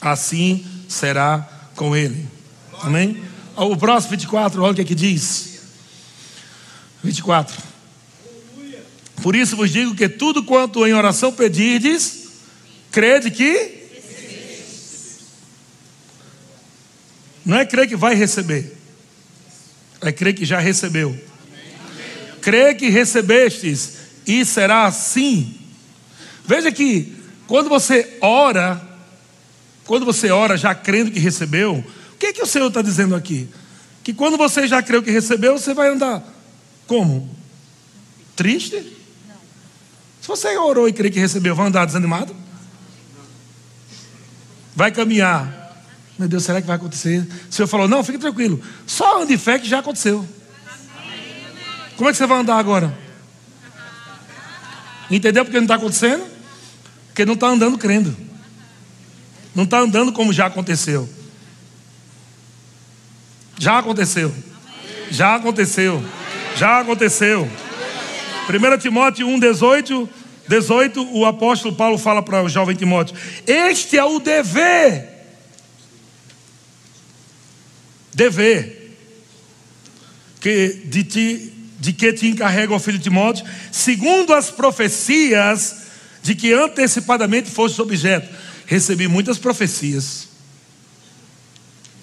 assim 0.00 0.64
será 0.88 1.48
com 1.74 1.94
ele. 1.96 2.26
Amém? 2.80 3.22
O 3.56 3.76
próximo 3.76 4.12
24, 4.12 4.62
olha 4.62 4.72
o 4.72 4.74
que, 4.74 4.80
é 4.82 4.84
que 4.84 4.94
diz. 4.94 5.60
24. 7.02 7.56
Por 9.22 9.34
isso 9.34 9.56
vos 9.56 9.70
digo 9.70 9.94
que 9.94 10.08
tudo 10.08 10.44
quanto 10.44 10.86
em 10.86 10.94
oração 10.94 11.32
pedirdes, 11.32 12.28
crede 12.90 13.30
que. 13.30 13.76
Não 17.44 17.56
é 17.56 17.64
crer 17.64 17.88
que 17.88 17.96
vai 17.96 18.14
receber, 18.14 18.76
é 20.02 20.12
crer 20.12 20.34
que 20.34 20.44
já 20.44 20.58
recebeu. 20.58 21.18
Crê 22.42 22.74
que 22.74 22.88
recebestes 22.88 23.94
e 24.26 24.44
será 24.44 24.84
assim. 24.84 25.58
Veja 26.44 26.70
que 26.70 27.17
quando 27.48 27.68
você 27.70 28.18
ora, 28.20 28.80
quando 29.86 30.04
você 30.04 30.30
ora 30.30 30.56
já 30.56 30.74
crendo 30.74 31.10
que 31.10 31.18
recebeu, 31.18 31.76
o 32.12 32.16
que, 32.18 32.26
é 32.26 32.32
que 32.32 32.42
o 32.42 32.46
Senhor 32.46 32.68
está 32.68 32.82
dizendo 32.82 33.16
aqui? 33.16 33.48
Que 34.04 34.12
quando 34.12 34.36
você 34.36 34.68
já 34.68 34.82
creu 34.82 35.02
que 35.02 35.10
recebeu, 35.10 35.58
você 35.58 35.72
vai 35.72 35.88
andar 35.88 36.22
como? 36.86 37.34
Triste? 38.36 38.76
Se 40.20 40.28
você 40.28 40.56
orou 40.58 40.88
e 40.88 40.92
crê 40.92 41.10
que 41.10 41.18
recebeu, 41.18 41.54
vai 41.54 41.66
andar 41.66 41.86
desanimado? 41.86 42.36
Vai 44.76 44.92
caminhar. 44.92 45.82
Meu 46.18 46.28
Deus, 46.28 46.44
será 46.44 46.60
que 46.60 46.66
vai 46.66 46.76
acontecer? 46.76 47.26
O 47.48 47.52
Senhor 47.52 47.66
falou: 47.66 47.88
Não, 47.88 48.04
fique 48.04 48.18
tranquilo. 48.18 48.60
Só 48.86 49.22
ande 49.22 49.34
em 49.34 49.38
fé 49.38 49.58
que 49.58 49.68
já 49.68 49.78
aconteceu. 49.78 50.26
Como 51.96 52.08
é 52.08 52.12
que 52.12 52.18
você 52.18 52.26
vai 52.26 52.40
andar 52.40 52.58
agora? 52.58 52.96
Entendeu 55.10 55.44
porque 55.44 55.56
não 55.56 55.64
está 55.64 55.76
acontecendo? 55.76 56.37
Porque 57.18 57.26
não 57.26 57.34
está 57.34 57.48
andando 57.48 57.76
crendo. 57.76 58.16
Não 59.52 59.64
está 59.64 59.80
andando 59.80 60.12
como 60.12 60.32
já 60.32 60.46
aconteceu. 60.46 61.08
Já 63.58 63.76
aconteceu. 63.80 64.32
Já 65.10 65.34
aconteceu. 65.34 66.00
Já 66.54 66.78
aconteceu. 66.78 67.50
1 68.48 68.78
Timóteo 68.78 69.26
1, 69.26 69.40
18, 69.40 70.08
18, 70.46 71.12
o 71.12 71.26
apóstolo 71.26 71.74
Paulo 71.74 71.98
fala 71.98 72.22
para 72.22 72.44
o 72.44 72.48
jovem 72.48 72.76
Timóteo: 72.76 73.16
Este 73.44 73.98
é 73.98 74.04
o 74.04 74.20
dever. 74.20 75.08
Dever. 78.14 78.96
Que 80.40 80.82
de 80.84 81.02
ti 81.02 81.52
de 81.80 81.92
que 81.92 82.12
te 82.12 82.28
encarrega 82.28 82.72
o 82.72 82.78
filho 82.78 83.00
Timóteo, 83.00 83.44
segundo 83.72 84.32
as 84.32 84.52
profecias 84.52 85.87
de 86.22 86.34
que 86.34 86.52
antecipadamente 86.52 87.50
fosse 87.50 87.80
objeto. 87.80 88.28
Recebi 88.66 89.08
muitas 89.08 89.38
profecias. 89.38 90.28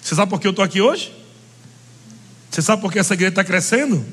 Você 0.02 0.14
sabe 0.14 0.30
por 0.30 0.40
que 0.40 0.46
eu 0.46 0.50
estou 0.50 0.64
aqui 0.64 0.80
hoje? 0.80 1.12
Você 2.50 2.62
sabe 2.62 2.80
por 2.80 2.92
que 2.92 2.98
essa 2.98 3.14
igreja 3.14 3.30
está 3.30 3.44
crescendo? 3.44 4.04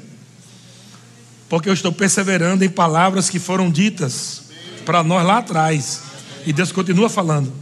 Porque 1.47 1.69
eu 1.69 1.73
estou 1.73 1.91
perseverando 1.91 2.63
em 2.63 2.69
palavras 2.69 3.29
que 3.29 3.39
foram 3.39 3.71
ditas 3.71 4.43
para 4.85 5.03
nós 5.03 5.25
lá 5.25 5.37
atrás. 5.37 6.01
E 6.45 6.51
Deus 6.51 6.71
continua 6.71 7.09
falando. 7.09 7.53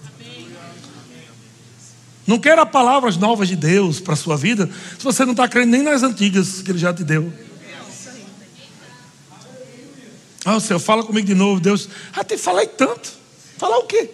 Não 2.25 2.39
queira 2.39 2.65
palavras 2.65 3.17
novas 3.17 3.47
de 3.47 3.55
Deus 3.55 3.99
para 3.99 4.13
a 4.13 4.17
sua 4.17 4.37
vida 4.37 4.69
se 4.97 5.03
você 5.03 5.25
não 5.25 5.31
está 5.31 5.47
crendo 5.47 5.71
nem 5.71 5.83
nas 5.83 6.03
antigas 6.03 6.61
que 6.61 6.71
Ele 6.71 6.79
já 6.79 6.93
te 6.93 7.03
deu. 7.03 7.31
Ah, 10.43 10.55
oh, 10.55 10.59
Senhor, 10.59 10.79
fala 10.79 11.03
comigo 11.03 11.27
de 11.27 11.35
novo, 11.35 11.59
Deus. 11.59 11.87
Ah, 12.13 12.23
te 12.23 12.37
falei 12.37 12.67
tanto. 12.67 13.11
Falar 13.57 13.77
o 13.77 13.83
quê? 13.83 14.09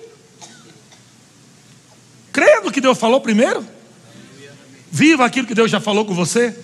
Creia 2.34 2.62
no 2.62 2.72
que 2.72 2.82
Deus 2.82 2.98
falou 2.98 3.22
primeiro. 3.22 3.66
Viva 4.92 5.26
aquilo 5.26 5.48
que 5.48 5.56
Deus 5.56 5.72
já 5.72 5.80
falou 5.80 6.06
com 6.06 6.14
você. 6.14 6.58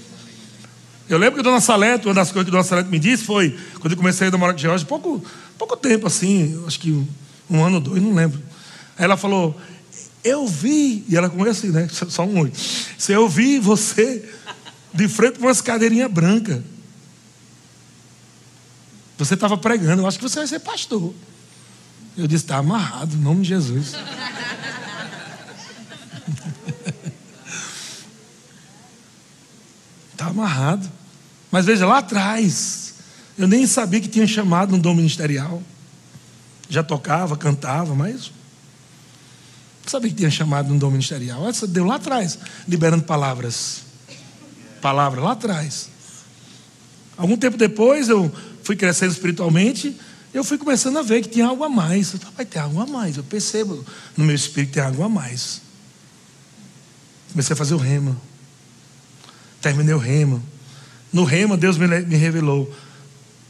Eu 1.10 1.18
lembro 1.18 1.38
que 1.38 1.44
dona 1.44 1.60
Salete, 1.60 2.08
uma 2.08 2.14
das 2.14 2.32
coisas 2.32 2.46
que 2.46 2.52
dona 2.52 2.64
Salete 2.64 2.90
me 2.90 3.00
disse 3.00 3.24
foi, 3.24 3.58
quando 3.80 3.92
eu 3.92 3.98
comecei 3.98 4.28
a 4.28 4.32
namorar 4.32 4.54
com 4.54 4.60
Jorge, 4.60 4.86
pouco, 4.86 5.24
pouco 5.58 5.76
tempo 5.76 6.08
assim, 6.08 6.64
acho 6.66 6.80
que 6.80 6.92
um, 6.92 7.08
um 7.50 7.64
ano 7.64 7.76
ou 7.76 7.82
dois, 7.82 8.02
não 8.02 8.14
lembro. 8.14 8.42
Aí 8.98 9.06
ela 9.06 9.18
falou, 9.18 9.60
eu 10.24 10.48
vi, 10.48 11.04
e 11.10 11.18
ela 11.18 11.30
começou 11.30 11.52
assim, 11.52 11.70
né? 11.70 11.88
Só 12.10 12.26
um. 12.26 12.50
Se 12.98 13.12
eu 13.12 13.28
vi 13.28 13.60
você 13.60 14.24
de 14.94 15.08
frente 15.08 15.40
com 15.40 15.46
umas 15.46 15.62
cadeirinhas 15.62 16.12
brancas. 16.12 16.62
Você 19.24 19.36
estava 19.36 19.58
pregando, 19.58 20.02
eu 20.02 20.08
acho 20.08 20.18
que 20.18 20.24
você 20.24 20.40
vai 20.40 20.48
ser 20.48 20.60
pastor. 20.60 21.14
Eu 22.18 22.28
disse, 22.28 22.44
está 22.44 22.58
amarrado, 22.58 23.16
em 23.16 23.20
nome 23.20 23.42
de 23.44 23.48
Jesus. 23.48 23.96
Está 30.12 30.26
amarrado. 30.28 30.92
Mas 31.50 31.66
veja, 31.66 31.88
lá 31.88 32.00
atrás, 32.00 32.96
eu 33.38 33.48
nem 33.48 33.66
sabia 33.66 34.02
que 34.02 34.10
tinha 34.10 34.28
chamado 34.28 34.76
um 34.76 34.80
dom 34.80 34.94
ministerial. 34.94 35.64
Já 36.68 36.84
tocava, 36.84 37.38
cantava, 37.38 37.96
mas 37.96 38.30
sabia 39.86 40.10
que 40.10 40.18
tinha 40.18 40.32
chamado 40.32 40.74
um 40.74 40.78
dom 40.78 40.92
ministerial. 40.92 41.48
Essa 41.48 41.66
deu 41.66 41.86
lá 41.86 41.96
atrás, 41.96 42.38
liberando 42.68 43.06
palavras. 43.06 43.84
Palavra 44.82 45.22
lá 45.22 45.32
atrás. 45.32 45.90
Algum 47.16 47.38
tempo 47.38 47.56
depois, 47.56 48.10
eu 48.10 48.30
fui 48.64 48.76
crescendo 48.76 49.12
espiritualmente, 49.12 49.96
eu 50.34 50.44
fui 50.44 50.58
começando 50.58 50.98
a 50.98 51.04
ver 51.04 51.22
que 51.22 51.30
tinha 51.30 51.46
algo 51.46 51.64
a 51.64 51.70
mais. 51.70 52.14
Eu 52.14 52.46
ter 52.46 52.60
algo 52.60 52.82
a 52.82 52.88
mais. 52.88 53.18
Eu 53.18 53.24
percebo 53.24 53.86
no 54.18 54.26
meu 54.26 54.36
espírito 54.36 54.74
tem 54.74 54.84
algo 54.84 55.04
a 55.04 55.10
mais. 55.10 55.62
Comecei 57.32 57.54
a 57.54 57.58
fazer 57.58 57.76
o 57.76 57.78
rema. 57.78 58.18
Terminei 59.62 59.94
o 59.94 60.00
rema. 60.00 60.42
No 61.12 61.24
rema, 61.24 61.56
Deus 61.56 61.78
me, 61.78 61.88
me 61.88 62.16
revelou. 62.16 62.74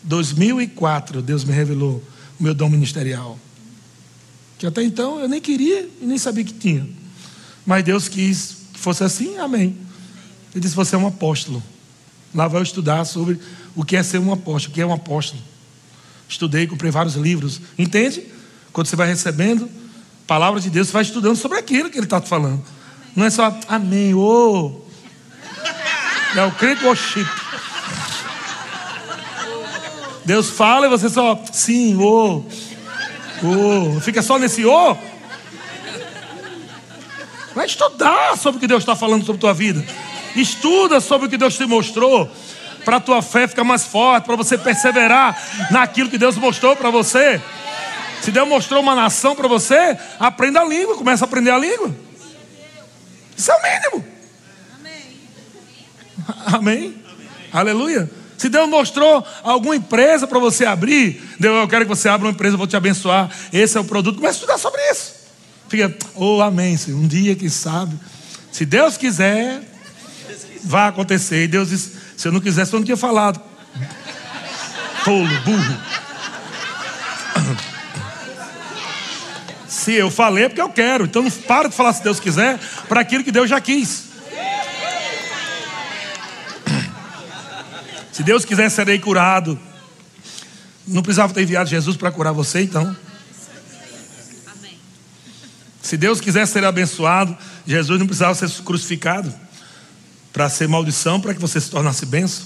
2004, 0.04 1.22
Deus 1.22 1.46
me 1.46 1.54
revelou 1.54 2.04
o 2.38 2.44
meu 2.44 2.54
dom 2.54 2.68
ministerial. 2.68 3.40
Que 4.58 4.68
até 4.68 4.84
então 4.84 5.20
eu 5.20 5.30
nem 5.30 5.40
queria 5.40 5.90
e 6.02 6.06
nem 6.06 6.18
sabia 6.18 6.44
que 6.44 6.54
tinha. 6.54 6.88
Mas 7.66 7.84
Deus 7.86 8.10
quis 8.10 8.58
que 8.74 8.80
fosse 8.80 9.04
assim, 9.06 9.38
amém. 9.38 9.78
Ele 10.54 10.60
disse: 10.60 10.76
Você 10.76 10.96
é 10.96 10.98
um 10.98 11.08
apóstolo. 11.08 11.64
Lá 12.36 12.48
vai 12.48 12.60
eu 12.60 12.64
estudar 12.64 13.06
sobre 13.06 13.40
o 13.76 13.84
que 13.84 13.96
é 13.96 14.04
ser 14.04 14.20
um 14.20 14.32
apóstolo, 14.32 14.72
o 14.72 14.76
que 14.76 14.82
é 14.82 14.86
um 14.86 14.94
apóstolo. 14.94 15.42
Estudei, 16.28 16.68
comprei 16.68 16.92
vários 16.92 17.16
livros. 17.16 17.62
Entende? 17.78 18.24
Quando 18.72 18.88
você 18.88 18.96
vai 18.96 19.08
recebendo 19.08 19.70
palavras 20.26 20.64
de 20.64 20.70
Deus, 20.70 20.88
você 20.88 20.94
vai 20.94 21.04
estudando 21.04 21.36
sobre 21.36 21.58
aquilo 21.58 21.90
que 21.90 21.98
Ele 21.98 22.06
está 22.06 22.20
te 22.20 22.28
falando. 22.28 22.64
Não 23.16 23.26
é 23.26 23.30
só 23.30 23.56
amém, 23.68 24.14
ô. 24.14 24.22
Oh. 24.22 24.84
É 26.36 26.44
o 26.44 26.52
crente 26.52 26.84
worship. 26.84 27.28
Deus 30.26 30.50
fala 30.50 30.88
e 30.88 30.90
você 30.90 31.10
só 31.10 31.44
sim, 31.52 31.96
ô. 31.96 32.44
Oh. 33.44 33.96
Oh, 33.96 34.00
fica 34.02 34.22
só 34.22 34.40
nesse 34.40 34.66
ô. 34.66 34.92
Oh. 34.92 34.98
Vai 37.54 37.68
estudar 37.68 38.36
sobre 38.38 38.58
o 38.58 38.60
que 38.60 38.68
Deus 38.68 38.82
está 38.82 38.96
falando 38.96 39.26
sobre 39.26 39.38
a 39.38 39.42
tua 39.42 39.54
vida. 39.54 39.86
Estuda 40.36 41.00
sobre 41.00 41.28
o 41.28 41.30
que 41.30 41.38
Deus 41.38 41.56
te 41.56 41.66
mostrou. 41.66 42.32
Para 42.86 42.98
a 42.98 43.00
tua 43.00 43.22
fé 43.22 43.48
ficar 43.48 43.64
mais 43.64 43.86
forte, 43.86 44.26
para 44.26 44.36
você 44.36 44.58
perseverar 44.58 45.42
naquilo 45.72 46.10
que 46.10 46.18
Deus 46.18 46.36
mostrou 46.38 46.76
para 46.76 46.90
você. 46.90 47.42
Se 48.22 48.32
Deus 48.32 48.48
mostrou 48.48 48.82
uma 48.82 48.96
nação 48.96 49.36
para 49.36 49.48
você, 49.48 49.98
aprenda 50.20 50.62
a 50.62 50.66
língua, 50.66 50.96
começa 50.96 51.26
a 51.26 51.28
aprender 51.28 51.52
a 51.52 51.58
língua. 51.58 51.94
Isso 53.36 53.52
é 53.52 53.56
o 53.56 53.62
mínimo. 53.62 54.06
Amém. 54.78 55.04
Amém. 56.46 57.04
Aleluia. 57.52 58.10
Se 58.38 58.50
Deus 58.50 58.68
mostrou 58.68 59.26
alguma 59.42 59.76
empresa 59.76 60.28
para 60.28 60.40
você 60.40 60.66
abrir, 60.66 61.22
Deus, 61.40 61.62
eu 61.62 61.68
quero 61.68 61.86
que 61.86 61.90
você 61.90 62.10
abra 62.10 62.28
uma 62.28 62.34
empresa, 62.34 62.56
eu 62.56 62.58
vou 62.58 62.68
te 62.68 62.76
abençoar. 62.76 63.30
Esse 63.52 63.78
é 63.78 63.80
o 63.80 63.86
produto. 63.86 64.18
Comece 64.18 64.34
a 64.34 64.40
estudar 64.40 64.58
sobre 64.58 64.82
isso. 64.92 65.14
Fica, 65.70 65.96
oh, 66.16 66.42
amém. 66.42 66.78
Um 66.90 67.08
dia, 67.08 67.36
quem 67.36 67.50
sabe, 67.50 67.98
se 68.52 68.66
Deus 68.66 68.98
quiser, 68.98 69.62
vai 70.64 70.90
acontecer. 70.90 71.44
E 71.44 71.48
Deus 71.48 71.70
disse: 71.70 71.94
se 72.24 72.30
eu 72.30 72.32
não 72.32 72.40
quisesse, 72.40 72.72
eu 72.72 72.80
não 72.80 72.86
tinha 72.86 72.96
falado. 72.96 73.38
Tolo, 75.04 75.42
burro. 75.42 75.78
Se 79.68 79.92
eu 79.92 80.10
falei 80.10 80.46
é 80.46 80.48
porque 80.48 80.62
eu 80.62 80.70
quero. 80.70 81.04
Então 81.04 81.22
não 81.22 81.30
para 81.30 81.68
de 81.68 81.76
falar 81.76 81.92
se 81.92 82.02
Deus 82.02 82.22
quiser 82.22 82.58
para 82.88 83.02
aquilo 83.02 83.26
que 83.26 83.32
Deus 83.32 83.50
já 83.50 83.60
quis. 83.60 84.06
Se 88.14 88.24
Deus 88.24 88.46
quiser, 88.46 88.70
serei 88.70 89.00
curado. 89.00 89.60
Não 90.88 91.04
precisava 91.04 91.34
ter 91.34 91.42
enviado 91.42 91.70
Jesus 91.70 91.98
para 91.98 92.10
curar 92.10 92.32
você, 92.32 92.62
então. 92.62 92.96
Se 95.82 95.98
Deus 95.98 96.22
quiser 96.22 96.48
ser 96.48 96.64
abençoado, 96.64 97.38
Jesus 97.68 98.00
não 98.00 98.08
precisava 98.08 98.34
ser 98.34 98.50
crucificado 98.64 99.44
para 100.34 100.50
ser 100.50 100.68
maldição, 100.68 101.22
para 101.22 101.34
que 101.34 101.40
você 101.40 101.62
se 101.62 101.70
tornasse 101.70 102.06
bênção. 102.06 102.46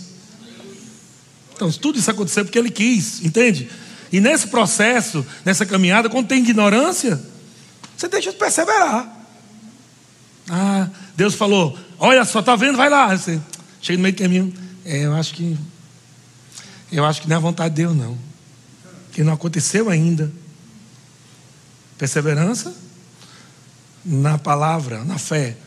Então, 1.55 1.71
tudo 1.71 1.97
isso 1.97 2.11
aconteceu 2.11 2.45
porque 2.45 2.59
Ele 2.59 2.69
quis, 2.69 3.23
entende? 3.23 3.69
E 4.11 4.19
nesse 4.19 4.47
processo, 4.47 5.25
nessa 5.43 5.65
caminhada, 5.65 6.09
quando 6.09 6.27
tem 6.27 6.39
ignorância, 6.39 7.19
você 7.95 8.07
deixa 8.07 8.31
de 8.31 8.38
perseverar. 8.38 9.11
Ah, 10.49 10.89
Deus 11.15 11.33
falou: 11.33 11.77
Olha 11.97 12.23
só, 12.25 12.41
tá 12.41 12.55
vendo? 12.55 12.77
Vai 12.77 12.89
lá. 12.89 13.15
Você 13.15 13.41
chega 13.81 13.97
no 13.97 14.03
meio 14.03 14.15
do 14.15 14.21
caminho. 14.21 14.53
É, 14.85 15.05
eu 15.05 15.13
acho 15.13 15.33
que. 15.33 15.57
Eu 16.91 17.03
acho 17.05 17.21
que 17.21 17.27
não 17.27 17.35
é 17.35 17.38
a 17.38 17.41
vontade 17.41 17.75
de 17.75 17.81
Deus, 17.81 17.95
não. 17.95 18.17
Que 19.11 19.23
não 19.23 19.33
aconteceu 19.33 19.89
ainda. 19.89 20.31
Perseverança 21.97 22.73
na 24.05 24.38
palavra, 24.38 25.03
na 25.03 25.17
fé. 25.17 25.57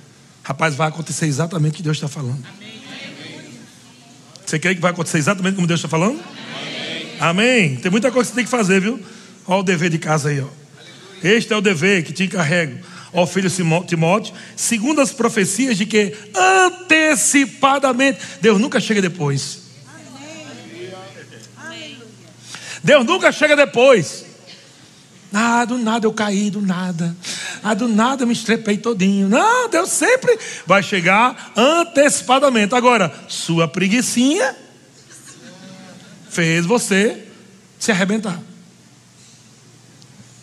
Rapaz, 0.43 0.75
vai 0.75 0.89
acontecer 0.89 1.27
exatamente 1.27 1.75
o 1.75 1.77
que 1.77 1.83
Deus 1.83 1.97
está 1.97 2.09
falando. 2.09 2.45
Amém. 2.57 2.81
Você 4.45 4.59
crê 4.59 4.75
que 4.75 4.81
vai 4.81 4.91
acontecer 4.91 5.19
exatamente 5.19 5.55
como 5.55 5.67
Deus 5.67 5.79
está 5.79 5.89
falando? 5.89 6.21
Amém. 6.21 7.17
Amém. 7.21 7.77
Tem 7.77 7.91
muita 7.91 8.11
coisa 8.11 8.29
que 8.29 8.35
você 8.35 8.37
tem 8.37 8.45
que 8.45 8.51
fazer, 8.51 8.81
viu? 8.81 9.01
Olha 9.47 9.61
o 9.61 9.63
dever 9.63 9.91
de 9.91 9.99
casa 9.99 10.31
aí, 10.31 10.41
ó. 10.41 10.49
Este 11.23 11.53
é 11.53 11.57
o 11.57 11.61
dever 11.61 12.03
que 12.03 12.13
te 12.13 12.25
encarrego 12.25 12.79
ó 13.13 13.27
filho 13.27 13.51
Timóteo, 13.87 14.35
segundo 14.57 15.01
as 15.01 15.13
profecias 15.13 15.77
de 15.77 15.87
que 15.87 16.17
antecipadamente, 16.35 18.21
Deus 18.41 18.61
nunca 18.61 18.81
chega 18.81 19.03
depois. 19.03 19.61
Deus 22.83 23.05
nunca 23.05 23.31
chega 23.31 23.57
depois. 23.57 24.25
Ah, 25.33 25.65
do 25.65 25.79
nada 25.79 26.07
eu 26.07 26.13
caí, 26.13 26.51
do 26.51 26.61
nada. 26.61 27.17
Ah, 27.63 27.75
do 27.75 27.87
nada 27.87 28.23
eu 28.23 28.27
me 28.27 28.33
estrepei 28.33 28.79
todinho. 28.79 29.29
Não, 29.29 29.69
Deus 29.69 29.91
sempre 29.91 30.39
vai 30.67 30.83
chegar 30.83 31.53
antecipadamente. 31.57 32.75
Agora, 32.75 33.13
sua 33.29 33.69
preguiçinha 33.69 34.57
fez 36.29 36.67
você 36.67 37.27
se 37.79 37.93
arrebentar. 37.93 38.41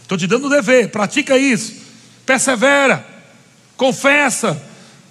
Estou 0.01 0.17
te 0.17 0.25
dando 0.25 0.47
o 0.47 0.49
dever, 0.49 0.89
pratica 0.89 1.37
isso 1.37 1.87
persevera, 2.27 3.07
confessa, 3.77 4.61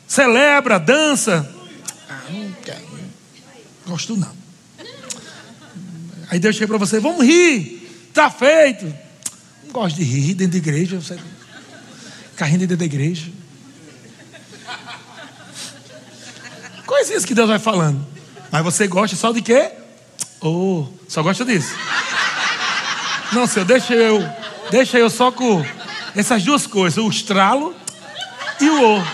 celebra, 0.07 0.79
dança. 0.79 1.51
Ah, 2.09 2.21
não 2.31 2.53
quero. 2.63 2.87
Gosto 3.87 4.17
não. 4.17 4.37
Aí 6.29 6.39
Deus 6.39 6.57
chega 6.57 6.69
para 6.69 6.77
você, 6.77 7.01
vamos 7.01 7.25
rir, 7.25 7.89
está 8.09 8.31
feito. 8.31 9.06
Não 9.77 9.83
gosto 9.83 9.97
de 9.97 10.05
rir 10.05 10.33
dentro 10.33 10.53
da 10.53 10.57
igreja. 10.57 10.99
Você... 10.99 11.19
Carrinho 12.35 12.61
dentro 12.61 12.79
da 12.79 12.87
igreja. 12.87 13.31
Coisinhas 16.87 17.27
que 17.27 17.35
Deus 17.35 17.47
vai 17.47 17.59
falando. 17.59 18.03
Mas 18.51 18.65
você 18.65 18.87
gosta 18.87 19.15
só 19.15 19.33
de 19.33 19.43
quê? 19.43 19.71
Oh, 20.41 20.87
só 21.07 21.23
gosta 21.23 21.45
disso. 21.45 21.75
Não, 23.33 23.47
senhor, 23.47 23.67
deixa 23.67 23.93
eu. 23.93 24.27
Deixa 24.71 24.99
eu 24.99 25.11
só 25.11 25.31
com 25.31 25.63
essas 26.15 26.43
duas 26.43 26.67
coisas, 26.67 26.97
o 26.97 27.11
estralo 27.11 27.77
e 28.59 28.71
o. 28.71 29.05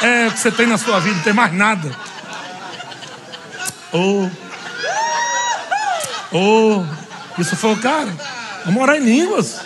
É 0.00 0.28
o 0.28 0.32
que 0.32 0.38
você 0.38 0.50
tem 0.50 0.66
na 0.66 0.78
sua 0.78 1.00
vida, 1.00 1.16
não 1.16 1.22
tem 1.22 1.34
mais 1.34 1.52
nada. 1.52 1.94
Oh. 3.92 4.30
Oh, 6.32 6.82
isso 7.38 7.54
foi 7.56 7.76
cara. 7.76 8.16
Vamos 8.64 8.82
orar 8.82 8.96
em 8.96 9.04
línguas. 9.04 9.65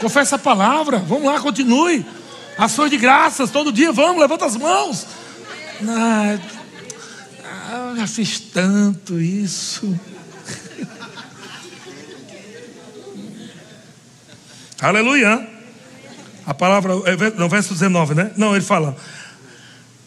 Confessa 0.00 0.36
a 0.36 0.38
palavra. 0.38 0.98
Vamos 0.98 1.24
lá, 1.24 1.40
continue. 1.40 2.06
Ações 2.56 2.90
de 2.90 2.96
graças 2.96 3.50
todo 3.50 3.70
dia. 3.70 3.92
Vamos, 3.92 4.20
levanta 4.20 4.46
as 4.46 4.56
mãos. 4.56 5.06
Ah, 5.86 6.38
já 7.96 8.06
fiz 8.06 8.40
tanto 8.40 9.20
isso. 9.20 9.94
Aleluia. 14.80 15.46
A 16.46 16.54
palavra, 16.54 16.94
é, 17.04 17.30
no 17.38 17.48
verso 17.48 17.74
19, 17.74 18.14
né? 18.14 18.32
Não, 18.36 18.56
ele 18.56 18.64
fala: 18.64 18.96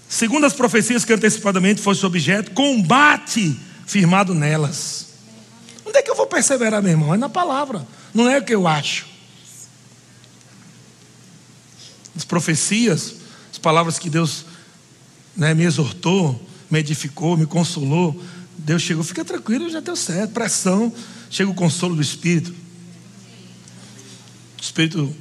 segundo 0.10 0.46
as 0.46 0.54
profecias 0.54 1.06
que 1.06 1.14
antecipadamente 1.14 1.82
fosse 1.82 2.06
objeto, 2.06 2.52
combate 2.52 3.58
firmado 3.86 4.34
nelas. 4.34 5.14
Onde 5.86 6.00
é 6.00 6.02
que 6.02 6.10
eu 6.10 6.16
vou 6.16 6.26
perseverar, 6.26 6.82
meu 6.82 6.92
irmão? 6.92 7.14
É 7.14 7.18
na 7.18 7.30
palavra, 7.30 7.86
não 8.14 8.30
é 8.30 8.40
o 8.40 8.44
que 8.44 8.56
eu 8.56 8.68
acho. 8.68 9.13
As 12.16 12.24
profecias, 12.24 13.16
as 13.52 13.58
palavras 13.58 13.98
que 13.98 14.10
Deus 14.10 14.46
né, 15.36 15.54
me 15.54 15.64
exortou, 15.64 16.40
me 16.70 16.80
edificou, 16.80 17.38
me 17.38 17.46
consolou. 17.46 18.22
Deus 18.58 18.82
chegou, 18.82 19.04
fica 19.04 19.26
tranquilo, 19.26 19.70
já 19.70 19.80
deu 19.80 19.96
certo. 19.96 20.32
Pressão, 20.32 20.94
chega 21.30 21.50
o 21.50 21.54
consolo 21.54 21.96
do 21.96 22.02
Espírito. 22.02 22.52
O 24.58 24.62
Espírito, 24.62 25.16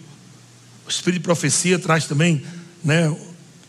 o 0.87 0.91
Espírito 0.91 1.21
de 1.21 1.25
profecia 1.25 1.79
traz 1.79 2.07
também, 2.07 2.45
né, 2.85 3.15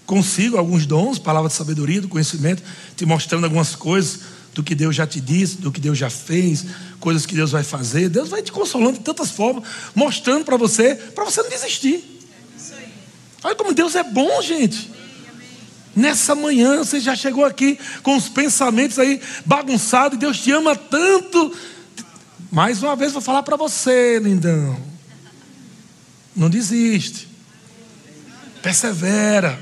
consigo 0.05 0.57
alguns 0.57 0.85
dons, 0.85 1.17
palavra 1.17 1.49
de 1.49 1.55
sabedoria, 1.55 2.01
do 2.01 2.07
conhecimento, 2.07 2.61
te 2.95 3.05
mostrando 3.05 3.45
algumas 3.45 3.75
coisas 3.75 4.19
do 4.53 4.61
que 4.61 4.75
Deus 4.75 4.95
já 4.95 5.07
te 5.07 5.19
disse, 5.19 5.57
do 5.57 5.71
que 5.71 5.79
Deus 5.79 5.97
já 5.97 6.09
fez, 6.09 6.65
coisas 6.99 7.25
que 7.25 7.33
Deus 7.33 7.51
vai 7.51 7.63
fazer. 7.63 8.09
Deus 8.09 8.29
vai 8.29 8.41
te 8.43 8.51
consolando 8.51 8.99
de 8.99 9.03
tantas 9.03 9.31
formas, 9.31 9.63
mostrando 9.95 10.45
para 10.45 10.57
você, 10.57 10.95
para 10.95 11.25
você 11.25 11.41
não 11.41 11.49
desistir. 11.49 12.12
Olha 13.43 13.55
como 13.55 13.73
Deus 13.73 13.95
é 13.95 14.03
bom, 14.03 14.41
gente. 14.41 14.91
Nessa 15.95 16.33
manhã 16.33 16.77
você 16.77 16.99
já 16.99 17.15
chegou 17.15 17.45
aqui 17.45 17.77
com 18.01 18.15
os 18.15 18.27
pensamentos 18.27 18.97
aí 18.97 19.21
bagunçados, 19.45 20.17
Deus 20.17 20.39
te 20.39 20.51
ama 20.51 20.75
tanto. 20.75 21.55
Mais 22.51 22.81
uma 22.81 22.95
vez 22.95 23.11
vou 23.11 23.21
falar 23.21 23.43
para 23.43 23.55
você, 23.55 24.19
lindão. 24.19 24.77
Não 26.35 26.49
desiste. 26.49 27.27
Persevera. 28.61 29.59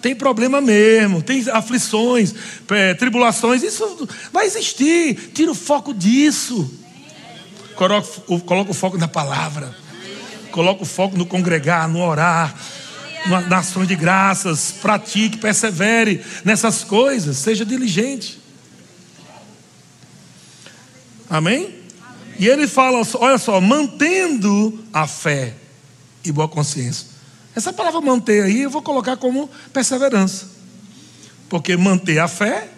Tem 0.00 0.14
problema 0.14 0.60
mesmo, 0.60 1.20
tem 1.20 1.44
aflições, 1.50 2.32
é, 2.70 2.94
tribulações, 2.94 3.62
isso 3.62 4.08
vai 4.32 4.46
existir. 4.46 5.32
Tira 5.34 5.50
o 5.50 5.54
foco 5.54 5.92
disso. 5.92 6.70
Coloca 7.74 8.70
o 8.70 8.74
foco 8.74 8.96
na 8.96 9.08
palavra. 9.08 9.74
Coloca 10.56 10.84
o 10.84 10.86
foco 10.86 11.18
no 11.18 11.26
congregar, 11.26 11.86
no 11.86 12.00
orar 12.00 12.56
na 13.46 13.58
ações 13.58 13.86
de 13.86 13.94
graças, 13.94 14.72
pratique, 14.72 15.36
persevere 15.36 16.24
nessas 16.46 16.82
coisas, 16.82 17.36
seja 17.36 17.62
diligente. 17.62 18.40
Amém? 21.28 21.74
E 22.38 22.48
ele 22.48 22.66
fala, 22.66 23.06
olha 23.16 23.36
só, 23.36 23.60
mantendo 23.60 24.82
a 24.94 25.06
fé 25.06 25.52
e 26.24 26.32
boa 26.32 26.48
consciência. 26.48 27.08
Essa 27.54 27.70
palavra 27.70 28.00
manter 28.00 28.42
aí 28.42 28.62
eu 28.62 28.70
vou 28.70 28.80
colocar 28.80 29.18
como 29.18 29.50
perseverança. 29.74 30.46
Porque 31.50 31.76
manter 31.76 32.18
a 32.18 32.28
fé, 32.28 32.70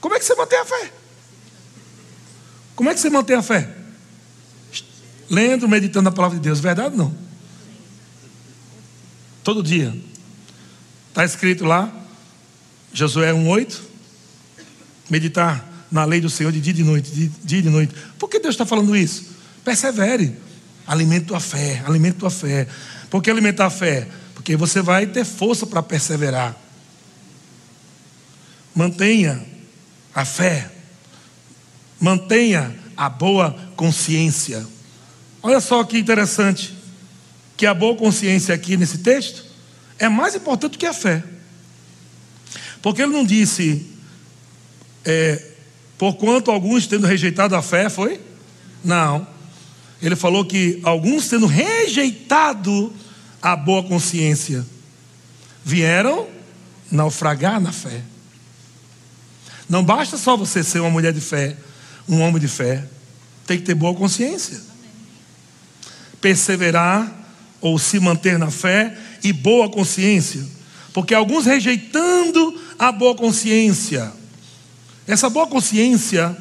como 0.00 0.16
é 0.16 0.18
que 0.18 0.24
você 0.24 0.34
mantém 0.34 0.58
a 0.58 0.64
fé? 0.64 0.92
Como 2.74 2.90
é 2.90 2.94
que 2.94 2.98
você 2.98 3.08
mantém 3.08 3.36
a 3.36 3.42
fé? 3.42 3.79
Lendo, 5.30 5.68
meditando 5.68 6.08
a 6.08 6.12
palavra 6.12 6.38
de 6.38 6.42
Deus, 6.42 6.58
verdade 6.58 6.96
não? 6.96 7.14
Todo 9.44 9.62
dia. 9.62 9.94
Está 11.08 11.24
escrito 11.24 11.64
lá, 11.64 11.90
Josué 12.92 13.32
1,8. 13.32 13.78
Meditar 15.08 15.68
na 15.90 16.04
lei 16.04 16.20
do 16.20 16.28
Senhor 16.28 16.52
de 16.52 16.60
dia 16.60 16.72
e 16.72 16.76
de 16.76 16.84
noite, 16.84 17.10
de 17.10 17.28
dia 17.44 17.58
e 17.60 17.62
de 17.62 17.70
noite. 17.70 17.94
Por 18.18 18.28
que 18.28 18.38
Deus 18.40 18.54
está 18.54 18.66
falando 18.66 18.96
isso? 18.96 19.26
Persevere. 19.64 20.36
Alimente 20.86 21.26
tua 21.26 21.40
fé, 21.40 21.82
alimente 21.86 22.18
tua 22.18 22.30
fé. 22.30 22.66
Por 23.08 23.22
que 23.22 23.30
alimentar 23.30 23.66
a 23.66 23.70
fé? 23.70 24.08
Porque 24.34 24.56
você 24.56 24.82
vai 24.82 25.06
ter 25.06 25.24
força 25.24 25.66
para 25.66 25.82
perseverar. 25.82 26.56
Mantenha 28.74 29.44
a 30.14 30.24
fé. 30.24 30.70
Mantenha 32.00 32.74
a 32.96 33.08
boa 33.08 33.52
consciência. 33.76 34.66
Olha 35.42 35.60
só 35.60 35.82
que 35.84 35.98
interessante 35.98 36.74
que 37.56 37.66
a 37.66 37.74
boa 37.74 37.96
consciência 37.96 38.54
aqui 38.54 38.76
nesse 38.76 38.98
texto 38.98 39.44
é 39.98 40.08
mais 40.08 40.34
importante 40.34 40.78
que 40.78 40.86
a 40.86 40.92
fé. 40.92 41.22
Porque 42.82 43.02
ele 43.02 43.12
não 43.12 43.24
disse, 43.24 43.86
é, 45.04 45.50
por 45.98 46.14
quanto 46.14 46.50
alguns 46.50 46.86
tendo 46.86 47.06
rejeitado 47.06 47.54
a 47.54 47.62
fé, 47.62 47.88
foi? 47.88 48.20
Não. 48.82 49.26
Ele 50.00 50.16
falou 50.16 50.44
que 50.44 50.80
alguns 50.82 51.28
tendo 51.28 51.46
rejeitado 51.46 52.92
a 53.42 53.56
boa 53.56 53.82
consciência, 53.82 54.64
vieram 55.64 56.28
naufragar 56.90 57.60
na 57.60 57.72
fé. 57.72 58.02
Não 59.68 59.84
basta 59.84 60.16
só 60.16 60.36
você 60.36 60.64
ser 60.64 60.80
uma 60.80 60.90
mulher 60.90 61.12
de 61.12 61.20
fé, 61.20 61.56
um 62.08 62.20
homem 62.20 62.40
de 62.40 62.48
fé, 62.48 62.84
tem 63.46 63.58
que 63.58 63.64
ter 63.64 63.74
boa 63.74 63.94
consciência. 63.94 64.69
Perseverar 66.20 67.10
ou 67.60 67.78
se 67.78 68.00
manter 68.00 68.38
na 68.38 68.50
fé 68.50 68.96
e 69.22 69.32
boa 69.32 69.70
consciência. 69.70 70.42
Porque 70.92 71.14
alguns 71.14 71.46
rejeitando 71.46 72.60
a 72.78 72.90
boa 72.90 73.14
consciência. 73.14 74.12
Essa 75.06 75.28
boa 75.28 75.46
consciência, 75.46 76.36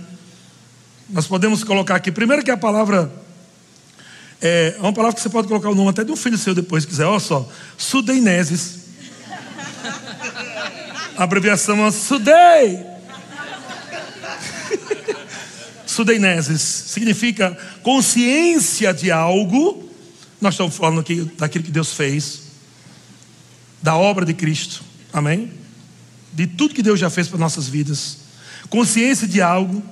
nós 1.09 1.27
podemos 1.27 1.63
colocar 1.63 1.95
aqui, 1.95 2.11
primeiro 2.11 2.43
que 2.43 2.51
a 2.51 2.57
palavra 2.57 3.11
é 4.41 4.77
uma 4.79 4.93
palavra 4.93 5.15
que 5.15 5.21
você 5.21 5.29
pode 5.29 5.49
colocar 5.49 5.69
o 5.69 5.75
nome 5.75 5.89
até 5.89 6.03
de 6.03 6.11
um 6.11 6.15
filho 6.15 6.37
seu 6.37 6.55
depois, 6.55 6.83
se 6.83 6.89
quiser. 6.89 7.05
Olha 7.05 7.19
só, 7.19 7.47
sudeineses. 7.77 8.79
Abreviação 11.17 11.85
é 11.85 11.91
sudei. 11.91 12.79
Sudeineses 15.99 16.61
significa 16.61 17.57
consciência 17.83 18.93
de 18.93 19.11
algo 19.11 19.89
nós 20.41 20.53
estamos 20.53 20.75
falando 20.75 21.01
aqui 21.01 21.29
daquilo 21.37 21.65
que 21.65 21.71
Deus 21.71 21.93
fez, 21.93 22.43
da 23.81 23.97
obra 23.97 24.25
de 24.25 24.33
Cristo, 24.33 24.81
amém? 25.11 25.51
De 26.31 26.47
tudo 26.47 26.73
que 26.73 26.81
Deus 26.81 26.99
já 26.99 27.09
fez 27.09 27.27
para 27.27 27.37
nossas 27.37 27.67
vidas. 27.67 28.19
Consciência 28.69 29.27
de 29.27 29.41
algo, 29.41 29.83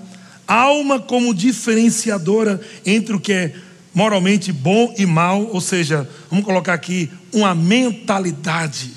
alma 0.48 1.00
como 1.00 1.34
diferenciadora 1.34 2.62
entre 2.86 3.14
o 3.14 3.20
que 3.20 3.34
é 3.34 3.56
moralmente 3.94 4.54
bom 4.54 4.94
e 4.98 5.06
mal, 5.06 5.44
ou 5.48 5.60
seja, 5.60 6.08
vamos 6.30 6.46
colocar 6.46 6.74
aqui 6.74 7.12
uma 7.34 7.54
mentalidade 7.54 8.94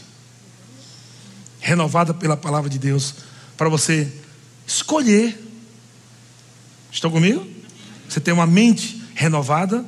renovada 1.59 2.15
pela 2.15 2.37
palavra 2.37 2.71
de 2.71 2.79
Deus 2.79 3.15
para 3.57 3.69
você 3.69 4.07
escolher. 4.67 5.50
Estão 6.91 7.11
comigo? 7.11 7.47
Você 8.09 8.21
tem 8.21 8.35
uma 8.35 8.47
mente 8.47 9.03
renovada 9.15 9.85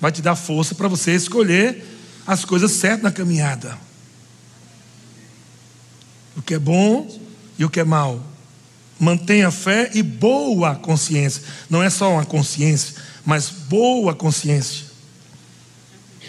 vai 0.00 0.12
te 0.12 0.22
dar 0.22 0.36
força 0.36 0.74
para 0.74 0.88
você 0.88 1.12
escolher 1.12 1.84
as 2.26 2.44
coisas 2.44 2.72
certas 2.72 3.02
na 3.02 3.12
caminhada. 3.12 3.76
O 6.36 6.42
que 6.42 6.54
é 6.54 6.58
bom 6.58 7.08
e 7.58 7.64
o 7.64 7.70
que 7.70 7.80
é 7.80 7.84
mal. 7.84 8.22
Mantenha 8.98 9.50
fé 9.50 9.90
e 9.94 10.02
boa 10.02 10.74
consciência. 10.74 11.42
Não 11.68 11.82
é 11.82 11.90
só 11.90 12.12
uma 12.12 12.24
consciência, 12.24 12.94
mas 13.24 13.48
boa 13.48 14.14
consciência. 14.14 14.86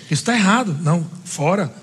Isso 0.04 0.22
está 0.22 0.34
errado. 0.34 0.78
Não, 0.82 1.06
fora. 1.24 1.74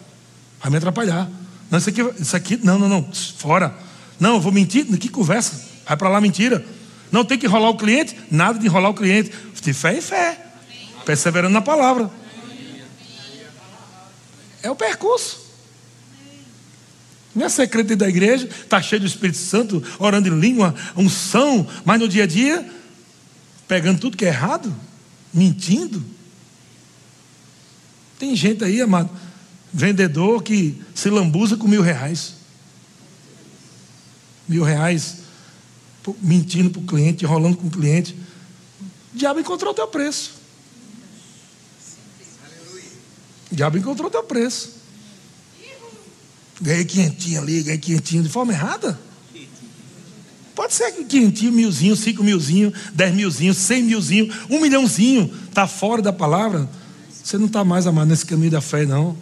Vai 0.61 0.70
me 0.70 0.76
atrapalhar. 0.76 1.30
Não, 1.70 1.78
isso 1.78 1.88
aqui, 1.88 2.01
isso 2.18 2.36
aqui, 2.36 2.57
não, 2.62 2.78
não, 2.78 2.88
não, 2.88 3.12
fora. 3.38 3.74
Não, 4.18 4.34
eu 4.34 4.40
vou 4.40 4.53
mentir. 4.53 4.86
Que 4.99 5.09
conversa? 5.09 5.61
Vai 5.86 5.97
para 5.97 6.09
lá 6.09 6.20
mentira. 6.20 6.64
Não 7.11 7.25
tem 7.25 7.39
que 7.39 7.47
enrolar 7.47 7.71
o 7.71 7.77
cliente? 7.77 8.17
Nada 8.31 8.59
de 8.59 8.67
enrolar 8.67 8.91
o 8.91 8.95
cliente. 8.95 9.33
De 9.63 9.73
fé 9.73 9.97
em 9.97 10.01
fé 10.01 10.47
perseverando 11.07 11.55
na 11.55 11.63
palavra. 11.63 12.11
É 14.63 14.69
o 14.69 14.75
percurso. 14.75 15.47
Não 17.33 17.47
é 17.47 17.49
secreto 17.49 17.95
da 17.95 18.09
igreja, 18.09 18.47
está 18.47 18.83
cheio 18.83 19.01
do 19.01 19.07
Espírito 19.07 19.39
Santo, 19.39 19.83
orando 19.99 20.29
em 20.29 20.41
língua, 20.41 20.75
unção, 20.97 21.67
mas 21.85 22.01
no 22.01 22.09
dia 22.09 22.25
a 22.25 22.27
dia, 22.27 22.69
pegando 23.69 24.01
tudo 24.01 24.17
que 24.17 24.25
é 24.25 24.29
errado, 24.29 24.75
mentindo. 25.33 26.05
Tem 28.19 28.35
gente 28.35 28.65
aí, 28.65 28.81
amado, 28.81 29.11
vendedor 29.73 30.43
que 30.43 30.83
se 30.95 31.09
lambuza 31.11 31.57
com 31.57 31.69
mil 31.69 31.83
reais. 31.83 32.35
Mil 34.49 34.65
reais 34.65 35.19
mentindo 36.21 36.71
para 36.71 36.81
o 36.81 36.85
cliente, 36.85 37.25
enrolando 37.25 37.57
com 37.57 37.67
o 37.67 37.71
cliente. 37.71 38.15
O 39.15 39.19
diabo 39.19 39.41
encontrou 39.41 39.73
o 39.73 39.75
teu 39.75 39.89
preço. 39.89 40.35
O 43.51 43.55
diabo 43.55 43.79
encontrou 43.79 44.09
o 44.09 44.11
teu 44.11 44.23
preço. 44.23 44.77
Ganhei 46.61 46.85
quinhentinho 46.85 47.41
ali, 47.41 47.63
ganhei 47.63 47.79
quinhentinho 47.79 48.23
de 48.23 48.29
forma 48.29 48.53
errada. 48.53 48.99
Pode 50.55 50.73
ser 50.73 50.91
que 50.93 51.05
quinhentinho, 51.05 51.53
milzinho, 51.53 51.95
cinco 51.95 52.25
milzinho, 52.25 52.73
dez 52.95 53.15
milzinho, 53.15 53.53
cem 53.53 53.83
milzinho, 53.83 54.33
um 54.49 54.61
milhãozinho, 54.61 55.33
está 55.49 55.67
fora 55.67 56.01
da 56.01 56.13
palavra. 56.13 56.69
Você 57.23 57.37
não 57.37 57.47
está 57.47 57.63
mais 57.63 57.87
amado 57.87 58.09
nesse 58.09 58.25
caminho 58.25 58.51
da 58.51 58.61
fé, 58.61 58.87
não. 58.87 59.17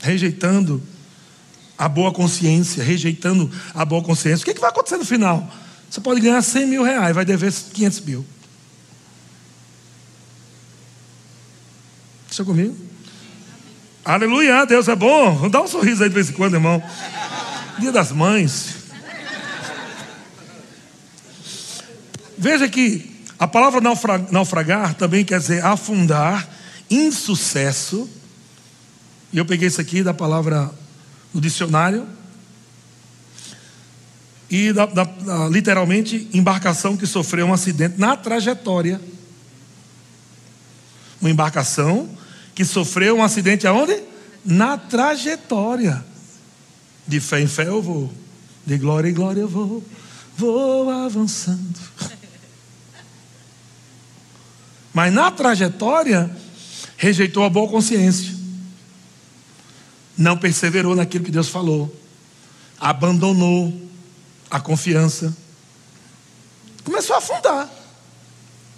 Rejeitando 0.00 0.82
a 1.80 1.88
boa 1.88 2.12
consciência, 2.12 2.84
rejeitando 2.84 3.50
a 3.74 3.86
boa 3.86 4.02
consciência. 4.02 4.42
O 4.42 4.44
que, 4.44 4.50
é 4.50 4.54
que 4.54 4.60
vai 4.60 4.68
acontecer 4.68 4.98
no 4.98 5.04
final? 5.04 5.50
Você 5.88 5.98
pode 5.98 6.20
ganhar 6.20 6.42
100 6.42 6.66
mil 6.66 6.82
reais, 6.82 7.14
vai 7.14 7.24
dever 7.24 7.50
500 7.50 8.00
mil. 8.02 8.26
Está 12.30 12.44
comigo? 12.44 12.76
Aleluia, 14.04 14.66
Deus 14.66 14.88
é 14.88 14.94
bom. 14.94 15.48
Dá 15.48 15.62
um 15.62 15.66
sorriso 15.66 16.02
aí 16.02 16.10
de 16.10 16.14
vez 16.14 16.28
em 16.28 16.34
quando, 16.34 16.52
irmão. 16.52 16.82
Dia 17.78 17.90
das 17.90 18.12
mães. 18.12 18.74
Veja 22.36 22.68
que 22.68 23.24
a 23.38 23.48
palavra 23.48 23.80
naufragar 24.30 24.92
também 24.96 25.24
quer 25.24 25.40
dizer 25.40 25.64
afundar, 25.64 26.46
insucesso. 26.90 28.06
E 29.32 29.38
eu 29.38 29.46
peguei 29.46 29.68
isso 29.68 29.80
aqui 29.80 30.02
da 30.02 30.12
palavra 30.12 30.78
no 31.32 31.40
dicionário. 31.40 32.06
E 34.50 34.72
da, 34.72 34.86
da, 34.86 35.04
da, 35.04 35.48
literalmente, 35.48 36.28
embarcação 36.32 36.96
que 36.96 37.06
sofreu 37.06 37.46
um 37.46 37.52
acidente 37.52 37.98
na 37.98 38.16
trajetória. 38.16 39.00
Uma 41.20 41.30
embarcação 41.30 42.08
que 42.54 42.64
sofreu 42.64 43.16
um 43.16 43.22
acidente 43.22 43.66
aonde? 43.66 44.02
Na 44.44 44.76
trajetória. 44.76 46.04
De 47.06 47.20
fé 47.20 47.40
em 47.40 47.46
fé 47.46 47.68
eu 47.68 47.80
vou, 47.80 48.12
de 48.64 48.78
glória 48.78 49.08
em 49.08 49.14
glória 49.14 49.40
eu 49.40 49.48
vou, 49.48 49.84
vou 50.36 50.90
avançando. 50.90 51.78
Mas 54.92 55.12
na 55.12 55.30
trajetória, 55.30 56.30
rejeitou 56.96 57.44
a 57.44 57.50
boa 57.50 57.68
consciência, 57.68 58.34
não 60.20 60.36
perseverou 60.36 60.94
naquilo 60.94 61.24
que 61.24 61.30
Deus 61.30 61.48
falou, 61.48 61.94
abandonou 62.78 63.72
a 64.50 64.60
confiança, 64.60 65.34
começou 66.84 67.16
a 67.16 67.18
afundar. 67.18 67.68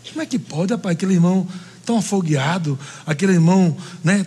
Como 0.09 0.23
é 0.23 0.27
que 0.27 0.39
pode, 0.39 0.73
rapaz, 0.73 0.95
aquele 0.95 1.15
irmão 1.15 1.47
tão 1.85 1.99
afogueado, 1.99 2.79
aquele 3.05 3.33
irmão, 3.33 3.77
né, 4.05 4.25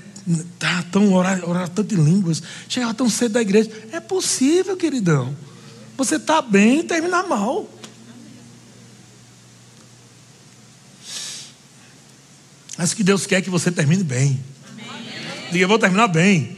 tá 0.60 0.84
tão 0.92 1.14
orar, 1.14 1.48
orar 1.48 1.70
tanto 1.70 1.96
em 1.96 2.04
línguas, 2.04 2.44
chegava 2.68 2.94
tão 2.94 3.10
cedo 3.10 3.34
da 3.34 3.42
igreja. 3.42 3.72
É 3.92 4.00
possível, 4.02 4.76
queridão. 4.76 5.36
Você 5.96 6.18
está 6.18 6.42
bem 6.42 6.80
e 6.80 6.84
termina 6.84 7.24
mal. 7.24 7.70
Mas 12.78 12.94
que 12.94 13.04
Deus 13.04 13.26
quer 13.26 13.42
que 13.42 13.50
você 13.50 13.72
termine 13.72 14.04
bem. 14.04 14.44
Amém. 14.68 15.50
Diga, 15.50 15.64
eu 15.64 15.68
vou 15.70 15.80
terminar 15.80 16.10
bem. 16.10 16.55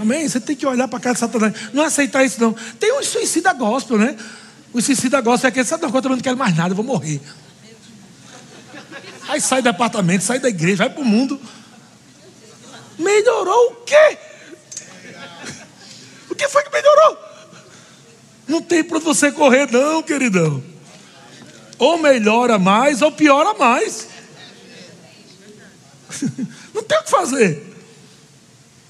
Amém? 0.00 0.28
Você 0.28 0.40
tem 0.40 0.54
que 0.54 0.66
olhar 0.66 0.86
para 0.86 0.98
a 0.98 1.00
cara 1.00 1.14
de 1.14 1.20
Satanás. 1.20 1.54
Não 1.72 1.82
aceitar 1.82 2.24
isso, 2.24 2.40
não. 2.40 2.52
Tem 2.78 2.92
um 2.92 3.02
suicida 3.02 3.52
gospel, 3.52 3.98
né? 3.98 4.16
O 4.72 4.80
suicida 4.80 5.20
gospel 5.20 5.48
é 5.48 5.50
aquele, 5.50 5.66
sabe, 5.66 5.84
eu 5.84 5.90
não 5.90 6.18
quero 6.18 6.36
mais 6.36 6.56
nada, 6.56 6.70
eu 6.70 6.76
vou 6.76 6.84
morrer. 6.84 7.20
Aí 9.28 9.40
sai 9.40 9.60
do 9.60 9.68
apartamento, 9.68 10.22
sai 10.22 10.38
da 10.38 10.48
igreja, 10.48 10.76
vai 10.76 10.90
para 10.90 11.02
o 11.02 11.04
mundo. 11.04 11.40
Melhorou 12.98 13.72
o 13.72 13.74
quê? 13.84 14.18
O 16.30 16.34
que 16.34 16.48
foi 16.48 16.62
que 16.62 16.72
melhorou? 16.72 17.18
Não 18.46 18.62
tem 18.62 18.82
para 18.82 18.98
você 18.98 19.30
correr, 19.30 19.70
não, 19.70 20.02
queridão. 20.02 20.62
Ou 21.78 21.98
melhora 21.98 22.58
mais, 22.58 23.02
ou 23.02 23.12
piora 23.12 23.54
mais. 23.54 24.08
Não 26.74 26.82
tem 26.82 26.98
o 26.98 27.02
que 27.04 27.10
fazer. 27.10 27.67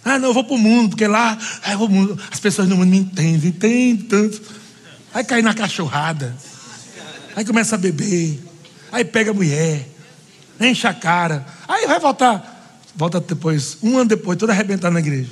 Ah, 0.09 0.19
não, 0.19 0.29
eu 0.29 0.35
vou 0.35 0.45
para 0.45 0.55
o 0.55 0.59
mundo, 0.59 0.91
porque 0.91 1.07
lá 1.07 1.37
ah, 1.63 1.77
mundo, 1.77 2.19
as 2.31 2.41
pessoas 2.41 2.69
no 2.69 2.77
mundo 2.77 2.89
me 2.89 2.99
entendem, 2.99 3.51
entendem 3.51 3.97
tanto. 3.97 4.41
Aí 5.13 5.25
cai 5.25 5.43
na 5.43 5.55
cachorrada. 5.55 6.37
Aí 7.37 7.45
começa 7.45 7.75
a 7.75 7.79
beber. 7.79 8.43
Aí 8.91 9.05
pega 9.05 9.31
a 9.31 9.35
mulher 9.35 9.99
enche 10.61 10.87
a 10.87 10.95
cara. 10.95 11.47
Aí 11.67 11.87
vai 11.87 12.01
voltar. 12.01 12.57
Volta 12.95 13.21
depois, 13.21 13.79
um 13.83 13.97
ano 13.97 14.09
depois, 14.09 14.39
todo 14.39 14.51
arrebentado 14.51 14.93
na 14.93 15.01
igreja. 15.01 15.31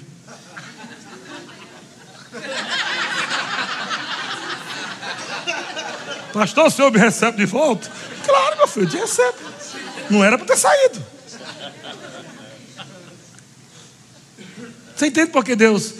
Pastor, 6.33 6.66
o 6.66 6.70
senhor 6.70 6.93
me 6.93 6.99
recebe 6.99 7.39
de 7.39 7.47
volta? 7.47 7.91
Claro, 8.24 8.57
meu 8.59 8.68
filho, 8.68 8.87
eu 8.87 8.91
te 8.91 8.97
recebo. 8.99 9.39
Não 10.11 10.22
era 10.22 10.37
para 10.37 10.47
ter 10.47 10.57
saído. 10.57 11.05
Você 14.97 15.07
entende 15.07 15.31
por 15.31 15.45
que 15.45 15.55
Deus. 15.55 15.95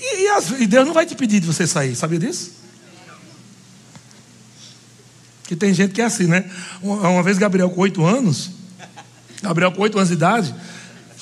E, 0.00 0.24
e, 0.24 0.28
as, 0.28 0.50
e 0.50 0.66
Deus 0.66 0.86
não 0.86 0.92
vai 0.92 1.06
te 1.06 1.14
pedir 1.14 1.40
de 1.40 1.46
você 1.46 1.66
sair, 1.66 1.94
sabia 1.94 2.18
disso? 2.18 2.52
Que 5.44 5.54
tem 5.54 5.72
gente 5.72 5.94
que 5.94 6.02
é 6.02 6.04
assim, 6.04 6.26
né? 6.26 6.50
Uma 6.82 7.22
vez 7.22 7.38
Gabriel 7.38 7.70
com 7.70 7.80
oito 7.82 8.04
anos, 8.04 8.50
Gabriel 9.40 9.70
com 9.70 9.80
oito 9.82 9.96
anos 9.96 10.08
de 10.08 10.14
idade, 10.14 10.52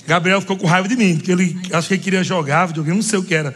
Gabriel 0.07 0.41
ficou 0.41 0.57
com 0.57 0.67
raiva 0.67 0.89
de 0.89 0.97
mim, 0.97 1.17
porque 1.17 1.31
ele 1.31 1.61
acho 1.73 1.89
que 1.89 1.95
ele 1.95 2.03
queria 2.03 2.25
jogar 2.25 2.67
videogame, 2.67 2.97
não 2.97 3.05
sei 3.05 3.19
o 3.19 3.25
que 3.25 3.35
era. 3.35 3.55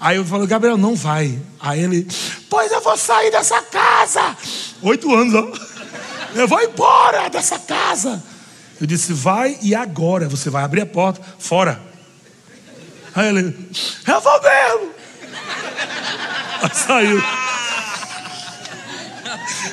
Aí 0.00 0.16
eu 0.16 0.24
falei, 0.24 0.46
Gabriel, 0.46 0.76
não 0.76 0.94
vai. 0.94 1.40
Aí 1.60 1.80
ele, 1.80 2.06
pois 2.50 2.70
eu 2.70 2.80
vou 2.80 2.96
sair 2.96 3.30
dessa 3.30 3.60
casa. 3.62 4.36
Oito 4.82 5.12
anos, 5.14 5.34
ó. 5.34 5.52
Eu 6.34 6.46
vou 6.46 6.60
embora 6.60 7.28
dessa 7.28 7.58
casa. 7.58 8.22
Eu 8.80 8.86
disse, 8.86 9.12
vai 9.12 9.58
e 9.62 9.74
agora 9.74 10.28
você 10.28 10.50
vai 10.50 10.62
abrir 10.62 10.82
a 10.82 10.86
porta, 10.86 11.20
fora. 11.38 11.87
Aí 13.18 13.30
ele, 13.30 13.52
eu 14.06 14.20
vou 14.20 14.40
mesmo. 14.40 14.94
Aí 16.62 16.70
saiu. 16.72 17.20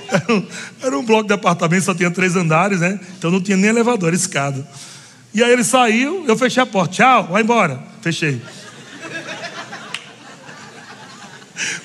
Era 0.10 0.34
um, 0.34 0.48
era 0.82 0.98
um 0.98 1.06
bloco 1.06 1.28
de 1.28 1.34
apartamento, 1.36 1.84
só 1.84 1.93
tinha 1.93 2.10
três 2.10 2.36
andares, 2.36 2.80
né? 2.80 3.00
Então 3.16 3.30
não 3.30 3.39
tinha 3.39 3.56
nem 3.56 3.70
elevador, 3.70 4.16
escada. 4.16 4.68
E 5.32 5.43
aí 5.43 5.52
ele 5.52 5.64
saiu, 5.64 6.26
eu 6.28 6.36
fechei 6.36 6.64
a 6.64 6.66
porta. 6.66 6.96
Tchau, 6.96 7.28
vai 7.28 7.43
embora. 7.43 7.80
Fechei. 8.02 8.41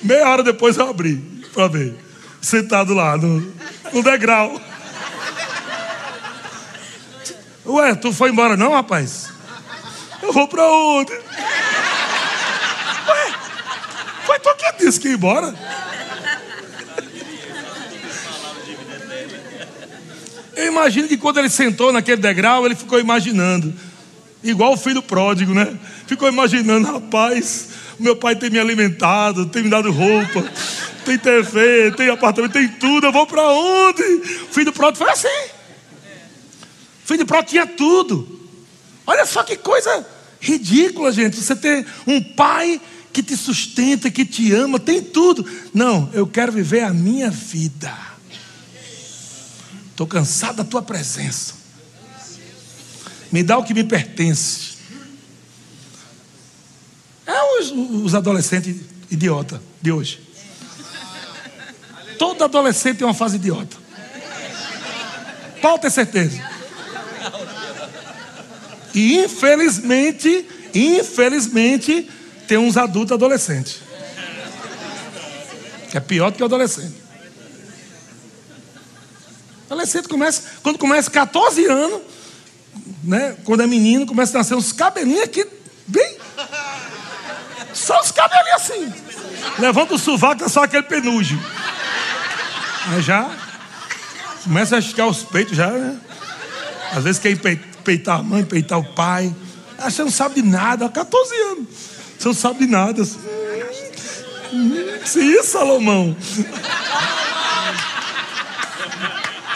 Meia 0.02 0.30
hora 0.30 0.42
depois 0.42 0.78
eu 0.78 0.88
abri 0.88 1.16
para 1.52 1.68
ver. 1.68 1.94
Sentado 2.40 2.94
lá 2.94 3.18
no, 3.18 3.52
no 3.92 4.02
degrau. 4.02 4.58
Ué, 7.66 7.94
tu 7.96 8.14
foi 8.14 8.30
embora 8.30 8.56
não, 8.56 8.72
rapaz? 8.72 9.29
Eu 10.22 10.32
vou 10.32 10.46
para 10.46 10.66
onde? 10.66 11.12
Ué, 11.12 11.20
foi 14.24 14.38
tu 14.38 14.54
que 14.56 14.84
disse 14.84 15.00
que 15.00 15.08
ia 15.08 15.14
embora? 15.14 15.54
Eu 20.56 20.66
imagino 20.66 21.08
que 21.08 21.16
quando 21.16 21.38
ele 21.38 21.48
sentou 21.48 21.92
naquele 21.92 22.20
degrau, 22.20 22.66
ele 22.66 22.74
ficou 22.74 23.00
imaginando. 23.00 23.72
Igual 24.42 24.74
o 24.74 24.76
filho 24.76 25.02
pródigo, 25.02 25.54
né? 25.54 25.78
Ficou 26.06 26.28
imaginando, 26.28 26.90
rapaz, 26.92 27.68
meu 27.98 28.16
pai 28.16 28.36
tem 28.36 28.50
me 28.50 28.58
alimentado, 28.58 29.46
tem 29.46 29.62
me 29.62 29.70
dado 29.70 29.90
roupa, 29.90 30.44
tem 31.04 31.18
TV, 31.18 31.92
tem 31.92 32.08
apartamento, 32.08 32.52
tem 32.52 32.68
tudo, 32.68 33.06
eu 33.06 33.12
vou 33.12 33.26
para 33.26 33.46
onde? 33.48 34.02
O 34.02 34.52
filho 34.52 34.72
pródigo 34.72 35.04
foi 35.04 35.12
assim. 35.12 35.50
O 37.04 37.08
filho 37.08 37.26
pródigo 37.26 37.50
tinha 37.50 37.66
tudo. 37.66 38.39
Olha 39.10 39.26
só 39.26 39.42
que 39.42 39.56
coisa 39.56 40.06
ridícula, 40.40 41.10
gente. 41.10 41.36
Você 41.36 41.56
ter 41.56 41.84
um 42.06 42.22
pai 42.22 42.80
que 43.12 43.24
te 43.24 43.36
sustenta, 43.36 44.08
que 44.08 44.24
te 44.24 44.54
ama, 44.54 44.78
tem 44.78 45.02
tudo. 45.02 45.44
Não, 45.74 46.08
eu 46.12 46.28
quero 46.28 46.52
viver 46.52 46.84
a 46.84 46.94
minha 46.94 47.28
vida. 47.28 47.92
Estou 49.90 50.06
cansado 50.06 50.58
da 50.58 50.64
tua 50.64 50.80
presença. 50.80 51.54
Me 53.32 53.42
dá 53.42 53.58
o 53.58 53.64
que 53.64 53.74
me 53.74 53.82
pertence. 53.82 54.74
É 57.26 57.58
os, 57.58 57.72
os 57.72 58.14
adolescentes 58.14 58.76
idiota 59.10 59.60
de 59.82 59.90
hoje. 59.90 60.20
Todo 62.16 62.44
adolescente 62.44 62.98
tem 62.98 63.06
uma 63.08 63.12
fase 63.12 63.34
idiota. 63.34 63.76
Pode 65.60 65.82
ter 65.82 65.90
certeza. 65.90 66.59
E 68.94 69.18
infelizmente, 69.18 70.46
infelizmente, 70.74 72.08
tem 72.46 72.58
uns 72.58 72.76
adultos 72.76 73.12
adolescentes. 73.12 73.80
Que 75.90 75.96
é 75.96 76.00
pior 76.00 76.30
do 76.30 76.36
que 76.36 76.44
adolescente. 76.44 76.94
Adolescente 79.66 80.08
começa, 80.08 80.42
quando 80.62 80.78
começa 80.78 81.10
14 81.10 81.64
anos, 81.66 82.00
né? 83.04 83.36
Quando 83.44 83.62
é 83.62 83.66
menino, 83.66 84.06
começa 84.06 84.36
a 84.36 84.40
nascer 84.40 84.54
uns 84.54 84.72
cabelinhos 84.72 85.22
aqui, 85.22 85.46
bem. 85.86 86.16
Só 87.72 88.00
os 88.00 88.10
cabelinhos 88.10 88.62
assim. 88.62 88.92
Levanta 89.58 89.94
o 89.94 89.98
sovaco, 89.98 90.44
é 90.44 90.48
só 90.48 90.64
aquele 90.64 90.82
penugem. 90.82 91.38
Aí 92.88 93.02
já 93.02 93.30
começa 94.42 94.76
a 94.76 94.78
esticar 94.78 95.06
os 95.06 95.22
peitos 95.22 95.56
já, 95.56 95.70
né? 95.70 95.98
Às 96.92 97.04
vezes 97.04 97.20
quer 97.20 97.30
peitar 97.90 98.20
a 98.20 98.22
mãe, 98.22 98.44
peitar 98.44 98.78
o 98.78 98.84
pai. 98.84 99.34
Ah, 99.76 99.90
você 99.90 100.04
não 100.04 100.10
sabe 100.12 100.36
de 100.36 100.48
nada, 100.48 100.86
há 100.86 100.88
14 100.88 101.34
anos. 101.34 101.66
Você 102.16 102.28
não 102.28 102.34
sabe 102.34 102.60
de 102.60 102.66
nada. 102.70 103.04
Sim, 105.04 105.42
Salomão. 105.42 106.16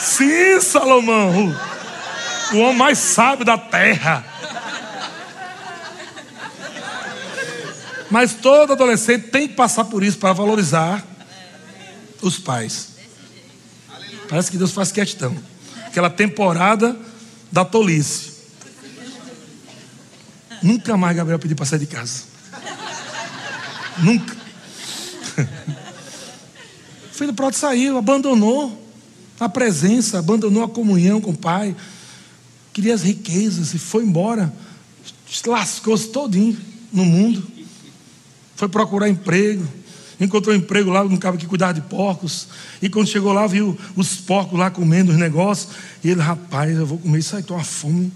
Sim, 0.01 0.61
Salomão. 0.61 1.57
O 2.53 2.59
homem 2.59 2.77
mais 2.77 2.99
sábio 2.99 3.45
da 3.45 3.57
terra. 3.57 4.25
Mas 8.11 8.35
todo 8.35 8.73
adolescente 8.73 9.29
tem 9.29 9.47
que 9.47 9.55
passar 9.55 9.85
por 9.85 10.03
isso 10.03 10.19
para 10.19 10.33
valorizar 10.33 11.05
os 12.21 12.37
pais. 12.39 12.95
Parece 14.29 14.51
que 14.51 14.59
Deus 14.59 14.73
faz 14.73 14.91
questão. 14.91 15.37
Aquela 15.87 16.11
temporada 16.11 16.97
da 17.55 17.65
tolice. 17.65 18.33
Nunca 20.61 20.97
mais 20.97 21.17
Gabriel 21.17 21.39
pediu 21.39 21.57
para 21.57 21.65
sair 21.65 21.79
de 21.79 21.87
casa. 21.87 22.25
Nunca. 23.99 24.37
O 27.13 27.15
filho 27.15 27.33
pródigo 27.33 27.61
saiu, 27.61 27.97
abandonou 27.97 28.85
a 29.39 29.49
presença, 29.49 30.19
abandonou 30.19 30.65
a 30.65 30.69
comunhão 30.69 31.21
com 31.21 31.31
o 31.31 31.37
pai, 31.37 31.77
queria 32.73 32.93
as 32.93 33.03
riquezas 33.03 33.73
e 33.73 33.79
foi 33.79 34.03
embora, 34.03 34.53
lascou-se 35.47 36.09
todinho 36.09 36.59
no 36.93 37.05
mundo, 37.05 37.47
foi 38.57 38.69
procurar 38.69 39.09
emprego, 39.09 39.65
encontrou 40.21 40.55
um 40.55 40.59
emprego 40.59 40.91
lá 40.91 41.05
no 41.05 41.19
cara 41.19 41.37
que 41.37 41.47
cuidava 41.47 41.75
de 41.75 41.81
porcos, 41.83 42.49
e 42.81 42.89
quando 42.89 43.09
chegou 43.09 43.33
lá 43.33 43.47
viu 43.47 43.79
os 43.97 44.17
porcos 44.17 44.59
lá 44.59 44.71
comendo 44.71 45.13
os 45.13 45.19
negócios, 45.19 45.75
e 46.03 46.11
ele, 46.11 46.21
rapaz, 46.21 46.77
eu 46.77 46.87
vou 46.87 46.99
comer 46.99 47.19
isso 47.19 47.35
aí, 47.35 47.43
estou 47.43 47.57
uma 47.57 47.65
fome. 47.65 48.13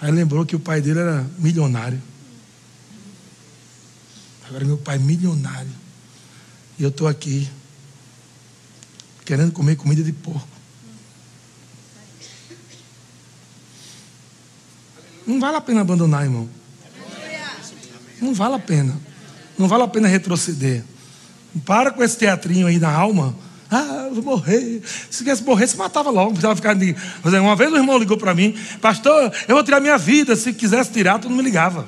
Aí 0.00 0.10
lembrou 0.10 0.44
que 0.44 0.56
o 0.56 0.60
pai 0.60 0.80
dele 0.80 0.98
era 0.98 1.24
milionário. 1.38 2.02
Agora 4.48 4.64
meu 4.64 4.76
pai 4.76 4.96
é 4.96 4.98
milionário. 4.98 5.70
E 6.78 6.82
eu 6.82 6.88
estou 6.88 7.06
aqui 7.06 7.48
querendo 9.24 9.52
comer 9.52 9.76
comida 9.76 10.02
de 10.02 10.12
porco. 10.12 10.48
Não 15.24 15.38
vale 15.38 15.56
a 15.56 15.60
pena 15.60 15.82
abandonar, 15.82 16.24
irmão. 16.24 16.48
Não 18.20 18.34
vale 18.34 18.56
a 18.56 18.58
pena. 18.58 19.11
Não 19.58 19.68
vale 19.68 19.82
a 19.82 19.88
pena 19.88 20.08
retroceder. 20.08 20.82
Para 21.64 21.90
com 21.90 22.02
esse 22.02 22.16
teatrinho 22.16 22.66
aí 22.66 22.78
na 22.78 22.90
alma. 22.90 23.34
Ah, 23.70 24.06
eu 24.08 24.14
vou 24.14 24.36
morrer. 24.36 24.82
Se 25.10 25.24
quisesse 25.24 25.42
morrer, 25.42 25.66
se 25.66 25.76
matava 25.76 26.10
logo. 26.10 26.30
Precisava 26.30 26.56
ficar. 26.56 26.76
Uma 27.40 27.56
vez 27.56 27.72
o 27.72 27.76
irmão 27.76 27.98
ligou 27.98 28.18
para 28.18 28.34
mim, 28.34 28.54
pastor, 28.80 29.32
eu 29.48 29.54
vou 29.54 29.64
tirar 29.64 29.80
minha 29.80 29.96
vida. 29.96 30.36
Se 30.36 30.52
quisesse 30.52 30.90
tirar, 30.90 31.18
tu 31.18 31.28
não 31.28 31.36
me 31.36 31.42
ligava. 31.42 31.86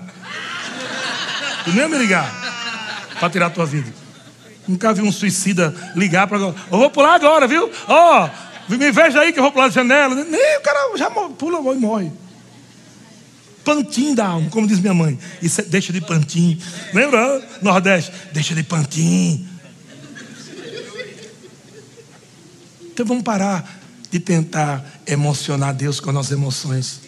Tu 1.64 1.70
nem 1.70 1.80
ia 1.80 1.88
me 1.88 1.98
ligar 1.98 2.30
para 3.18 3.30
tirar 3.30 3.46
a 3.46 3.50
tua 3.50 3.66
vida. 3.66 3.92
Nunca 4.66 4.94
vi 4.94 5.02
um 5.02 5.12
suicida 5.12 5.74
ligar 5.94 6.26
para. 6.26 6.38
Eu 6.38 6.54
vou 6.70 6.90
pular 6.90 7.14
agora, 7.14 7.46
viu? 7.46 7.70
Ó, 7.86 8.28
oh, 8.68 8.72
me 8.72 8.90
veja 8.90 9.20
aí 9.20 9.32
que 9.32 9.38
eu 9.38 9.42
vou 9.42 9.52
pular 9.52 9.66
da 9.66 9.72
janela. 9.72 10.14
Nem 10.14 10.58
o 10.58 10.60
cara 10.62 10.96
já 10.96 11.10
pula 11.10 11.58
e 11.74 11.78
morre. 11.78 12.10
Pantim 13.64 14.14
da 14.14 14.26
alma, 14.26 14.50
como 14.50 14.66
diz 14.66 14.78
minha 14.78 14.94
mãe. 14.94 15.18
Isso 15.40 15.60
é, 15.60 15.64
deixa 15.64 15.92
de 15.92 16.00
pantim. 16.00 16.58
Lembra? 16.92 17.42
Nordeste, 17.62 18.12
deixa 18.32 18.54
de 18.54 18.62
pantim. 18.62 19.48
Então 22.92 23.04
vamos 23.06 23.24
parar 23.24 23.80
de 24.10 24.20
tentar 24.20 24.84
emocionar 25.06 25.74
Deus 25.74 25.98
com 25.98 26.10
as 26.10 26.14
nossas 26.14 26.32
emoções. 26.32 27.00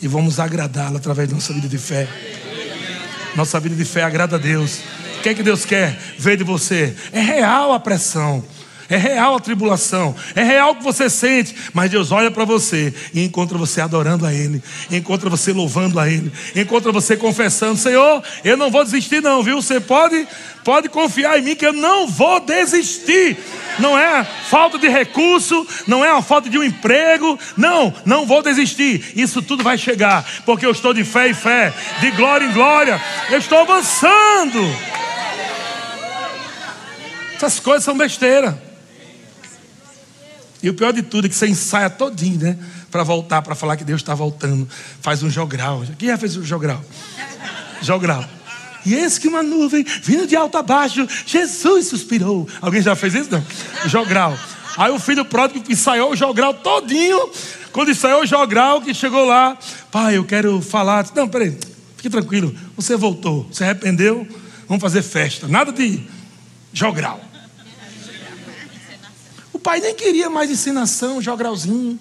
E 0.00 0.08
vamos 0.08 0.40
agradá-lo 0.40 0.96
através 0.96 1.28
da 1.28 1.34
nossa 1.34 1.52
vida 1.52 1.68
de 1.68 1.78
fé. 1.78 2.08
Nossa 3.36 3.60
vida 3.60 3.74
de 3.74 3.84
fé 3.84 4.02
agrada 4.02 4.36
a 4.36 4.38
Deus. 4.38 4.78
O 5.18 5.22
que 5.22 5.28
é 5.28 5.34
que 5.34 5.42
Deus 5.42 5.64
quer 5.64 5.98
ver 6.18 6.36
de 6.36 6.44
você? 6.44 6.96
É 7.12 7.20
real 7.20 7.72
a 7.72 7.78
pressão. 7.78 8.44
É 8.92 8.98
real 8.98 9.34
a 9.34 9.40
tribulação, 9.40 10.14
é 10.34 10.42
real 10.42 10.72
o 10.72 10.74
que 10.74 10.84
você 10.84 11.08
sente, 11.08 11.56
mas 11.72 11.90
Deus 11.90 12.12
olha 12.12 12.30
para 12.30 12.44
você 12.44 12.92
e 13.14 13.24
encontra 13.24 13.56
você 13.56 13.80
adorando 13.80 14.26
a 14.26 14.34
Ele, 14.34 14.62
encontra 14.90 15.30
você 15.30 15.50
louvando 15.50 15.98
a 15.98 16.10
Ele, 16.10 16.30
encontra 16.54 16.92
você 16.92 17.16
confessando: 17.16 17.78
Senhor, 17.78 18.22
eu 18.44 18.54
não 18.54 18.70
vou 18.70 18.84
desistir, 18.84 19.22
não, 19.22 19.42
viu? 19.42 19.62
Você 19.62 19.80
pode, 19.80 20.28
pode 20.62 20.90
confiar 20.90 21.38
em 21.38 21.42
mim 21.42 21.56
que 21.56 21.64
eu 21.64 21.72
não 21.72 22.06
vou 22.06 22.38
desistir. 22.40 23.38
Não 23.78 23.98
é 23.98 24.24
falta 24.50 24.78
de 24.78 24.88
recurso, 24.88 25.66
não 25.86 26.04
é 26.04 26.10
a 26.10 26.20
falta 26.20 26.50
de 26.50 26.58
um 26.58 26.62
emprego, 26.62 27.38
não, 27.56 27.94
não 28.04 28.26
vou 28.26 28.42
desistir. 28.42 29.14
Isso 29.16 29.40
tudo 29.40 29.64
vai 29.64 29.78
chegar, 29.78 30.22
porque 30.44 30.66
eu 30.66 30.70
estou 30.70 30.92
de 30.92 31.02
fé 31.02 31.30
em 31.30 31.34
fé, 31.34 31.72
de 31.98 32.10
glória 32.10 32.44
em 32.44 32.52
glória, 32.52 33.00
eu 33.30 33.38
estou 33.38 33.56
avançando. 33.56 34.60
Essas 37.36 37.58
coisas 37.58 37.84
são 37.84 37.96
besteira. 37.96 38.70
E 40.62 40.70
o 40.70 40.74
pior 40.74 40.92
de 40.92 41.02
tudo 41.02 41.26
é 41.26 41.28
que 41.28 41.34
você 41.34 41.48
ensaia 41.48 41.90
todinho, 41.90 42.38
né? 42.38 42.56
Para 42.90 43.02
voltar, 43.02 43.42
para 43.42 43.54
falar 43.54 43.76
que 43.76 43.84
Deus 43.84 44.00
está 44.00 44.14
voltando. 44.14 44.68
Faz 45.00 45.22
um 45.22 45.28
jogral. 45.28 45.82
Quem 45.98 46.08
já 46.08 46.16
fez 46.16 46.36
um 46.36 46.44
jogral? 46.44 46.82
Jogral. 47.80 48.24
E 48.86 48.94
esse 48.94 49.20
que 49.20 49.26
uma 49.26 49.42
nuvem 49.42 49.84
vindo 50.02 50.26
de 50.26 50.36
alto 50.36 50.56
a 50.56 50.62
baixo, 50.62 51.06
Jesus 51.26 51.86
suspirou. 51.86 52.48
Alguém 52.60 52.80
já 52.80 52.94
fez 52.94 53.14
isso? 53.14 53.30
Não. 53.30 53.44
Jogral. 53.88 54.38
Aí 54.76 54.92
o 54.92 55.00
filho 55.00 55.24
pródigo 55.24 55.64
ensaiou 55.68 56.12
o 56.12 56.16
jogral 56.16 56.54
todinho. 56.54 57.30
Quando 57.72 57.90
ensaiou 57.90 58.22
o 58.22 58.26
jogral, 58.26 58.80
que 58.80 58.94
chegou 58.94 59.24
lá, 59.24 59.58
pai, 59.90 60.16
eu 60.16 60.24
quero 60.24 60.60
falar. 60.60 61.06
Não, 61.14 61.28
peraí, 61.28 61.58
fique 61.96 62.08
tranquilo. 62.08 62.54
Você 62.76 62.96
voltou, 62.96 63.48
se 63.50 63.64
arrependeu, 63.64 64.26
vamos 64.68 64.80
fazer 64.80 65.02
festa. 65.02 65.48
Nada 65.48 65.72
de 65.72 66.00
jogral 66.72 67.31
pai 69.62 69.80
nem 69.80 69.94
queria 69.94 70.28
mais 70.28 70.50
ensinação, 70.50 71.22
jogralzinho. 71.22 71.98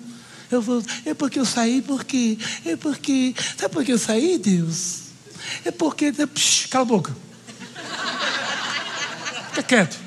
Eu 0.50 0.62
vou, 0.62 0.84
é 1.06 1.14
porque 1.14 1.40
eu 1.40 1.46
saí, 1.46 1.82
porque, 1.82 2.38
é 2.66 2.76
porque, 2.76 3.34
sabe 3.58 3.74
por 3.74 3.86
que 3.86 3.94
eu 3.94 3.98
saí, 3.98 4.38
Deus? 4.38 5.04
É 5.64 5.72
porque, 5.72 6.12
psh, 6.12 6.68
cala 6.68 6.84
a 6.84 6.86
boca. 6.86 7.16
Fica 9.50 9.64
quieto. 9.64 9.98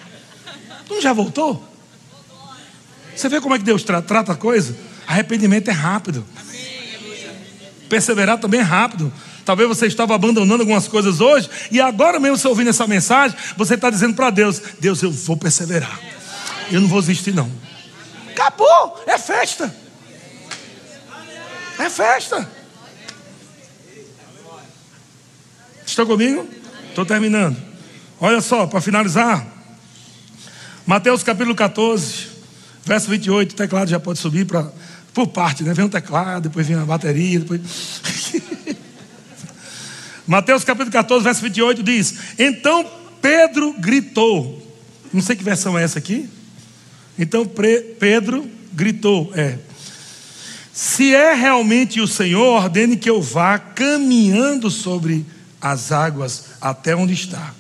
Tu 0.87 1.01
já 1.01 1.13
voltou? 1.13 1.67
Você 3.17 3.29
vê 3.29 3.41
como 3.41 3.55
é 3.55 3.59
que 3.59 3.65
Deus 3.65 3.83
tra 3.83 4.03
trata 4.03 4.33
a 4.33 4.37
coisa? 4.37 4.77
Arrependimento 5.07 5.69
é 5.69 5.73
rápido. 5.73 6.25
Perseverar 7.89 8.39
também 8.39 8.61
é 8.61 8.63
rápido. 8.63 9.13
Talvez 9.45 9.69
você 9.69 9.87
estava 9.87 10.15
abandonando 10.15 10.63
algumas 10.63 10.89
coisas 10.89 11.21
hoje, 11.21 11.49
e 11.71 11.81
agora 11.81 12.19
mesmo 12.19 12.39
você 12.39 12.49
ouvindo 12.49 12.71
essa 12.71 12.87
mensagem, 12.87 13.37
você 13.57 13.75
está 13.75 13.91
dizendo 13.91 14.15
para 14.15 14.31
Deus: 14.31 14.61
Deus, 14.81 15.03
eu 15.03 15.11
vou 15.11 15.37
perseverar. 15.37 16.14
Eu 16.71 16.81
não 16.81 16.89
vou 16.89 17.01
desistir, 17.01 17.33
não. 17.33 17.51
Acabou, 18.31 19.03
é 19.07 19.19
festa. 19.19 19.75
É 21.79 21.91
festa. 21.91 22.49
Estão 25.87 26.07
comigo? 26.07 26.49
Estou 26.89 27.05
terminando. 27.05 27.57
Olha 28.21 28.41
só, 28.41 28.67
para 28.67 28.81
finalizar. 28.81 29.47
Mateus 30.87 31.23
capítulo 31.23 31.55
14, 31.55 32.29
verso 32.85 33.09
28. 33.09 33.53
O 33.53 33.55
teclado 33.57 33.89
já 33.89 34.01
pode 34.01 34.19
subir 34.19 34.45
para 34.45 34.71
por 35.13 35.29
parte, 35.29 35.63
né? 35.63 35.73
Vem 35.73 35.85
o 35.85 35.89
teclado, 35.89 36.49
depois 36.49 36.67
vem 36.67 36.77
a 36.77 36.85
bateria, 36.85 37.39
depois. 37.39 37.61
Mateus 40.27 40.65
capítulo 40.65 40.91
14, 40.91 41.23
verso 41.23 41.41
28 41.43 41.83
diz: 41.83 42.15
Então 42.39 42.85
Pedro 43.23 43.75
gritou. 43.79 44.61
Não 45.13 45.23
sei 45.23 45.37
que 45.37 45.45
versão 45.45 45.79
é 45.79 45.85
essa 45.85 45.99
aqui. 45.99 46.29
Então 47.19 47.47
Pedro 47.47 48.49
gritou: 48.73 49.33
É, 49.35 49.59
se 50.73 51.15
é 51.15 51.35
realmente 51.35 52.01
o 52.01 52.09
Senhor, 52.09 52.63
ordene 52.63 52.97
que 52.97 53.09
eu 53.09 53.23
vá 53.23 53.59
caminhando 53.59 54.71
sobre 54.71 55.25
as 55.61 55.93
águas 55.93 56.47
até 56.61 56.97
onde 56.97 57.15
está. 57.15 57.55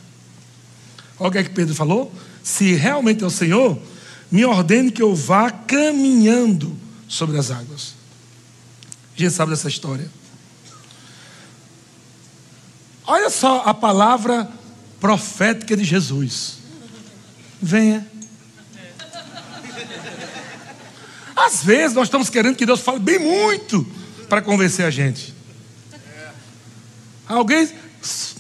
Olha 1.19 1.29
o 1.29 1.33
que 1.33 1.39
é 1.39 1.45
que 1.45 1.51
Pedro 1.51 1.75
falou? 1.75 2.13
Se 2.43 2.75
realmente 2.75 3.23
é 3.23 3.27
o 3.27 3.31
Senhor, 3.31 3.79
me 4.31 4.45
ordene 4.45 4.91
que 4.91 5.03
eu 5.03 5.15
vá 5.15 5.51
caminhando 5.51 6.77
sobre 7.07 7.39
as 7.39 7.53
águas. 7.53 7.95
Gente 9.17 9.33
sabe 9.33 9.53
dessa 9.53 9.69
história. 9.69 10.11
Olha 13.07 13.31
só 13.31 13.63
a 13.65 13.73
palavra 13.73 14.51
profética 14.99 15.77
de 15.77 15.85
Jesus. 15.85 16.59
Venha. 17.63 18.14
Às 21.37 21.65
vezes 21.65 21.95
nós 21.95 22.07
estamos 22.07 22.31
querendo 22.31 22.57
que 22.57 22.65
Deus 22.65 22.81
fale 22.81 23.01
bem 23.01 23.19
muito 23.19 23.85
para 24.29 24.41
convencer 24.41 24.85
a 24.85 24.91
gente. 24.91 25.35
Alguém, 27.27 27.69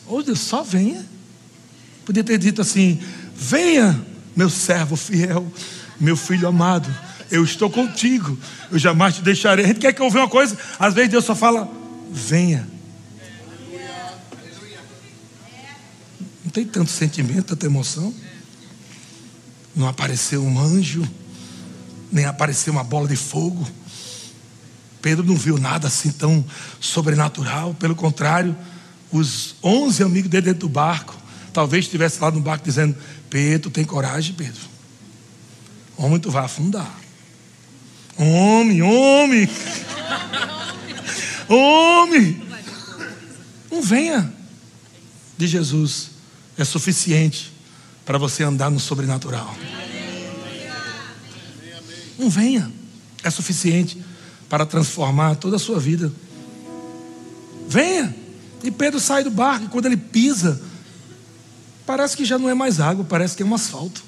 oh 0.06 0.22
Deus, 0.22 0.40
só 0.40 0.62
venha. 0.62 1.04
Podia 2.04 2.22
ter 2.22 2.38
dito 2.38 2.60
assim: 2.62 3.02
venha, 3.34 4.00
meu 4.36 4.48
servo 4.48 4.96
fiel, 4.96 5.46
meu 5.98 6.16
filho 6.16 6.46
amado, 6.46 6.92
eu 7.30 7.42
estou 7.42 7.68
contigo, 7.70 8.38
eu 8.70 8.78
jamais 8.78 9.16
te 9.16 9.22
deixarei. 9.22 9.64
A 9.64 9.68
gente 9.68 9.80
quer 9.80 9.92
que 9.92 10.00
eu 10.00 10.06
uma 10.06 10.28
coisa, 10.28 10.56
às 10.78 10.94
vezes 10.94 11.10
Deus 11.10 11.24
só 11.24 11.34
fala: 11.34 11.68
venha. 12.10 12.68
Não 16.44 16.50
tem 16.50 16.64
tanto 16.64 16.90
sentimento, 16.90 17.46
tanta 17.46 17.66
emoção. 17.66 18.14
Não 19.74 19.88
apareceu 19.88 20.44
um 20.44 20.60
anjo 20.60 21.02
nem 22.14 22.24
apareceu 22.26 22.72
uma 22.72 22.84
bola 22.84 23.08
de 23.08 23.16
fogo. 23.16 23.68
Pedro 25.02 25.24
não 25.24 25.36
viu 25.36 25.58
nada 25.58 25.88
assim 25.88 26.12
tão 26.12 26.44
sobrenatural, 26.80 27.74
pelo 27.74 27.96
contrário, 27.96 28.56
os 29.10 29.56
onze 29.62 30.02
amigos 30.02 30.30
dele 30.30 30.46
dentro 30.46 30.60
do 30.60 30.68
barco, 30.68 31.14
talvez 31.52 31.84
estivesse 31.84 32.20
lá 32.20 32.30
no 32.30 32.40
barco 32.40 32.64
dizendo: 32.64 32.96
Pedro, 33.28 33.68
tem 33.68 33.84
coragem, 33.84 34.34
Pedro. 34.34 34.60
Homem, 35.96 36.20
tu 36.20 36.30
vai 36.30 36.44
afundar. 36.44 36.90
Homem, 38.16 38.80
homem. 38.80 39.48
homem. 41.50 42.42
Não 43.70 43.82
venha 43.82 44.32
de 45.36 45.46
Jesus. 45.48 46.10
É 46.56 46.64
suficiente 46.64 47.52
para 48.04 48.18
você 48.18 48.44
andar 48.44 48.70
no 48.70 48.78
sobrenatural. 48.78 49.54
Não 52.18 52.30
venha, 52.30 52.70
é 53.22 53.30
suficiente 53.30 53.98
para 54.48 54.64
transformar 54.64 55.36
toda 55.36 55.56
a 55.56 55.58
sua 55.58 55.80
vida. 55.80 56.12
Venha. 57.68 58.14
E 58.62 58.70
Pedro 58.70 59.00
sai 59.00 59.24
do 59.24 59.30
barco, 59.30 59.66
e 59.66 59.68
quando 59.68 59.86
ele 59.86 59.96
pisa, 59.96 60.60
parece 61.84 62.16
que 62.16 62.24
já 62.24 62.38
não 62.38 62.48
é 62.48 62.54
mais 62.54 62.80
água, 62.80 63.04
parece 63.04 63.36
que 63.36 63.42
é 63.42 63.46
um 63.46 63.54
asfalto. 63.54 64.02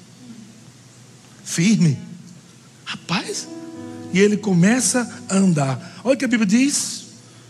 Firme. 1.43 1.97
Rapaz. 2.85 3.47
E 4.13 4.19
ele 4.19 4.37
começa 4.37 5.21
a 5.29 5.35
andar. 5.35 6.01
Olha 6.03 6.15
o 6.15 6.17
que 6.17 6.25
a 6.25 6.27
Bíblia 6.27 6.47
diz. 6.47 7.05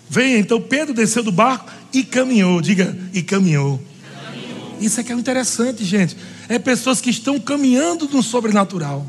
Venha, 0.10 0.40
então 0.40 0.62
Pedro 0.62 0.94
desceu 0.94 1.24
do 1.24 1.32
barco 1.32 1.72
e 1.94 2.04
caminhou. 2.04 2.62
Diga, 2.62 2.98
e 3.14 3.22
caminhou. 3.22 3.82
caminhou. 4.26 4.78
Isso 4.82 5.00
é 5.00 5.04
que 5.04 5.12
é 5.12 5.16
interessante, 5.16 5.86
gente. 5.86 6.18
É 6.50 6.58
pessoas 6.58 7.00
que 7.00 7.10
estão 7.10 7.40
caminhando 7.40 8.08
no 8.10 8.24
sobrenatural 8.24 9.06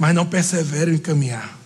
mas 0.00 0.14
não 0.14 0.24
perseveram 0.24 0.94
em 0.94 0.98
caminhar. 0.98 1.60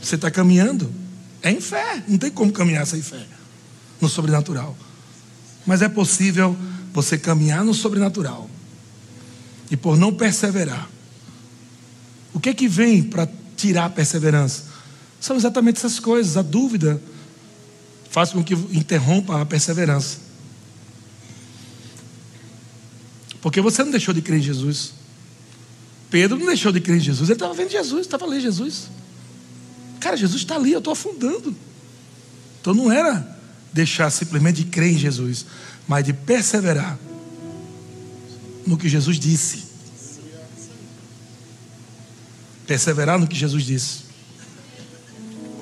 Você 0.00 0.14
está 0.14 0.30
caminhando, 0.30 0.94
é 1.42 1.50
em 1.50 1.60
fé, 1.60 2.04
não 2.06 2.16
tem 2.16 2.30
como 2.30 2.52
caminhar 2.52 2.86
sem 2.86 3.02
fé 3.02 3.26
no 4.00 4.08
sobrenatural. 4.08 4.76
Mas 5.66 5.82
é 5.82 5.88
possível 5.88 6.56
você 6.92 7.18
caminhar 7.18 7.64
no 7.64 7.74
sobrenatural 7.74 8.48
e 9.72 9.76
por 9.76 9.96
não 9.96 10.14
perseverar. 10.14 10.88
O 12.32 12.38
que 12.38 12.50
é 12.50 12.54
que 12.54 12.68
vem 12.68 13.02
para 13.02 13.28
tirar 13.56 13.86
a 13.86 13.90
perseverança? 13.90 14.66
São 15.20 15.34
exatamente 15.34 15.78
essas 15.78 15.98
coisas. 15.98 16.36
A 16.36 16.42
dúvida 16.42 17.02
faz 18.08 18.30
com 18.30 18.44
que 18.44 18.54
interrompa 18.54 19.40
a 19.40 19.44
perseverança. 19.44 20.18
Porque 23.44 23.60
você 23.60 23.84
não 23.84 23.90
deixou 23.90 24.14
de 24.14 24.22
crer 24.22 24.38
em 24.38 24.42
Jesus. 24.42 24.94
Pedro 26.08 26.38
não 26.38 26.46
deixou 26.46 26.72
de 26.72 26.80
crer 26.80 26.96
em 26.96 27.00
Jesus. 27.00 27.28
Ele 27.28 27.34
estava 27.34 27.52
vendo 27.52 27.70
Jesus, 27.70 28.00
estava 28.00 28.24
lendo 28.24 28.40
Jesus. 28.40 28.84
Cara, 30.00 30.16
Jesus 30.16 30.40
está 30.40 30.56
ali, 30.56 30.72
eu 30.72 30.78
estou 30.78 30.94
afundando. 30.94 31.54
Então 32.58 32.72
não 32.72 32.90
era 32.90 33.38
deixar 33.70 34.08
simplesmente 34.08 34.64
de 34.64 34.70
crer 34.70 34.94
em 34.94 34.98
Jesus, 34.98 35.44
mas 35.86 36.06
de 36.06 36.14
perseverar 36.14 36.98
no 38.66 38.78
que 38.78 38.88
Jesus 38.88 39.18
disse. 39.20 39.64
Perseverar 42.66 43.18
no 43.18 43.28
que 43.28 43.36
Jesus 43.36 43.62
disse. 43.62 44.04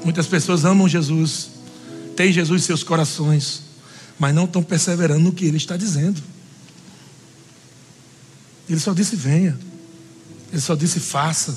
Muitas 0.04 0.28
pessoas 0.28 0.64
amam 0.64 0.88
Jesus, 0.88 1.50
têm 2.14 2.32
Jesus 2.32 2.62
em 2.62 2.64
seus 2.64 2.84
corações, 2.84 3.62
mas 4.20 4.32
não 4.32 4.44
estão 4.44 4.62
perseverando 4.62 5.18
no 5.18 5.32
que 5.32 5.46
ele 5.46 5.56
está 5.56 5.76
dizendo. 5.76 6.22
Ele 8.68 8.80
só 8.80 8.92
disse 8.92 9.16
venha. 9.16 9.58
Ele 10.50 10.60
só 10.60 10.74
disse 10.74 11.00
faça. 11.00 11.56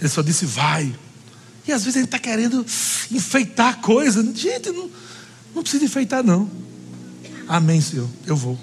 Ele 0.00 0.08
só 0.08 0.22
disse 0.22 0.46
vai. 0.46 0.92
E 1.66 1.72
às 1.72 1.84
vezes 1.84 1.96
a 1.96 2.00
gente 2.00 2.08
está 2.08 2.18
querendo 2.18 2.64
enfeitar 3.10 3.70
a 3.70 3.74
coisa. 3.74 4.22
Gente, 4.34 4.70
não, 4.70 4.90
não 5.54 5.62
precisa 5.62 5.84
enfeitar, 5.84 6.24
não. 6.24 6.50
Amém, 7.48 7.80
Senhor. 7.80 8.08
Eu 8.26 8.36
vou. 8.36 8.58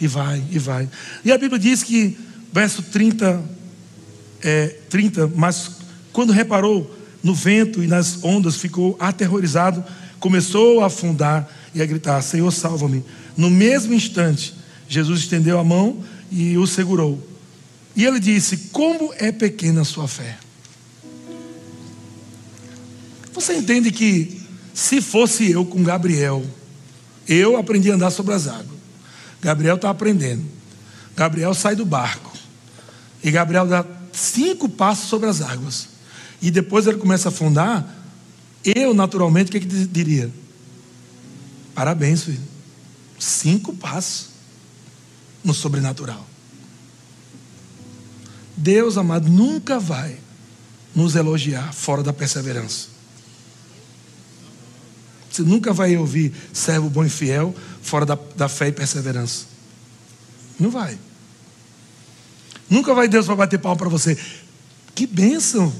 E 0.00 0.06
vai, 0.06 0.42
e 0.50 0.58
vai. 0.58 0.88
E 1.24 1.32
a 1.32 1.38
Bíblia 1.38 1.58
diz 1.58 1.82
que, 1.82 2.18
verso 2.52 2.82
30, 2.82 3.42
é, 4.42 4.66
30, 4.90 5.32
mas 5.34 5.70
quando 6.12 6.32
reparou 6.32 6.94
no 7.22 7.34
vento 7.34 7.82
e 7.82 7.86
nas 7.86 8.22
ondas, 8.22 8.56
ficou 8.56 8.96
aterrorizado, 9.00 9.82
começou 10.20 10.82
a 10.82 10.86
afundar 10.86 11.48
e 11.74 11.80
a 11.80 11.86
gritar: 11.86 12.20
Senhor, 12.22 12.50
salva-me. 12.50 13.02
No 13.36 13.48
mesmo 13.48 13.94
instante, 13.94 14.54
Jesus 14.88 15.20
estendeu 15.20 15.58
a 15.58 15.64
mão 15.64 16.04
e 16.34 16.58
o 16.58 16.66
segurou. 16.66 17.24
E 17.94 18.04
ele 18.04 18.18
disse: 18.18 18.56
Como 18.72 19.14
é 19.18 19.30
pequena 19.30 19.82
a 19.82 19.84
sua 19.84 20.08
fé. 20.08 20.36
Você 23.32 23.56
entende 23.56 23.92
que 23.92 24.42
se 24.72 25.00
fosse 25.00 25.50
eu 25.50 25.64
com 25.64 25.82
Gabriel, 25.82 26.44
eu 27.28 27.56
aprendi 27.56 27.90
a 27.90 27.94
andar 27.94 28.10
sobre 28.10 28.34
as 28.34 28.48
águas. 28.48 28.78
Gabriel 29.40 29.76
está 29.76 29.90
aprendendo. 29.90 30.44
Gabriel 31.16 31.54
sai 31.54 31.76
do 31.76 31.84
barco. 31.84 32.32
E 33.22 33.30
Gabriel 33.30 33.66
dá 33.66 33.84
cinco 34.12 34.68
passos 34.68 35.08
sobre 35.08 35.28
as 35.28 35.40
águas. 35.40 35.88
E 36.42 36.50
depois 36.50 36.86
ele 36.86 36.98
começa 36.98 37.28
a 37.28 37.32
afundar. 37.32 38.02
Eu, 38.64 38.92
naturalmente, 38.92 39.48
o 39.48 39.52
que, 39.52 39.60
que 39.60 39.86
diria? 39.86 40.30
Parabéns, 41.74 42.24
filho. 42.24 42.40
Cinco 43.18 43.72
passos 43.74 44.33
no 45.44 45.52
sobrenatural. 45.52 46.26
Deus, 48.56 48.96
amado, 48.96 49.28
nunca 49.28 49.78
vai 49.78 50.18
nos 50.94 51.14
elogiar 51.14 51.72
fora 51.72 52.02
da 52.02 52.12
perseverança. 52.12 52.88
Você 55.30 55.42
nunca 55.42 55.72
vai 55.72 55.96
ouvir 55.96 56.32
servo 56.52 56.88
bom 56.88 57.04
e 57.04 57.10
fiel 57.10 57.54
fora 57.82 58.06
da, 58.06 58.16
da 58.36 58.48
fé 58.48 58.68
e 58.68 58.72
perseverança. 58.72 59.46
Não 60.58 60.70
vai. 60.70 60.96
Nunca 62.70 62.94
vai 62.94 63.08
Deus 63.08 63.26
vai 63.26 63.36
bater 63.36 63.58
palma 63.58 63.76
para 63.76 63.88
você. 63.88 64.16
Que 64.94 65.06
bênção! 65.06 65.72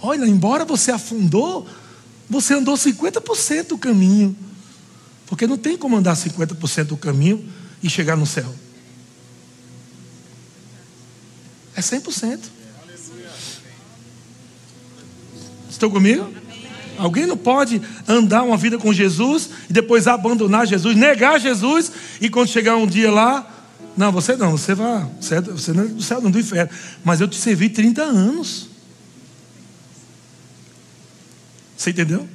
Olha, 0.00 0.24
embora 0.24 0.64
você 0.64 0.90
afundou, 0.90 1.68
você 2.30 2.54
andou 2.54 2.76
50% 2.76 3.68
do 3.68 3.78
caminho. 3.78 4.34
Porque 5.26 5.46
não 5.46 5.58
tem 5.58 5.76
como 5.76 5.96
andar 5.96 6.16
50% 6.16 6.84
do 6.84 6.96
caminho 6.96 7.46
e 7.82 7.90
chegar 7.90 8.16
no 8.16 8.26
céu. 8.26 8.54
É 11.78 11.80
100%. 11.80 12.40
Estão 15.70 15.88
comigo? 15.88 16.28
Alguém 16.96 17.24
não 17.24 17.36
pode 17.36 17.80
andar 18.08 18.42
uma 18.42 18.56
vida 18.56 18.76
com 18.78 18.92
Jesus 18.92 19.48
e 19.70 19.72
depois 19.72 20.08
abandonar 20.08 20.66
Jesus, 20.66 20.96
negar 20.96 21.38
Jesus 21.38 21.92
e 22.20 22.28
quando 22.28 22.48
chegar 22.48 22.74
um 22.74 22.86
dia 22.86 23.12
lá, 23.12 23.48
não, 23.96 24.10
você 24.10 24.36
não, 24.36 24.50
você 24.50 24.74
vai, 24.74 25.08
você, 25.20 25.36
é, 25.36 25.40
não 25.72 25.84
é 25.84 25.86
do 25.86 26.02
céu, 26.02 26.20
não 26.20 26.32
do 26.32 26.40
inferno, 26.40 26.72
mas 27.04 27.20
eu 27.20 27.28
te 27.28 27.36
servi 27.36 27.68
30 27.68 28.02
anos. 28.02 28.68
Você 31.76 31.90
entendeu? 31.90 32.28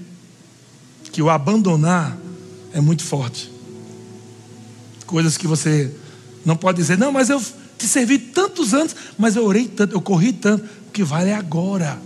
Que 1.12 1.22
o 1.22 1.30
abandonar 1.30 2.18
é 2.72 2.80
muito 2.80 3.04
forte. 3.04 3.52
Coisas 5.06 5.36
que 5.36 5.48
você 5.48 5.94
não 6.46 6.56
pode 6.56 6.78
dizer, 6.78 6.98
não, 6.98 7.12
mas 7.12 7.30
eu 7.30 7.44
te 7.78 7.88
servi 7.88 8.18
tantos 8.18 8.74
anos, 8.74 8.96
mas 9.18 9.36
eu 9.36 9.46
orei 9.46 9.68
tanto, 9.68 9.96
eu 9.96 10.02
corri 10.02 10.32
tanto. 10.32 10.66
O 10.88 10.92
que 10.92 11.04
vale 11.04 11.30
é 11.30 11.36
agora. 11.36 12.00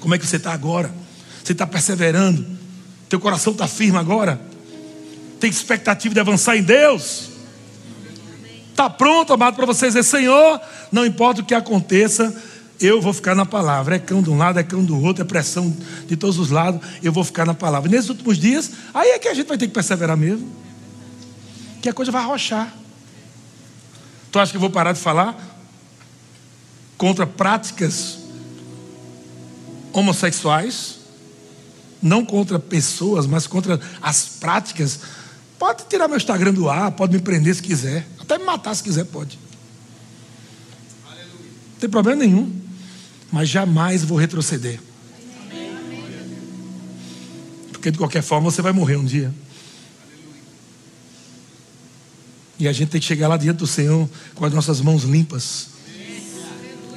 Como 0.00 0.14
é 0.14 0.18
que 0.18 0.26
você 0.26 0.36
está 0.36 0.52
agora? 0.52 0.92
Você 1.42 1.52
está 1.52 1.66
perseverando? 1.66 2.46
Teu 3.08 3.20
coração 3.20 3.52
está 3.52 3.66
firme 3.66 3.98
agora? 3.98 4.40
Tem 5.38 5.50
expectativa 5.50 6.14
de 6.14 6.20
avançar 6.20 6.56
em 6.56 6.62
Deus? 6.62 7.30
Está 8.70 8.90
pronto, 8.90 9.32
amado, 9.32 9.56
para 9.56 9.66
você 9.66 9.86
dizer: 9.86 10.02
Senhor, 10.02 10.60
não 10.92 11.06
importa 11.06 11.40
o 11.40 11.44
que 11.44 11.54
aconteça, 11.54 12.34
eu 12.80 13.00
vou 13.00 13.12
ficar 13.12 13.34
na 13.34 13.46
palavra. 13.46 13.96
É 13.96 13.98
cão 13.98 14.22
de 14.22 14.30
um 14.30 14.36
lado, 14.36 14.58
é 14.58 14.62
cão 14.62 14.84
do 14.84 15.00
outro, 15.02 15.22
é 15.22 15.24
pressão 15.24 15.74
de 16.06 16.16
todos 16.16 16.38
os 16.38 16.50
lados. 16.50 16.86
Eu 17.02 17.12
vou 17.12 17.24
ficar 17.24 17.46
na 17.46 17.54
palavra. 17.54 17.88
E 17.88 17.92
nesses 17.92 18.10
últimos 18.10 18.38
dias, 18.38 18.70
aí 18.92 19.10
é 19.10 19.18
que 19.18 19.28
a 19.28 19.34
gente 19.34 19.46
vai 19.46 19.56
ter 19.56 19.66
que 19.66 19.72
perseverar 19.72 20.16
mesmo. 20.16 20.50
Que 21.80 21.88
a 21.88 21.92
coisa 21.92 22.12
vai 22.12 22.22
arrochar. 22.22 22.74
Tu 24.36 24.40
acha 24.40 24.50
que 24.50 24.58
eu 24.58 24.60
vou 24.60 24.68
parar 24.68 24.92
de 24.92 25.00
falar 25.00 25.34
contra 26.98 27.26
práticas 27.26 28.18
homossexuais? 29.94 30.98
Não 32.02 32.22
contra 32.22 32.58
pessoas, 32.58 33.26
mas 33.26 33.46
contra 33.46 33.80
as 34.02 34.26
práticas. 34.38 35.00
Pode 35.58 35.84
tirar 35.88 36.06
meu 36.06 36.18
Instagram 36.18 36.52
do 36.52 36.68
ar, 36.68 36.90
pode 36.90 37.14
me 37.14 37.22
prender 37.22 37.54
se 37.54 37.62
quiser. 37.62 38.06
Até 38.20 38.36
me 38.36 38.44
matar 38.44 38.74
se 38.74 38.82
quiser, 38.82 39.04
pode. 39.06 39.38
Não 41.06 41.80
tem 41.80 41.88
problema 41.88 42.22
nenhum. 42.22 42.52
Mas 43.32 43.48
jamais 43.48 44.04
vou 44.04 44.18
retroceder. 44.18 44.78
Porque 47.72 47.90
de 47.90 47.96
qualquer 47.96 48.22
forma 48.22 48.50
você 48.50 48.60
vai 48.60 48.72
morrer 48.72 48.96
um 48.96 49.04
dia. 49.06 49.32
E 52.58 52.66
a 52.66 52.72
gente 52.72 52.88
tem 52.88 53.00
que 53.00 53.06
chegar 53.06 53.28
lá 53.28 53.36
diante 53.36 53.58
do 53.58 53.66
Senhor 53.66 54.08
com 54.34 54.44
as 54.44 54.52
nossas 54.52 54.80
mãos 54.80 55.04
limpas. 55.04 55.68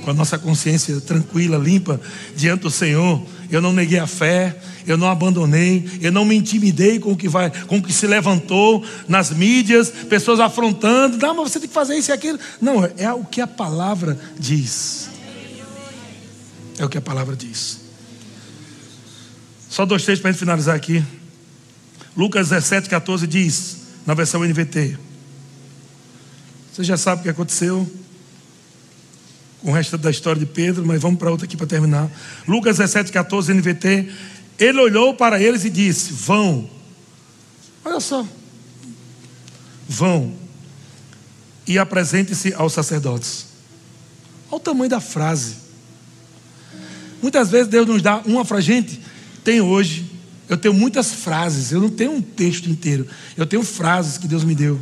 Com 0.03 0.11
a 0.11 0.13
nossa 0.13 0.37
consciência 0.37 0.99
tranquila, 1.01 1.57
limpa, 1.57 1.99
diante 2.35 2.61
do 2.61 2.71
Senhor. 2.71 3.21
Eu 3.51 3.61
não 3.61 3.73
neguei 3.73 3.99
a 3.99 4.07
fé, 4.07 4.55
eu 4.87 4.97
não 4.97 5.09
abandonei, 5.09 5.85
eu 6.01 6.11
não 6.11 6.23
me 6.23 6.35
intimidei 6.35 6.99
com 6.99 7.11
o 7.11 7.17
que 7.17 7.27
vai, 7.27 7.51
com 7.65 7.77
o 7.77 7.83
que 7.83 7.91
se 7.91 8.07
levantou 8.07 8.85
nas 9.07 9.31
mídias, 9.31 9.89
pessoas 9.89 10.39
afrontando, 10.39 11.17
não, 11.17 11.35
mas 11.35 11.51
você 11.51 11.59
tem 11.59 11.67
que 11.67 11.73
fazer 11.73 11.95
isso 11.95 12.11
e 12.11 12.13
aquilo. 12.13 12.39
Não, 12.61 12.85
é 12.97 13.11
o 13.11 13.25
que 13.25 13.41
a 13.41 13.47
palavra 13.47 14.19
diz. 14.39 15.09
É 16.77 16.85
o 16.85 16.89
que 16.89 16.97
a 16.97 17.01
palavra 17.01 17.35
diz. 17.35 17.81
Só 19.69 19.85
dois 19.85 20.03
textos 20.03 20.21
para 20.21 20.29
a 20.29 20.31
gente 20.31 20.39
finalizar 20.39 20.75
aqui. 20.75 21.03
Lucas 22.15 22.49
17, 22.49 22.89
14 22.89 23.27
diz, 23.27 23.77
na 24.05 24.13
versão 24.13 24.43
NVT. 24.43 25.08
Você 26.73 26.83
já 26.83 26.97
sabe 26.97 27.21
o 27.21 27.23
que 27.23 27.29
aconteceu 27.29 27.89
com 29.61 29.71
o 29.71 29.73
resto 29.73 29.97
da 29.97 30.09
história 30.09 30.39
de 30.39 30.45
Pedro, 30.45 30.85
mas 30.85 31.01
vamos 31.01 31.19
para 31.19 31.29
outra 31.29 31.45
aqui 31.45 31.57
para 31.57 31.67
terminar. 31.67 32.09
Lucas 32.47 32.77
17, 32.77 33.11
14, 33.11 33.53
NVT. 33.53 34.09
Ele 34.57 34.79
olhou 34.79 35.13
para 35.13 35.41
eles 35.41 35.65
e 35.65 35.69
disse: 35.69 36.13
Vão. 36.13 36.69
Olha 37.83 37.99
só. 37.99 38.25
Vão 39.87 40.33
e 41.69 41.77
apresente-se 41.77 42.51
aos 42.53 42.73
sacerdotes. 42.73 43.45
Olha 44.49 44.57
o 44.57 44.59
tamanho 44.59 44.89
da 44.89 44.99
frase. 44.99 45.55
Muitas 47.21 47.49
vezes 47.49 47.67
Deus 47.67 47.85
nos 47.85 48.01
dá 48.01 48.17
uma 48.25 48.43
frase. 48.43 48.65
Gente, 48.65 49.01
tem 49.43 49.61
hoje, 49.61 50.09
eu 50.47 50.57
tenho 50.57 50.73
muitas 50.73 51.13
frases, 51.13 51.71
eu 51.71 51.79
não 51.79 51.89
tenho 51.89 52.11
um 52.11 52.21
texto 52.21 52.67
inteiro. 52.69 53.07
Eu 53.37 53.45
tenho 53.45 53.61
frases 53.61 54.17
que 54.17 54.27
Deus 54.27 54.43
me 54.43 54.55
deu, 54.55 54.81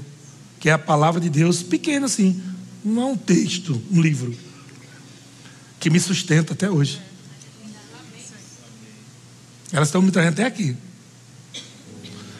que 0.68 0.72
é 0.72 0.74
a 0.74 0.78
palavra 0.78 1.22
de 1.22 1.30
Deus, 1.30 1.64
pequena 1.64 2.08
assim. 2.08 2.44
Não 2.84 3.02
é 3.02 3.06
um 3.06 3.16
texto, 3.16 3.82
um 3.90 4.02
livro, 4.02 4.36
que 5.80 5.90
me 5.90 5.98
sustenta 5.98 6.52
até 6.52 6.70
hoje. 6.70 7.02
Elas 9.72 9.88
estão 9.88 10.02
me 10.02 10.12
trazendo 10.12 10.34
até 10.34 10.44
aqui. 10.44 10.76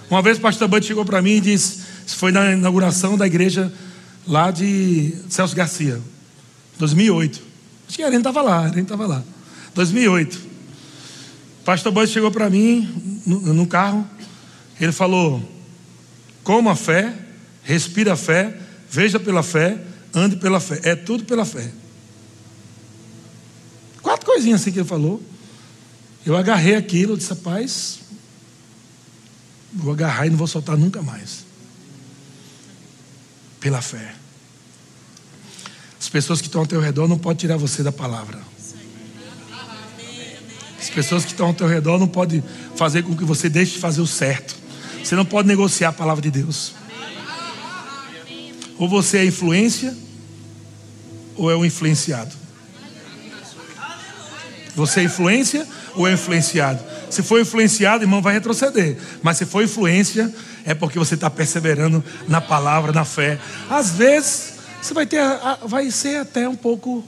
Uma 0.10 0.22
vez 0.22 0.38
o 0.38 0.42
pastor 0.42 0.68
Bud 0.68 0.86
chegou 0.86 1.06
para 1.06 1.22
mim 1.22 1.38
e 1.38 1.40
disse: 1.40 1.84
foi 2.06 2.34
na 2.34 2.52
inauguração 2.52 3.18
da 3.18 3.26
igreja 3.26 3.72
lá 4.28 4.52
de 4.52 5.16
Celso 5.30 5.56
Garcia, 5.56 6.02
2008. 6.78 7.42
Acho 7.88 7.96
que 7.96 8.04
a 8.04 8.08
Arena 8.08 8.20
estava 8.20 8.42
lá, 8.42 8.58
a 8.58 8.66
Arena 8.66 8.82
estava 8.82 9.08
lá. 9.08 9.24
2008. 9.74 10.36
O 11.62 11.64
pastor 11.64 11.94
Bud 11.94 12.12
chegou 12.12 12.30
para 12.30 12.50
mim 12.50 13.24
no, 13.26 13.54
no 13.54 13.66
carro, 13.66 14.06
ele 14.82 14.92
falou: 14.92 15.42
coma 16.44 16.74
a 16.74 16.76
fé, 16.76 17.27
respira 17.68 18.14
a 18.14 18.16
fé, 18.16 18.58
veja 18.90 19.20
pela 19.20 19.44
fé, 19.44 19.78
ande 20.16 20.38
pela 20.38 20.58
fé. 20.62 20.80
É 20.84 20.96
tudo 20.96 21.26
pela 21.26 21.44
fé. 21.44 21.70
Quatro 24.02 24.26
coisinhas 24.26 24.62
assim 24.62 24.72
que 24.72 24.80
ele 24.80 24.88
falou. 24.88 25.22
Eu 26.26 26.38
agarrei 26.38 26.76
aquilo, 26.76 27.18
disse, 27.18 27.30
rapaz, 27.30 28.00
vou 29.74 29.92
agarrar 29.92 30.28
e 30.28 30.30
não 30.30 30.38
vou 30.38 30.48
soltar 30.48 30.78
nunca 30.78 31.02
mais. 31.02 31.46
Pela 33.60 33.82
fé. 33.82 34.16
As 36.00 36.08
pessoas 36.08 36.40
que 36.40 36.48
estão 36.48 36.62
ao 36.62 36.68
teu 36.68 36.80
redor 36.80 37.06
não 37.06 37.20
podem 37.20 37.38
tirar 37.38 37.58
você 37.58 37.84
da 37.84 37.92
palavra. 37.92 38.40
As 40.80 40.90
pessoas 40.90 41.26
que 41.26 41.32
estão 41.32 41.48
ao 41.48 41.54
teu 41.54 41.68
redor 41.68 42.00
não 42.00 42.08
podem 42.08 42.42
fazer 42.78 43.04
com 43.04 43.14
que 43.14 43.26
você 43.26 43.50
deixe 43.50 43.74
de 43.74 43.80
fazer 43.80 44.00
o 44.00 44.08
certo. 44.08 44.56
Você 45.04 45.18
não 45.18 45.26
pode 45.26 45.50
negociar 45.50 45.90
a 45.90 45.94
palavra 45.94 46.22
de 46.22 46.32
Deus. 46.32 46.77
Ou 48.78 48.88
você 48.88 49.18
é 49.20 49.26
influência, 49.26 49.96
ou 51.36 51.52
é 51.52 51.56
o 51.56 51.66
influenciado. 51.66 52.36
Você 54.76 55.00
é 55.00 55.04
influência 55.04 55.68
ou 55.96 56.08
é 56.08 56.14
influenciado? 56.14 56.84
Se 57.10 57.24
for 57.24 57.42
influenciado, 57.42 58.04
irmão, 58.04 58.22
vai 58.22 58.34
retroceder. 58.34 58.96
Mas 59.24 59.38
se 59.38 59.46
for 59.46 59.64
influência, 59.64 60.32
é 60.64 60.76
porque 60.76 61.00
você 61.00 61.16
está 61.16 61.30
perseverando 61.30 62.04
na 62.28 62.40
palavra, 62.40 62.92
na 62.92 63.04
fé. 63.04 63.40
Às 63.70 63.92
vezes, 63.92 64.54
você 64.80 64.94
vai 64.94 65.08
ter, 65.08 65.22
vai 65.66 65.90
ser 65.90 66.18
até 66.18 66.48
um 66.48 66.56
pouco, 66.56 67.04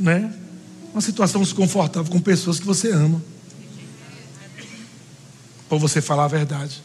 né? 0.00 0.32
Uma 0.92 1.02
situação 1.02 1.42
desconfortável 1.42 2.10
com 2.10 2.20
pessoas 2.20 2.58
que 2.58 2.64
você 2.64 2.90
ama. 2.90 3.22
Por 5.68 5.78
você 5.78 6.00
falar 6.00 6.24
a 6.24 6.28
verdade. 6.28 6.82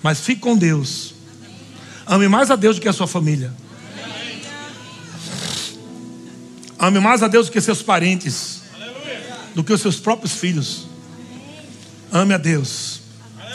Mas 0.00 0.20
fique 0.20 0.40
com 0.40 0.56
Deus. 0.56 1.15
Ame 2.06 2.28
mais 2.28 2.50
a 2.50 2.56
Deus 2.56 2.76
do 2.76 2.82
que 2.82 2.88
a 2.88 2.92
sua 2.92 3.06
família. 3.06 3.52
Ame 6.78 7.00
mais 7.00 7.22
a 7.22 7.28
Deus 7.28 7.46
do 7.46 7.52
que 7.52 7.60
seus 7.60 7.82
parentes 7.82 8.56
do 9.56 9.64
que 9.64 9.72
os 9.72 9.80
seus 9.80 9.98
próprios 9.98 10.34
filhos. 10.34 10.86
Ame 12.12 12.34
a 12.34 12.36
Deus. 12.36 13.00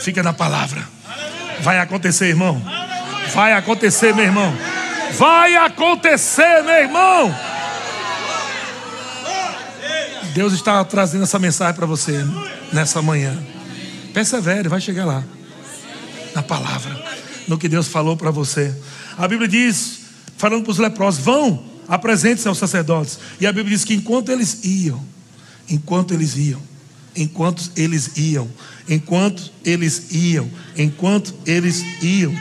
Fica 0.02 0.24
na 0.24 0.34
palavra. 0.34 0.84
Vai 1.60 1.78
acontecer, 1.78 2.26
irmão. 2.26 2.60
Vai 3.32 3.54
acontecer, 3.54 4.12
meu 4.16 4.26
irmão. 4.26 4.52
Vai 5.12 5.56
acontecer, 5.58 6.64
meu 6.64 6.74
irmão. 6.74 7.36
Deus 10.34 10.54
está 10.54 10.84
trazendo 10.84 11.24
essa 11.24 11.38
mensagem 11.38 11.76
para 11.76 11.86
você 11.86 12.26
nessa 12.74 13.00
manhã. 13.00 13.38
Persevere, 14.12 14.68
vai 14.68 14.82
chegar 14.82 15.06
lá. 15.06 15.24
Na 16.34 16.42
palavra, 16.42 17.00
no 17.48 17.58
que 17.58 17.68
Deus 17.68 17.88
falou 17.88 18.16
para 18.16 18.32
você. 18.32 18.76
A 19.18 19.28
Bíblia 19.28 19.48
diz, 19.48 20.02
falando 20.38 20.64
para 20.64 20.72
os 20.72 20.78
leprosos: 20.78 21.24
vão, 21.24 21.64
apresente-se 21.88 22.48
aos 22.48 22.58
sacerdotes. 22.58 23.20
E 23.40 23.46
a 23.46 23.52
Bíblia 23.52 23.76
diz 23.76 23.86
que 23.86 23.94
enquanto 23.94 24.32
eles 24.32 24.64
iam, 24.64 25.04
enquanto 25.70 26.14
eles 26.14 26.36
iam, 26.38 26.62
enquanto 27.16 27.72
eles 27.76 28.18
iam, 28.18 28.50
enquanto 28.88 29.52
eles 29.64 30.12
iam, 30.12 30.50
enquanto 30.78 31.34
eles 31.46 31.84
iam. 32.02 32.34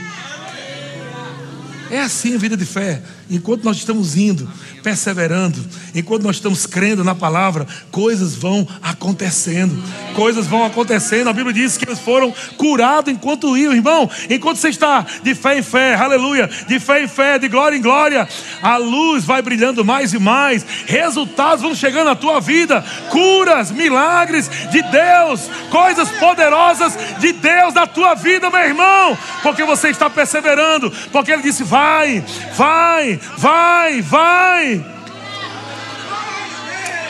É 1.91 2.01
assim 2.01 2.35
a 2.35 2.39
vida 2.39 2.57
de 2.57 2.65
fé. 2.65 3.03
Enquanto 3.31 3.63
nós 3.63 3.77
estamos 3.77 4.17
indo, 4.17 4.51
perseverando, 4.83 5.65
enquanto 5.95 6.25
nós 6.25 6.37
estamos 6.37 6.67
crendo 6.67 7.05
na 7.05 7.15
palavra, 7.15 7.65
coisas 7.93 8.35
vão 8.35 8.67
acontecendo. 8.83 9.81
Coisas 10.15 10.49
vão 10.49 10.65
acontecendo. 10.65 11.29
A 11.29 11.33
Bíblia 11.33 11.55
diz 11.55 11.77
que 11.77 11.85
eles 11.85 12.01
foram 12.01 12.35
curados 12.57 13.13
enquanto 13.13 13.57
iam, 13.57 13.73
irmão. 13.73 14.11
Enquanto 14.29 14.57
você 14.57 14.71
está 14.71 15.07
de 15.23 15.35
fé 15.37 15.59
em 15.59 15.63
fé, 15.63 15.95
aleluia, 15.95 16.51
de 16.67 16.81
fé 16.81 17.05
em 17.05 17.09
fé, 17.09 17.39
de 17.39 17.47
glória 17.47 17.77
em 17.77 17.81
glória, 17.83 18.29
a 18.61 18.77
luz 18.77 19.25
vai 19.25 19.41
brilhando 19.41 19.85
mais 19.85 20.13
e 20.13 20.19
mais. 20.19 20.67
Resultados 20.87 21.63
vão 21.63 21.75
chegando 21.75 22.11
à 22.11 22.17
tua 22.17 22.41
vida. 22.41 22.85
Curas, 23.11 23.71
milagres 23.71 24.51
de 24.73 24.83
Deus, 24.83 25.49
coisas 25.71 26.09
poderosas 26.19 26.99
de 27.21 27.33
Deus 27.33 27.75
na 27.75 27.87
tua 27.87 28.15
vida, 28.15 28.51
meu 28.51 28.61
irmão, 28.61 29.17
porque 29.43 29.63
você 29.63 29.89
está 29.89 30.11
perseverando, 30.11 30.93
porque 31.13 31.31
ele 31.31 31.43
disse: 31.43 31.63
vai, 31.63 32.25
vai, 32.57 33.20
vai, 33.37 34.03
vai. 34.03 34.85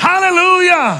Aleluia! 0.02 0.96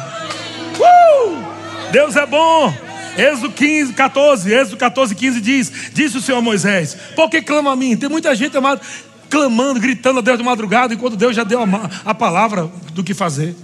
Uh! 0.79 1.91
Deus 1.91 2.17
é 2.17 2.27
bom. 2.27 2.73
Êxodo 3.17 3.51
15, 3.51 3.93
14, 3.93 4.53
Êxodo 4.53 4.77
14, 4.77 5.15
15 5.15 5.41
diz: 5.41 5.73
Disse 5.93 6.19
o 6.19 6.21
Senhor 6.21 6.41
Moisés: 6.41 6.97
Por 7.15 7.29
que 7.29 7.43
clama 7.43 7.73
a 7.73 7.77
mim? 7.77 7.97
Tem 7.97 8.09
muita 8.09 8.35
gente 8.35 8.57
amado, 8.57 8.81
clamando, 9.29 9.81
gritando 9.81 10.21
a 10.21 10.23
Deus 10.23 10.39
de 10.39 10.45
madrugada, 10.45 10.95
enquanto 10.95 11.17
Deus 11.17 11.35
já 11.35 11.45
deu 11.45 11.61
a, 11.63 11.67
a 12.05 12.15
palavra 12.15 12.71
do 12.93 13.03
que 13.03 13.15
fazer. 13.15 13.55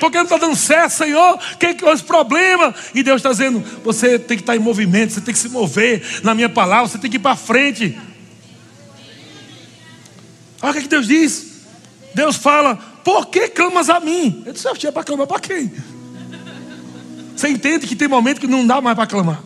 Porque 0.00 0.16
não 0.16 0.24
está 0.24 0.36
dando 0.36 0.56
certo, 0.56 0.90
Senhor? 0.90 1.38
Que, 1.58 1.74
que 1.74 1.84
é 1.84 1.92
esse 1.92 2.02
problema? 2.02 2.74
E 2.94 3.02
Deus 3.02 3.18
está 3.18 3.30
dizendo: 3.30 3.62
você 3.84 4.18
tem 4.18 4.36
que 4.36 4.42
estar 4.42 4.56
em 4.56 4.60
movimento, 4.60 5.12
você 5.12 5.20
tem 5.20 5.32
que 5.32 5.40
se 5.40 5.48
mover 5.48 6.02
na 6.22 6.34
minha 6.34 6.48
palavra, 6.48 6.88
você 6.88 6.98
tem 6.98 7.10
que 7.10 7.16
ir 7.16 7.20
para 7.20 7.36
frente. 7.36 7.98
Olha 10.66 10.80
o 10.80 10.82
que 10.82 10.88
Deus 10.88 11.06
diz. 11.06 11.46
Deus 12.12 12.34
fala 12.34 12.74
Por 13.04 13.26
que 13.26 13.48
clamas 13.48 13.88
a 13.88 14.00
mim? 14.00 14.42
Eu 14.44 14.52
disse: 14.52 14.68
Eu 14.68 14.76
tinha 14.76 14.90
para 14.90 15.04
clamar 15.04 15.28
para 15.28 15.38
quem? 15.38 15.72
Você 17.36 17.48
entende 17.48 17.86
que 17.86 17.94
tem 17.94 18.08
momento 18.08 18.40
que 18.40 18.48
não 18.48 18.66
dá 18.66 18.80
mais 18.80 18.96
para 18.96 19.06
clamar. 19.06 19.40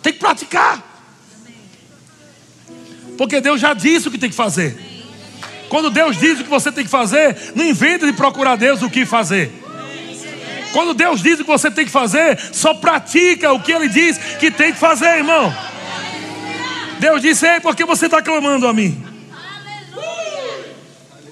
Tem 0.00 0.12
que 0.12 0.20
praticar. 0.20 0.84
Porque 3.16 3.40
Deus 3.40 3.60
já 3.60 3.74
disse 3.74 4.06
o 4.06 4.10
que 4.10 4.18
tem 4.18 4.30
que 4.30 4.36
fazer. 4.36 4.78
Quando 5.68 5.90
Deus 5.90 6.16
diz 6.16 6.38
o 6.38 6.44
que 6.44 6.50
você 6.50 6.70
tem 6.70 6.84
que 6.84 6.90
fazer, 6.90 7.52
não 7.56 7.64
inventa 7.64 8.06
de 8.06 8.12
procurar 8.12 8.56
Deus 8.56 8.82
o 8.82 8.88
que 8.88 9.04
fazer. 9.04 9.50
Quando 10.72 10.94
Deus 10.94 11.20
diz 11.20 11.40
o 11.40 11.44
que 11.44 11.50
você 11.50 11.72
tem 11.72 11.84
que 11.84 11.90
fazer, 11.90 12.38
só 12.52 12.72
pratica 12.72 13.52
o 13.52 13.60
que 13.60 13.72
Ele 13.72 13.88
diz 13.88 14.16
que 14.38 14.50
tem 14.50 14.72
que 14.72 14.78
fazer, 14.78 15.16
irmão. 15.16 15.52
Deus 17.00 17.20
disse: 17.20 17.48
Ei, 17.48 17.58
por 17.58 17.74
que 17.74 17.84
você 17.84 18.06
está 18.06 18.22
clamando 18.22 18.68
a 18.68 18.72
mim? 18.72 19.07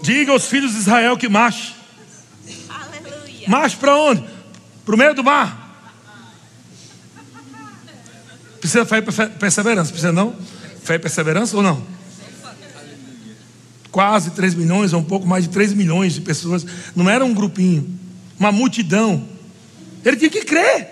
Diga 0.07 0.31
aos 0.31 0.47
filhos 0.47 0.71
de 0.71 0.79
Israel 0.79 1.17
que 1.17 1.29
marche. 1.29 1.75
Marche 3.49 3.77
para 3.77 3.97
onde? 3.97 4.23
Para 4.85 4.95
o 4.95 4.99
meio 4.99 5.13
do 5.15 5.25
mar. 5.25 5.83
Precisa 8.61 8.87
fé 8.87 8.99
e 8.99 9.03
perseverança, 9.03 9.91
precisa 9.91 10.13
não? 10.13 10.37
Fé 10.85 10.95
e 10.95 10.99
perseverança 11.01 11.57
ou 11.57 11.63
não? 11.63 11.85
Quase 13.91 14.31
3 14.31 14.55
milhões, 14.55 14.93
ou 14.93 15.01
um 15.01 15.05
pouco 15.05 15.27
mais 15.27 15.43
de 15.43 15.51
3 15.51 15.73
milhões 15.73 16.15
de 16.15 16.21
pessoas. 16.21 16.65
Não 16.95 17.11
era 17.11 17.25
um 17.25 17.35
grupinho, 17.35 17.99
uma 18.39 18.53
multidão. 18.53 19.27
Ele 20.05 20.17
tinha 20.17 20.31
que 20.31 20.45
crer 20.45 20.89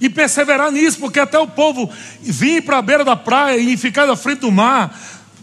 e 0.00 0.10
perseverar 0.10 0.72
nisso, 0.72 0.98
porque 0.98 1.20
até 1.20 1.38
o 1.38 1.46
povo 1.46 1.88
vir 2.22 2.60
para 2.62 2.78
a 2.78 2.82
beira 2.82 3.04
da 3.04 3.14
praia 3.14 3.56
e 3.56 3.76
ficar 3.76 4.04
na 4.04 4.16
frente 4.16 4.40
do 4.40 4.50
mar, 4.50 4.98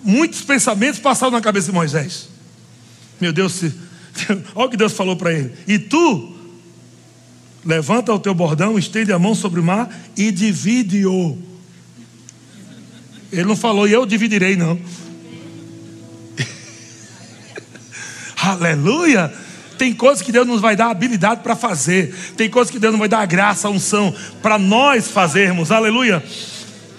muitos 0.06 0.42
pensamentos 0.42 1.00
passaram 1.00 1.32
na 1.32 1.42
cabeça 1.42 1.68
de 1.68 1.74
Moisés. 1.74 2.30
Meu 3.20 3.34
Deus, 3.34 3.54
se... 3.54 3.74
olha 4.56 4.68
o 4.68 4.70
que 4.70 4.78
Deus 4.78 4.94
falou 4.94 5.16
para 5.16 5.34
ele. 5.34 5.54
E 5.68 5.80
tu, 5.80 6.34
levanta 7.66 8.14
o 8.14 8.20
teu 8.20 8.34
bordão, 8.34 8.78
estende 8.78 9.12
a 9.12 9.20
mão 9.20 9.34
sobre 9.34 9.60
o 9.60 9.64
mar 9.64 9.90
e 10.16 10.32
divide-o. 10.32 11.38
Ele 13.32 13.46
não 13.46 13.56
falou, 13.56 13.88
e 13.88 13.92
eu 13.92 14.06
dividirei, 14.06 14.56
não. 14.56 14.80
Aleluia! 18.38 19.34
Tem 19.78 19.94
coisas 19.94 20.22
que 20.22 20.32
Deus 20.32 20.48
nos 20.48 20.62
vai 20.62 20.76
dar 20.76 20.90
habilidade 20.90 21.42
para 21.42 21.54
fazer. 21.54 22.16
Tem 22.38 22.50
coisas 22.50 22.72
que 22.72 22.80
Deus 22.80 22.94
nos 22.94 23.00
vai 23.00 23.10
dar 23.10 23.20
a 23.20 23.26
graça, 23.26 23.68
a 23.68 23.72
unção 23.72 24.16
para 24.42 24.58
nós 24.58 25.10
fazermos. 25.10 25.72
Aleluia! 25.72 26.24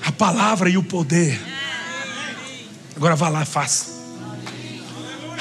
A 0.04 0.12
palavra 0.12 0.68
e 0.68 0.76
o 0.76 0.82
poder. 0.82 1.55
Agora 2.96 3.14
vá 3.14 3.28
lá, 3.28 3.44
faça. 3.44 3.94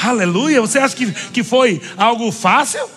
Aleluia! 0.03 0.61
Você 0.61 0.77
acha 0.77 0.95
que, 0.95 1.11
que 1.11 1.43
foi 1.43 1.81
algo 1.97 2.31
fácil? 2.31 2.87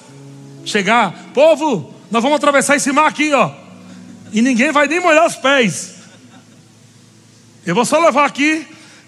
Chegar, 0.64 1.30
povo, 1.32 1.94
nós 2.10 2.22
vamos 2.22 2.36
atravessar 2.36 2.76
esse 2.76 2.93
mar 2.93 3.06
aqui, 3.06 3.32
ó. 3.32 3.51
E 4.32 4.43
ninguém 4.43 4.72
vai 4.72 4.86
nem 4.86 5.01
molhar 5.01 5.26
os 5.26 5.36
pés. 5.36 5.94
Eu 7.64 7.74
vou 7.74 7.85
só 7.85 7.98
levar 7.98 8.26
aqui, 8.26 8.66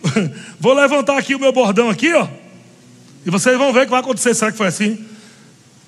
vou 0.59 0.73
levantar 0.73 1.19
aqui 1.19 1.35
o 1.35 1.39
meu 1.39 1.53
bordão 1.53 1.91
aqui, 1.91 2.15
ó. 2.15 2.29
E 3.27 3.31
vocês 3.31 3.59
vão 3.59 3.73
ver 3.73 3.81
o 3.81 3.85
que 3.85 3.91
vai 3.91 4.01
acontecer. 4.01 4.35
Será 4.35 4.51
que 4.51 4.57
foi 4.57 4.69
assim? 4.69 5.05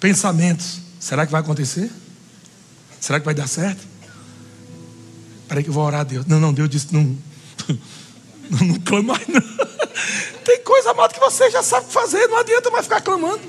Pensamentos. 0.01 0.81
Será 1.01 1.25
que 1.25 1.33
vai 1.33 1.41
acontecer? 1.41 1.91
Será 3.01 3.19
que 3.19 3.25
vai 3.25 3.35
dar 3.35 3.49
certo? 3.49 3.81
Peraí 5.49 5.63
que 5.63 5.71
eu 5.71 5.75
vou 5.75 5.85
orar 5.85 6.01
a 6.01 6.05
Deus. 6.05 6.27
Não, 6.27 6.39
não, 6.39 6.53
Deus 6.53 6.69
disse, 6.69 6.93
não. 6.93 7.17
Não, 8.53 8.67
não 8.67 9.03
mais, 9.03 9.27
não. 9.29 9.41
Tem 10.45 10.63
coisa 10.63 10.93
mais 10.93 11.13
que 11.13 11.21
você 11.21 11.51
já 11.51 11.63
sabe 11.63 11.91
fazer, 11.91 12.27
não 12.29 12.37
adianta 12.39 12.71
mais 12.71 12.85
ficar 12.85 13.01
clamando. 13.01 13.41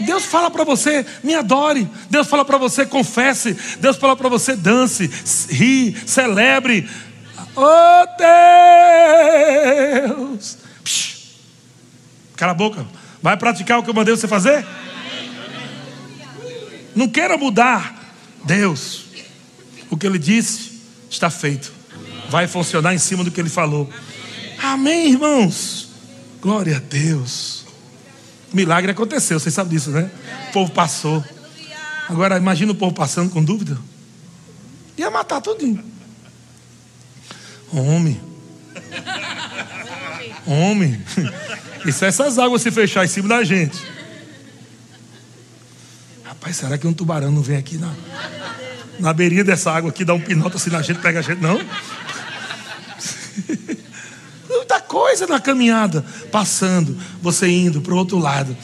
Deus 0.00 0.24
fala 0.24 0.50
para 0.50 0.64
você, 0.64 1.06
me 1.22 1.34
adore. 1.34 1.88
Deus 2.08 2.26
fala 2.26 2.44
para 2.44 2.58
você, 2.58 2.84
confesse. 2.84 3.52
Deus 3.78 3.96
fala 3.96 4.16
para 4.16 4.28
você, 4.28 4.56
dance, 4.56 5.06
ri, 5.48 5.96
celebre. 6.06 6.90
Oh 7.54 8.06
Deus! 10.08 10.58
Psh. 10.82 11.16
Cala 12.36 12.52
a 12.52 12.54
boca. 12.54 12.84
Vai 13.22 13.36
praticar 13.36 13.78
o 13.78 13.82
que 13.82 13.90
eu 13.90 13.94
mandei 13.94 14.16
você 14.16 14.26
fazer? 14.26 14.66
Não 16.96 17.08
queira 17.08 17.36
mudar. 17.36 17.94
Deus, 18.44 19.04
o 19.90 19.96
que 19.96 20.06
ele 20.06 20.18
disse 20.18 20.80
está 21.10 21.28
feito. 21.30 21.79
Vai 22.30 22.46
funcionar 22.46 22.94
em 22.94 22.98
cima 22.98 23.24
do 23.24 23.30
que 23.30 23.40
ele 23.40 23.50
falou. 23.50 23.90
Amém, 24.62 25.10
irmãos. 25.10 25.90
Glória 26.40 26.76
a 26.76 26.80
Deus. 26.80 27.66
Milagre 28.52 28.90
aconteceu, 28.90 29.38
vocês 29.38 29.54
sabem 29.54 29.72
disso, 29.72 29.90
né? 29.90 30.10
O 30.48 30.52
povo 30.52 30.72
passou. 30.72 31.24
Agora 32.08 32.36
imagina 32.36 32.72
o 32.72 32.74
povo 32.74 32.94
passando 32.94 33.30
com 33.30 33.42
dúvida. 33.42 33.78
Ia 34.96 35.10
matar 35.10 35.40
tudinho. 35.40 35.84
Homem. 37.72 38.20
Homem. 40.46 41.00
E 41.86 41.92
se 41.92 42.04
essas 42.04 42.38
águas 42.38 42.62
se 42.62 42.70
fechar 42.70 43.04
em 43.04 43.08
cima 43.08 43.28
da 43.28 43.44
gente? 43.44 43.80
Rapaz, 46.24 46.56
será 46.56 46.76
que 46.76 46.86
um 46.86 46.92
tubarão 46.92 47.30
não 47.30 47.42
vem 47.42 47.56
aqui 47.56 47.76
na, 47.76 47.94
na 48.98 49.12
beirinha 49.12 49.44
dessa 49.44 49.70
água 49.70 49.90
aqui, 49.90 50.04
dá 50.04 50.14
um 50.14 50.20
pinote 50.20 50.56
assim 50.56 50.70
na 50.70 50.82
gente, 50.82 51.00
pega 51.00 51.20
a 51.20 51.22
gente? 51.22 51.40
Não. 51.40 51.58
Muita 54.48 54.80
coisa 54.80 55.26
na 55.26 55.38
caminhada, 55.38 56.04
passando, 56.32 56.96
você 57.22 57.48
indo 57.48 57.80
para 57.80 57.94
o 57.94 57.96
outro 57.96 58.18
lado, 58.18 58.56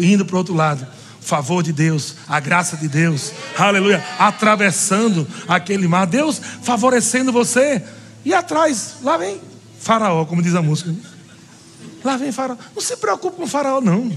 indo 0.00 0.24
para 0.24 0.34
o 0.34 0.38
outro 0.38 0.54
lado. 0.54 0.86
Favor 1.20 1.62
de 1.62 1.72
Deus, 1.72 2.16
a 2.28 2.40
graça 2.40 2.76
de 2.76 2.88
Deus, 2.88 3.32
aleluia, 3.56 4.04
atravessando 4.18 5.26
aquele 5.46 5.86
mar, 5.86 6.04
Deus 6.04 6.40
favorecendo 6.62 7.32
você, 7.32 7.82
e 8.24 8.32
atrás, 8.32 8.96
lá 9.02 9.16
vem 9.16 9.40
Faraó, 9.80 10.24
como 10.24 10.42
diz 10.42 10.54
a 10.54 10.62
música. 10.62 10.94
Lá 12.04 12.16
vem 12.16 12.30
Faraó. 12.30 12.56
Não 12.74 12.82
se 12.82 12.96
preocupe 12.96 13.36
com 13.36 13.46
Faraó, 13.46 13.80
não. 13.80 14.12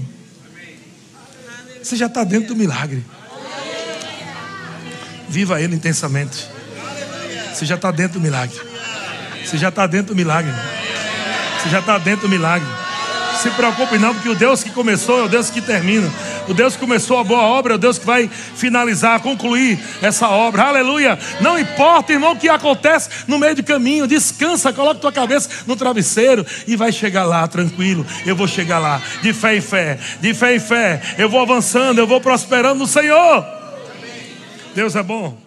Você 1.82 1.96
já 1.96 2.06
está 2.06 2.24
dentro 2.24 2.48
do 2.48 2.56
milagre. 2.56 3.04
Viva 5.28 5.60
ele 5.60 5.74
intensamente. 5.74 6.48
Você 7.52 7.66
já 7.66 7.74
está 7.74 7.90
dentro 7.90 8.20
do 8.20 8.22
milagre. 8.22 8.56
Você 9.46 9.56
já 9.56 9.68
está 9.68 9.86
dentro 9.86 10.08
do 10.08 10.16
milagre. 10.16 10.52
Você 11.62 11.68
já 11.68 11.78
está 11.78 11.98
dentro 11.98 12.22
do 12.22 12.28
milagre. 12.28 12.66
Se 13.40 13.48
preocupe 13.50 13.96
não, 13.96 14.12
porque 14.12 14.28
o 14.28 14.34
Deus 14.34 14.64
que 14.64 14.70
começou 14.70 15.20
é 15.20 15.22
o 15.22 15.28
Deus 15.28 15.50
que 15.50 15.60
termina. 15.60 16.10
O 16.48 16.54
Deus 16.54 16.74
que 16.74 16.80
começou 16.80 17.18
a 17.18 17.24
boa 17.24 17.42
obra 17.42 17.74
é 17.74 17.76
o 17.76 17.78
Deus 17.78 17.96
que 17.96 18.04
vai 18.04 18.28
finalizar, 18.28 19.20
concluir 19.20 19.78
essa 20.02 20.28
obra. 20.28 20.64
Aleluia. 20.64 21.16
Não 21.40 21.56
importa, 21.56 22.12
irmão, 22.12 22.32
o 22.32 22.36
que 22.36 22.48
acontece 22.48 23.08
no 23.28 23.38
meio 23.38 23.54
do 23.54 23.62
caminho. 23.62 24.06
Descansa, 24.06 24.72
coloca 24.72 25.00
tua 25.00 25.12
cabeça 25.12 25.48
no 25.64 25.76
travesseiro 25.76 26.44
e 26.66 26.74
vai 26.74 26.90
chegar 26.90 27.24
lá 27.24 27.46
tranquilo. 27.46 28.04
Eu 28.24 28.34
vou 28.34 28.48
chegar 28.48 28.80
lá, 28.80 29.00
de 29.22 29.32
fé 29.32 29.56
em 29.56 29.60
fé, 29.60 29.96
de 30.20 30.34
fé 30.34 30.56
em 30.56 30.60
fé. 30.60 31.00
Eu 31.16 31.28
vou 31.28 31.40
avançando, 31.40 31.98
eu 31.98 32.06
vou 32.06 32.20
prosperando 32.20 32.80
no 32.80 32.86
Senhor. 32.86 33.46
Deus 34.74 34.96
é 34.96 35.02
bom. 35.04 35.45